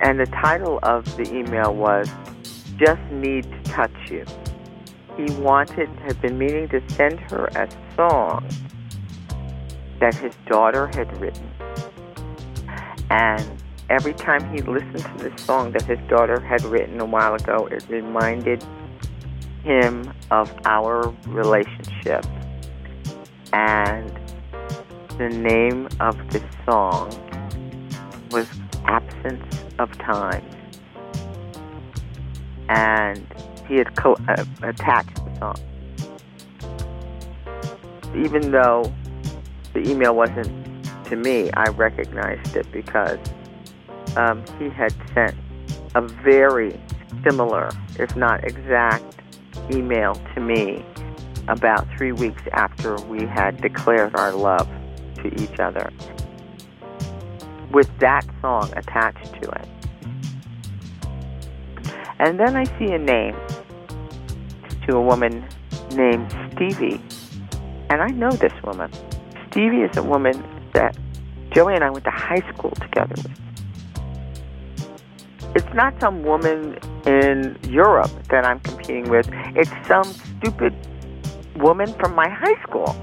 and 0.00 0.20
the 0.20 0.26
title 0.26 0.78
of 0.82 1.04
the 1.16 1.32
email 1.34 1.74
was 1.74 2.08
Just 2.78 3.02
Need 3.10 3.44
to 3.44 3.62
Touch 3.64 4.10
You. 4.10 4.24
He 5.18 5.24
wanted, 5.40 5.88
had 5.98 6.22
been 6.22 6.38
meaning 6.38 6.68
to 6.68 6.80
send 6.90 7.18
her 7.32 7.46
a 7.46 7.68
song 7.96 8.48
that 9.98 10.14
his 10.14 10.32
daughter 10.46 10.86
had 10.94 11.14
written. 11.20 11.50
And 13.10 13.60
every 13.90 14.14
time 14.14 14.48
he 14.54 14.62
listened 14.62 15.18
to 15.18 15.24
this 15.24 15.44
song 15.44 15.72
that 15.72 15.82
his 15.82 15.98
daughter 16.08 16.38
had 16.38 16.62
written 16.64 17.00
a 17.00 17.04
while 17.04 17.34
ago, 17.34 17.66
it 17.66 17.84
reminded 17.88 18.64
him 19.64 20.14
of 20.30 20.54
our 20.64 21.12
relationship. 21.26 22.24
And 23.52 24.08
the 25.18 25.30
name 25.30 25.88
of 25.98 26.16
the 26.30 26.40
song 26.64 27.10
was 28.30 28.46
Absence 28.84 29.64
of 29.80 29.90
Time. 29.98 30.44
And 32.68 33.26
he 33.68 33.76
had 33.76 33.94
co- 33.96 34.16
uh, 34.28 34.44
attached 34.62 35.16
the 35.16 35.38
song. 35.38 35.56
Even 38.16 38.50
though 38.50 38.92
the 39.74 39.88
email 39.88 40.16
wasn't 40.16 40.50
to 41.04 41.16
me, 41.16 41.50
I 41.52 41.68
recognized 41.70 42.56
it 42.56 42.70
because 42.72 43.18
um, 44.16 44.42
he 44.58 44.68
had 44.70 44.94
sent 45.14 45.36
a 45.94 46.00
very 46.00 46.78
similar, 47.22 47.70
if 47.98 48.16
not 48.16 48.44
exact, 48.44 49.04
email 49.70 50.14
to 50.34 50.40
me 50.40 50.84
about 51.48 51.86
three 51.96 52.12
weeks 52.12 52.42
after 52.52 52.96
we 53.06 53.26
had 53.26 53.60
declared 53.60 54.14
our 54.16 54.32
love 54.32 54.68
to 55.16 55.42
each 55.42 55.58
other 55.58 55.90
with 57.72 57.90
that 57.98 58.26
song 58.40 58.72
attached 58.76 59.32
to 59.42 59.50
it. 59.50 59.68
And 62.18 62.38
then 62.38 62.56
I 62.56 62.64
see 62.78 62.92
a 62.92 62.98
name 62.98 63.36
to 64.88 64.96
a 64.96 65.02
woman 65.02 65.46
named 65.94 66.34
Stevie. 66.54 67.00
And 67.90 68.00
I 68.00 68.08
know 68.08 68.30
this 68.30 68.52
woman. 68.64 68.90
Stevie 69.50 69.82
is 69.82 69.96
a 69.98 70.02
woman 70.02 70.42
that 70.72 70.96
Joey 71.50 71.74
and 71.74 71.84
I 71.84 71.90
went 71.90 72.04
to 72.04 72.10
high 72.10 72.42
school 72.52 72.70
together 72.70 73.14
with. 73.16 73.38
It's 75.54 75.74
not 75.74 75.98
some 76.00 76.22
woman 76.22 76.78
in 77.06 77.58
Europe 77.68 78.10
that 78.30 78.46
I'm 78.46 78.60
competing 78.60 79.10
with. 79.10 79.28
It's 79.54 79.70
some 79.86 80.04
stupid 80.04 80.74
woman 81.56 81.92
from 81.94 82.14
my 82.14 82.28
high 82.28 82.60
school. 82.62 82.96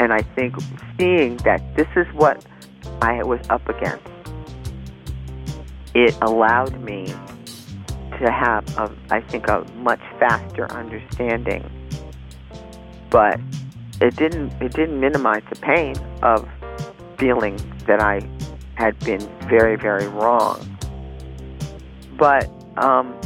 And 0.00 0.12
I 0.12 0.22
think 0.34 0.56
seeing 0.98 1.36
that 1.38 1.62
this 1.76 1.88
is 1.96 2.06
what 2.14 2.44
I 3.02 3.22
was 3.22 3.40
up 3.50 3.68
against, 3.68 4.06
it 5.94 6.16
allowed 6.22 6.80
me 6.80 7.12
to 8.18 8.30
have, 8.30 8.66
a, 8.78 8.90
I 9.10 9.20
think, 9.20 9.48
a 9.48 9.64
much 9.76 10.00
faster 10.18 10.70
understanding. 10.72 11.68
But 13.10 13.40
it 14.00 14.16
didn't 14.16 14.52
it 14.62 14.72
didn't 14.74 15.00
minimize 15.00 15.42
the 15.50 15.56
pain 15.56 15.96
of 16.22 16.48
feeling 17.18 17.56
that 17.86 18.00
I 18.00 18.20
had 18.74 18.98
been 19.00 19.20
very 19.48 19.76
very 19.76 20.06
wrong. 20.08 20.78
But 22.16 22.48
um, 22.76 23.18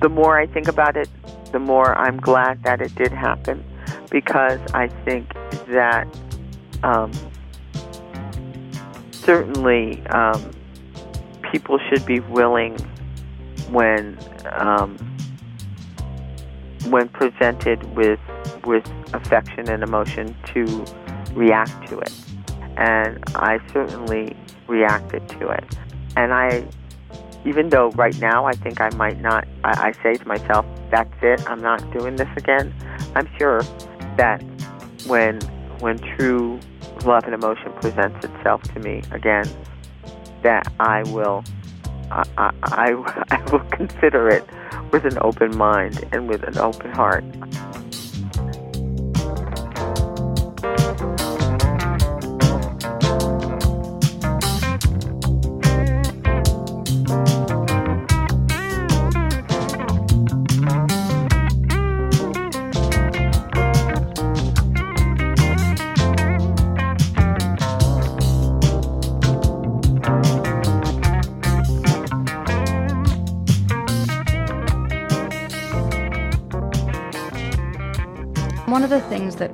the 0.00 0.08
more 0.08 0.38
I 0.38 0.46
think 0.46 0.68
about 0.68 0.96
it, 0.96 1.08
the 1.52 1.58
more 1.58 1.96
I'm 1.96 2.18
glad 2.18 2.62
that 2.64 2.80
it 2.80 2.94
did 2.94 3.12
happen 3.12 3.64
because 4.10 4.60
I 4.72 4.88
think 5.04 5.32
that 5.68 6.06
um, 6.82 7.12
certainly 9.10 10.00
um, 10.06 10.50
people 11.52 11.78
should 11.88 12.04
be 12.06 12.20
willing 12.20 12.76
when 13.70 14.18
um, 14.52 14.96
when 16.90 17.08
presented 17.08 17.82
with 17.96 18.20
with 18.64 18.86
affection 19.12 19.68
and 19.68 19.82
emotion 19.82 20.36
to 20.54 20.84
react 21.34 21.88
to 21.88 21.98
it. 21.98 22.12
And 22.76 23.22
I 23.34 23.58
certainly 23.72 24.36
reacted 24.66 25.28
to 25.30 25.48
it. 25.48 25.64
And 26.16 26.32
I, 26.32 26.64
even 27.44 27.70
though 27.70 27.90
right 27.90 28.18
now 28.20 28.44
I 28.44 28.52
think 28.52 28.80
I 28.80 28.90
might 28.90 29.20
not, 29.20 29.46
I, 29.64 29.88
I 29.88 29.92
say 30.02 30.14
to 30.14 30.28
myself, 30.28 30.64
that's 30.90 31.12
it, 31.22 31.48
I'm 31.48 31.60
not 31.60 31.80
doing 31.92 32.16
this 32.16 32.28
again. 32.36 32.72
I'm 33.14 33.28
sure 33.38 33.62
that 34.16 34.42
when 35.06 35.40
when 35.80 35.98
true 36.16 36.58
love 37.04 37.24
and 37.24 37.34
emotion 37.34 37.72
presents 37.80 38.24
itself 38.24 38.62
to 38.74 38.80
me 38.80 39.02
again, 39.12 39.46
that 40.42 40.72
I 40.80 41.02
will 41.04 41.44
I, 42.10 42.24
I, 42.36 42.54
I 43.30 43.50
will 43.50 43.64
consider 43.70 44.28
it 44.28 44.44
with 44.92 45.04
an 45.04 45.18
open 45.20 45.56
mind 45.56 46.04
and 46.12 46.28
with 46.28 46.42
an 46.44 46.58
open 46.58 46.90
heart. 46.92 47.24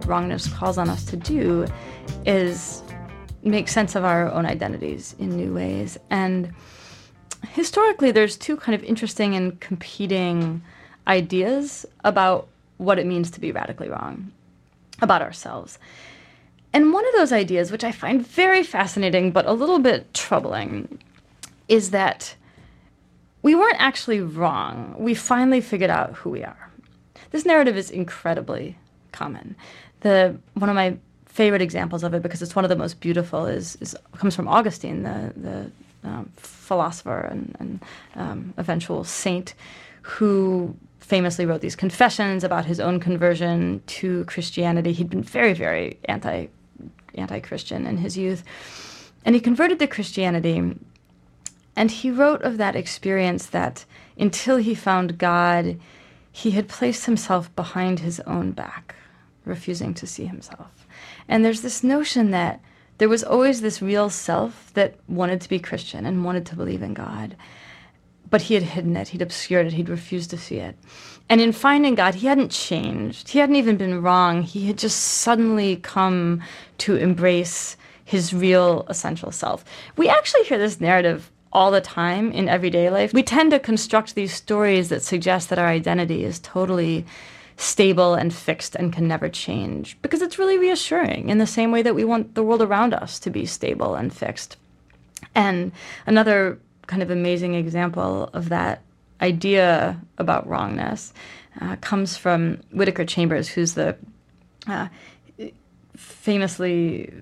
Wrongness 0.07 0.53
calls 0.53 0.79
on 0.79 0.89
us 0.89 1.05
to 1.07 1.17
do 1.17 1.67
is 2.27 2.83
make 3.43 3.69
sense 3.69 3.95
of 3.95 4.05
our 4.05 4.31
own 4.31 4.47
identities 4.47 5.15
in 5.19 5.31
new 5.31 5.55
ways. 5.55 5.99
And 6.11 6.53
historically, 7.51 8.11
there's 8.11 8.37
two 8.37 8.57
kind 8.57 8.75
of 8.75 8.83
interesting 8.85 9.35
and 9.35 9.59
competing 9.61 10.63
ideas 11.07 11.85
about 12.05 12.49
what 12.79 12.99
it 12.99 13.07
means 13.07 13.31
to 13.33 13.41
be 13.41 13.53
radically 13.53 13.89
wrong 13.89 14.33
about 15.01 15.23
ourselves. 15.23 15.79
And 16.73 16.93
one 16.93 17.07
of 17.07 17.15
those 17.15 17.33
ideas, 17.33 17.71
which 17.71 17.85
I 17.85 17.93
find 17.93 18.27
very 18.27 18.63
fascinating 18.63 19.31
but 19.31 19.47
a 19.47 19.53
little 19.53 19.79
bit 19.79 20.13
troubling, 20.13 20.99
is 21.69 21.91
that 21.91 22.35
we 23.43 23.55
weren't 23.55 23.81
actually 23.81 24.21
wrong. 24.21 24.95
We 24.99 25.15
finally 25.15 25.61
figured 25.61 25.91
out 25.91 26.15
who 26.15 26.31
we 26.31 26.43
are. 26.43 26.71
This 27.31 27.45
narrative 27.45 27.77
is 27.77 27.91
incredibly 27.91 28.79
common. 29.13 29.55
The 30.05 30.37
one 30.53 30.69
of 30.69 30.77
my 30.77 30.99
favorite 31.25 31.63
examples 31.63 32.05
of 32.05 32.13
it, 32.13 32.23
because 32.23 32.43
it's 32.43 32.55
one 32.55 32.65
of 32.65 32.69
the 32.69 32.77
most 32.77 33.01
beautiful, 33.01 33.47
is, 33.47 33.77
is 33.81 33.97
comes 34.19 34.37
from 34.37 34.49
Augustine, 34.49 35.03
the 35.03 35.33
the 35.35 35.71
um, 36.09 36.31
philosopher 36.37 37.21
and, 37.21 37.57
and 37.59 37.83
um, 38.15 38.55
eventual 38.59 39.03
saint, 39.05 39.55
who 40.03 40.77
famously 41.01 41.47
wrote 41.47 41.63
these 41.63 41.75
confessions 41.75 42.45
about 42.45 42.67
his 42.67 42.81
own 42.81 43.01
conversion 43.01 43.83
to 43.87 44.27
Christianity. 44.27 44.93
He'd 44.93 45.09
been 45.09 45.23
very, 45.23 45.55
very 45.55 45.99
anti 46.05 46.49
anti 47.15 47.41
Christian 47.41 47.87
in 47.87 47.97
his 47.97 48.19
youth, 48.19 48.45
and 49.25 49.35
he 49.35 49.41
converted 49.41 49.79
to 49.79 49.87
Christianity. 49.87 50.77
And 51.77 51.91
he 51.91 52.11
wrote 52.11 52.43
of 52.43 52.59
that 52.59 52.77
experience 52.77 53.47
that 53.47 53.87
until 54.19 54.59
he 54.59 54.75
found 54.75 55.17
God, 55.17 55.81
he 56.31 56.51
had 56.51 56.69
placed 56.69 57.07
himself 57.07 57.55
behind 57.57 58.01
his 58.01 58.21
own 58.21 58.53
back 58.53 58.95
refusing 59.45 59.95
to 59.95 60.07
see 60.07 60.27
himself. 60.27 60.87
And 61.29 61.45
there's 61.45 61.63
this 61.63 61.83
notion 61.83 62.31
that 62.31 62.61
there 62.99 63.09
was 63.09 63.25
always 63.25 63.61
this 63.61 63.83
real 63.83 64.09
self 64.11 64.73
that 64.75 64.95
wanted 65.09 65.41
to 65.41 65.49
be 65.49 65.59
Christian 65.59 66.07
and 66.07 66.25
wanted 66.25 66.47
to 66.47 66.57
believe 66.57 66.83
in 66.83 66.95
God. 66.95 67.37
But 68.31 68.43
he 68.43 68.55
had 68.55 68.63
hidden 68.63 68.97
it, 68.97 69.09
he'd 69.09 69.23
obscured 69.23 69.67
it, 69.67 69.73
he'd 69.73 69.89
refused 69.89 70.31
to 70.31 70.39
see 70.39 70.57
it. 70.57 70.77
And 71.29 71.41
in 71.41 71.53
finding 71.53 71.95
God, 71.95 72.15
he 72.17 72.27
hadn't 72.27 72.51
changed. 72.51 73.29
He 73.29 73.39
hadn't 73.39 73.57
even 73.57 73.77
been 73.77 74.03
wrong. 74.03 74.43
He 74.43 74.67
had 74.67 74.79
just 74.79 74.99
suddenly 74.99 75.77
come 75.77 76.43
to 76.79 76.97
embrace 76.97 77.77
his 78.05 78.35
real 78.35 78.85
essential 78.89 79.31
self. 79.33 79.65
We 79.97 80.09
actually 80.09 80.45
hear 80.45 80.59
this 80.59 80.81
narrative 80.81 81.31
all 81.53 81.71
the 81.71 81.81
time 81.81 82.33
in 82.33 82.49
everyday 82.49 82.91
life. 82.91 83.15
We 83.15 83.23
tend 83.23 83.53
to 83.53 83.59
construct 83.59 84.15
these 84.15 84.35
stories 84.35 84.89
that 84.89 85.03
suggest 85.03 85.49
that 85.49 85.59
our 85.59 85.69
identity 85.69 86.25
is 86.25 86.41
totally 86.41 87.07
stable 87.57 88.15
and 88.15 88.35
fixed 88.35 88.75
and 88.75 88.93
can 88.93 89.07
never 89.07 89.29
change 89.29 89.97
because 90.03 90.23
it's 90.23 90.39
really 90.39 90.59
reassuring 90.59 91.29
in 91.29 91.39
the 91.39 91.47
same 91.47 91.71
way 91.71 91.83
that 91.83 91.95
we 91.95 92.05
want 92.05 92.35
the 92.35 92.43
world 92.43 92.63
around 92.63 92.93
us 92.93 93.19
to 93.21 93.31
be 93.31 93.47
stable 93.47 93.95
and 93.95 94.13
fixed. 94.13 94.57
And 95.35 95.73
another 96.07 96.59
kind 96.87 97.03
of 97.03 97.11
amazing 97.11 97.55
example 97.55 98.31
of 98.33 98.49
that 98.49 98.83
idea 99.21 100.01
about 100.19 100.47
wrongness 100.47 101.13
uh, 101.61 101.77
comes 101.77 102.17
from 102.17 102.61
Whittaker 102.73 103.05
Chambers, 103.05 103.49
who's 103.49 103.75
the 103.75 103.97
uh, 104.67 104.89
famously 105.97 107.13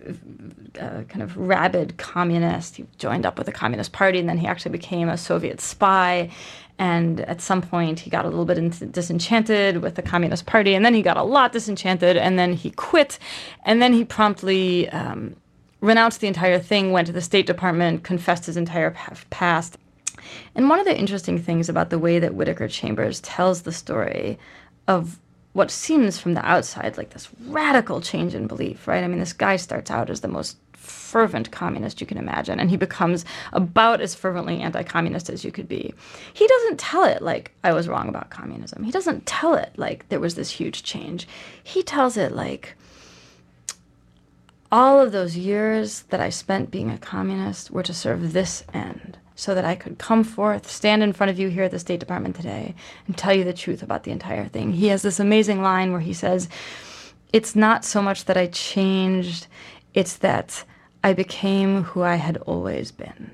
uh, 0.81 1.03
kind 1.09 1.23
of 1.23 1.37
rabid 1.37 1.99
communist. 1.99 2.77
He 2.77 2.87
joined 2.99 3.27
up 3.27 3.37
with 3.37 3.47
the 3.47 3.53
Communist 3.53 3.93
Party, 3.93 4.19
and 4.19 4.29
then 4.29 4.39
he 4.39 4.47
actually 4.47 4.73
became 4.73 5.09
a 5.09 5.19
Soviet 5.19 5.61
spy. 5.61 6.31
And 6.79 7.21
at 7.21 7.41
some 7.41 7.63
point, 7.63 8.01
he 8.01 8.11
got 8.11 8.25
a 8.25 8.29
little 8.29 8.45
bit 8.45 8.93
disenchanted 8.93 9.83
with 9.83 9.95
the 9.95 10.03
Communist 10.03 10.47
Party, 10.47 10.75
and 10.75 10.85
then 10.85 10.95
he 10.95 11.03
got 11.03 11.17
a 11.17 11.23
lot 11.23 11.53
disenchanted, 11.53 12.17
and 12.17 12.39
then 12.39 12.55
he 12.55 12.71
quit, 12.71 13.19
and 13.65 13.81
then 13.81 13.93
he 13.93 14.05
promptly 14.05 14.89
um, 14.89 15.37
renounced 15.81 16.21
the 16.21 16.27
entire 16.27 16.59
thing, 16.59 16.91
went 16.93 17.07
to 17.07 17.13
the 17.13 17.21
State 17.21 17.47
Department, 17.47 18.05
confessed 18.05 18.47
his 18.47 18.57
entire 18.57 18.97
past. 19.31 19.77
And 20.55 20.69
one 20.69 20.79
of 20.79 20.87
the 20.87 20.99
interesting 20.99 21.39
things 21.39 21.69
about 21.69 21.91
the 21.91 21.99
way 21.99 22.19
that 22.19 22.35
Whittaker 22.35 22.69
Chambers 22.69 23.21
tells 23.21 23.63
the 23.63 23.73
story 23.73 24.39
of 24.89 25.19
what 25.53 25.71
seems 25.71 26.19
from 26.19 26.35
the 26.35 26.45
outside 26.47 26.97
like 26.97 27.11
this 27.11 27.29
radical 27.47 28.01
change 28.01 28.35
in 28.35 28.47
belief, 28.47 28.89
right? 28.89 29.05
I 29.05 29.09
mean, 29.09 29.19
this 29.19 29.35
guy 29.35 29.57
starts 29.57 29.91
out 29.91 30.09
as 30.09 30.21
the 30.21 30.29
most 30.29 30.57
fervent 30.83 31.51
communist 31.51 32.01
you 32.01 32.07
can 32.07 32.19
imagine, 32.19 32.59
and 32.59 32.71
he 32.71 32.77
becomes 32.77 33.25
about 33.53 34.01
as 34.01 34.15
fervently 34.15 34.61
anti 34.61 34.83
communist 34.83 35.31
as 35.31 35.45
you 35.45 35.53
could 35.53 35.69
be. 35.69 35.95
He 36.33 36.47
doesn't 36.47 36.79
tell 36.79 37.05
it 37.05 37.23
like 37.23 37.53
I 37.63 37.73
was 37.73 37.89
wrong 37.89 38.09
about 38.09 38.31
communism. 38.31 38.83
He 38.83 38.91
doesn't 38.91 39.27
tell 39.27 39.55
it 39.55 39.73
like 39.77 40.09
there 40.09 40.21
was 40.21 40.35
this 40.35 40.51
huge 40.51 40.83
change. 40.83 41.29
He 41.63 41.83
tells 41.83 42.17
it 42.17 42.33
like 42.33 42.75
all 44.71 44.99
of 45.01 45.13
those 45.13 45.37
years 45.37 46.03
that 46.09 46.21
I 46.21 46.31
spent 46.31 46.71
being 46.71 46.91
a 46.91 46.99
communist 46.99 47.71
were 47.71 47.83
to 47.83 47.95
serve 47.95 48.33
this 48.33 48.65
end 48.73 49.19
so 49.35 49.55
that 49.55 49.65
I 49.65 49.75
could 49.75 49.99
come 49.99 50.25
forth, 50.25 50.71
stand 50.71 51.03
in 51.03 51.13
front 51.13 51.31
of 51.31 51.39
you 51.39 51.49
here 51.49 51.65
at 51.65 51.71
the 51.71 51.79
State 51.79 52.01
Department 52.01 52.37
today, 52.37 52.75
and 53.07 53.17
tell 53.17 53.35
you 53.35 53.45
the 53.45 53.53
truth 53.53 53.83
about 53.83 54.05
the 54.05 54.11
entire 54.11 54.47
thing. 54.47 54.73
He 54.73 54.89
has 54.89 55.03
this 55.03 55.21
amazing 55.21 55.63
line 55.63 55.93
where 55.93 56.01
he 56.01 56.13
says, 56.13 56.49
It's 57.33 57.55
not 57.55 57.85
so 57.85 58.01
much 58.01 58.25
that 58.27 58.37
I 58.37 58.47
changed, 58.47 59.47
it's 59.95 60.17
that 60.19 60.65
I 61.05 61.13
became 61.13 61.83
who 61.83 62.03
I 62.03 62.17
had 62.17 62.37
always 62.39 62.93
been. 62.93 63.31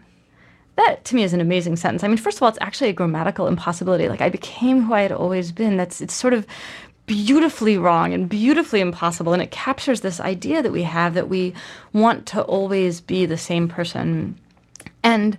That 0.76 1.04
to 1.06 1.16
me 1.16 1.22
is 1.22 1.32
an 1.32 1.40
amazing 1.40 1.76
sentence. 1.76 2.04
I 2.04 2.08
mean, 2.08 2.16
first 2.16 2.38
of 2.38 2.42
all, 2.42 2.48
it's 2.48 2.58
actually 2.60 2.90
a 2.90 2.94
grammatical 2.94 3.46
impossibility. 3.46 4.08
Like 4.08 4.20
I 4.20 4.28
became 4.28 4.82
who 4.82 4.94
I 4.94 5.02
had 5.02 5.12
always 5.12 5.52
been. 5.52 5.76
That's 5.76 6.00
it's 6.00 6.14
sort 6.14 6.34
of 6.34 6.46
beautifully 7.06 7.76
wrong 7.78 8.12
and 8.12 8.28
beautifully 8.28 8.80
impossible. 8.80 9.32
And 9.32 9.42
it 9.42 9.50
captures 9.50 10.02
this 10.02 10.20
idea 10.20 10.62
that 10.62 10.72
we 10.72 10.84
have 10.84 11.14
that 11.14 11.28
we 11.28 11.54
want 11.92 12.26
to 12.26 12.42
always 12.42 13.00
be 13.00 13.26
the 13.26 13.38
same 13.38 13.66
person. 13.66 14.38
And 15.02 15.36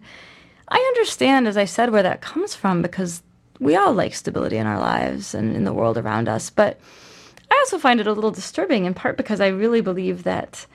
I 0.67 0.77
understand, 0.77 1.47
as 1.47 1.57
I 1.57 1.65
said, 1.65 1.91
where 1.91 2.03
that 2.03 2.21
comes 2.21 2.53
from 2.53 2.81
because 2.81 3.23
we 3.59 3.75
all 3.75 3.93
like 3.93 4.13
stability 4.13 4.57
in 4.57 4.67
our 4.67 4.79
lives 4.79 5.33
and 5.33 5.55
in 5.55 5.63
the 5.63 5.73
world 5.73 5.97
around 5.97 6.27
us. 6.27 6.49
But 6.49 6.79
I 7.51 7.55
also 7.55 7.79
find 7.79 7.99
it 7.99 8.07
a 8.07 8.13
little 8.13 8.31
disturbing, 8.31 8.85
in 8.85 8.93
part 8.93 9.17
because 9.17 9.41
I 9.41 9.47
really 9.47 9.81
believe 9.81 10.23
that 10.23 10.65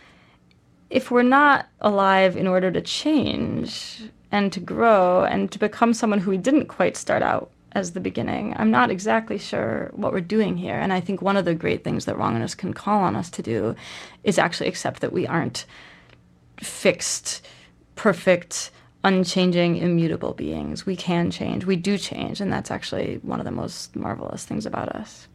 if 0.94 1.10
we're 1.10 1.24
not 1.24 1.66
alive 1.80 2.36
in 2.36 2.46
order 2.46 2.70
to 2.70 2.80
change 2.80 4.00
and 4.30 4.52
to 4.52 4.60
grow 4.60 5.24
and 5.24 5.50
to 5.50 5.58
become 5.58 5.92
someone 5.92 6.20
who 6.20 6.30
we 6.30 6.38
didn't 6.38 6.66
quite 6.66 6.96
start 6.96 7.20
out 7.20 7.50
as 7.72 7.92
the 7.92 8.00
beginning, 8.00 8.54
I'm 8.56 8.70
not 8.70 8.92
exactly 8.92 9.36
sure 9.36 9.90
what 9.94 10.12
we're 10.12 10.20
doing 10.20 10.56
here. 10.56 10.76
And 10.76 10.92
I 10.92 11.00
think 11.00 11.20
one 11.20 11.36
of 11.36 11.46
the 11.46 11.54
great 11.54 11.82
things 11.82 12.04
that 12.04 12.16
wrongness 12.16 12.54
can 12.54 12.72
call 12.72 13.00
on 13.00 13.16
us 13.16 13.28
to 13.30 13.42
do 13.42 13.74
is 14.22 14.38
actually 14.38 14.68
accept 14.68 15.00
that 15.00 15.12
we 15.12 15.26
aren't 15.26 15.66
fixed, 16.60 17.44
perfect, 17.96 18.70
unchanging, 19.02 19.78
immutable 19.78 20.32
beings. 20.32 20.86
We 20.86 20.94
can 20.94 21.32
change. 21.32 21.64
We 21.64 21.74
do 21.74 21.98
change. 21.98 22.40
And 22.40 22.52
that's 22.52 22.70
actually 22.70 23.18
one 23.22 23.40
of 23.40 23.44
the 23.44 23.50
most 23.50 23.96
marvelous 23.96 24.44
things 24.44 24.64
about 24.64 24.90
us. 24.90 25.26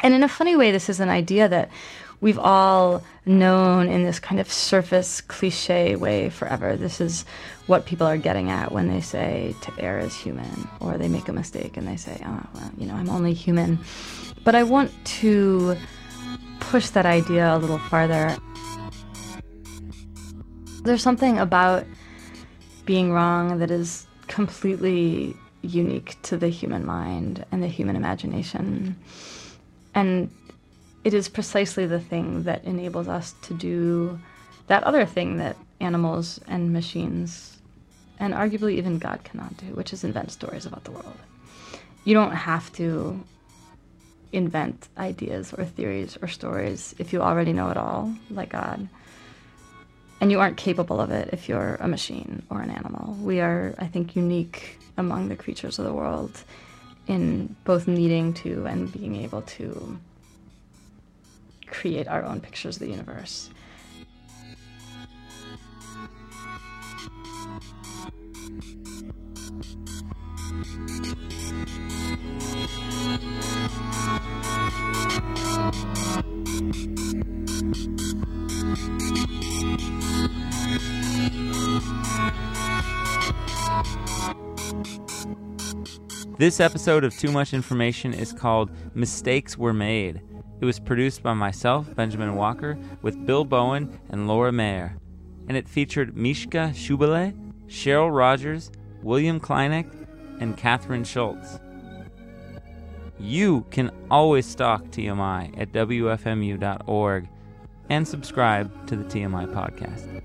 And 0.00 0.14
in 0.14 0.22
a 0.22 0.28
funny 0.28 0.56
way, 0.56 0.72
this 0.72 0.88
is 0.88 0.98
an 0.98 1.08
idea 1.10 1.48
that 1.48 1.70
we've 2.22 2.38
all 2.38 3.02
known 3.26 3.88
in 3.88 4.04
this 4.04 4.18
kind 4.18 4.40
of 4.40 4.50
surface 4.50 5.20
cliche 5.20 5.96
way 5.96 6.30
forever. 6.30 6.76
This 6.76 7.00
is 7.00 7.26
what 7.66 7.84
people 7.84 8.06
are 8.06 8.16
getting 8.16 8.48
at 8.48 8.72
when 8.72 8.88
they 8.88 9.00
say 9.00 9.54
to 9.62 9.72
err 9.78 9.98
is 9.98 10.14
human, 10.14 10.68
or 10.80 10.96
they 10.96 11.08
make 11.08 11.28
a 11.28 11.32
mistake 11.32 11.76
and 11.76 11.86
they 11.86 11.96
say, 11.96 12.18
oh, 12.24 12.42
well, 12.54 12.70
you 12.78 12.86
know, 12.86 12.94
I'm 12.94 13.10
only 13.10 13.34
human. 13.34 13.78
But 14.44 14.54
I 14.54 14.62
want 14.62 14.90
to 15.20 15.76
push 16.60 16.88
that 16.90 17.04
idea 17.04 17.54
a 17.54 17.58
little 17.58 17.78
farther. 17.78 18.36
There's 20.84 21.02
something 21.02 21.38
about 21.38 21.84
being 22.86 23.12
wrong 23.12 23.58
that 23.58 23.70
is 23.70 24.06
completely 24.28 25.36
unique 25.62 26.16
to 26.22 26.36
the 26.36 26.48
human 26.48 26.86
mind 26.86 27.44
and 27.52 27.62
the 27.62 27.68
human 27.68 27.96
imagination. 27.96 28.96
And 29.94 30.30
it 31.04 31.14
is 31.14 31.28
precisely 31.28 31.86
the 31.86 32.00
thing 32.00 32.44
that 32.44 32.64
enables 32.64 33.08
us 33.08 33.34
to 33.42 33.54
do 33.54 34.18
that 34.68 34.84
other 34.84 35.04
thing 35.04 35.38
that 35.38 35.56
animals 35.80 36.40
and 36.46 36.72
machines, 36.72 37.58
and 38.18 38.32
arguably 38.32 38.74
even 38.74 38.98
God 38.98 39.24
cannot 39.24 39.56
do, 39.56 39.66
which 39.66 39.92
is 39.92 40.04
invent 40.04 40.30
stories 40.30 40.66
about 40.66 40.84
the 40.84 40.92
world. 40.92 41.18
You 42.04 42.14
don't 42.14 42.32
have 42.32 42.72
to 42.74 43.22
invent 44.32 44.88
ideas 44.96 45.52
or 45.52 45.64
theories 45.64 46.16
or 46.22 46.28
stories 46.28 46.94
if 46.98 47.12
you 47.12 47.20
already 47.20 47.52
know 47.52 47.70
it 47.70 47.76
all, 47.76 48.14
like 48.30 48.50
God 48.50 48.88
and 50.22 50.30
you 50.30 50.38
aren't 50.38 50.56
capable 50.56 51.00
of 51.00 51.10
it 51.10 51.30
if 51.32 51.48
you're 51.48 51.74
a 51.80 51.88
machine 51.88 52.44
or 52.48 52.60
an 52.60 52.70
animal. 52.70 53.14
We 53.20 53.40
are, 53.40 53.74
I 53.76 53.88
think, 53.88 54.14
unique 54.14 54.78
among 54.96 55.28
the 55.28 55.34
creatures 55.34 55.80
of 55.80 55.84
the 55.84 55.92
world 55.92 56.44
in 57.08 57.56
both 57.64 57.88
needing 57.88 58.32
to 58.34 58.64
and 58.66 58.90
being 58.92 59.16
able 59.16 59.42
to 59.42 59.98
create 61.72 62.06
our 62.06 62.22
own 62.22 62.40
pictures 62.40 62.76
of 62.76 62.80
the 62.80 62.88
universe. 62.88 63.50
This 86.38 86.58
episode 86.58 87.04
of 87.04 87.16
Too 87.16 87.30
Much 87.30 87.54
Information 87.54 88.12
is 88.12 88.32
called 88.32 88.70
Mistakes 88.94 89.56
Were 89.56 89.72
Made. 89.72 90.20
It 90.62 90.64
was 90.64 90.78
produced 90.78 91.24
by 91.24 91.34
myself, 91.34 91.92
Benjamin 91.96 92.36
Walker, 92.36 92.78
with 93.02 93.26
Bill 93.26 93.44
Bowen 93.44 93.98
and 94.10 94.28
Laura 94.28 94.52
Mayer. 94.52 94.96
And 95.48 95.56
it 95.56 95.68
featured 95.68 96.16
Mishka 96.16 96.70
Shubaly, 96.72 97.36
Cheryl 97.66 98.16
Rogers, 98.16 98.70
William 99.02 99.40
Kleinknecht, 99.40 100.06
and 100.38 100.56
Kathryn 100.56 101.04
Schulz. 101.04 101.58
You 103.18 103.66
can 103.72 103.90
always 104.08 104.46
stalk 104.46 104.84
TMI 104.84 105.60
at 105.60 105.72
WFMU.org 105.72 107.28
and 107.88 108.06
subscribe 108.06 108.86
to 108.86 108.94
the 108.94 109.04
TMI 109.04 109.52
podcast. 109.52 110.22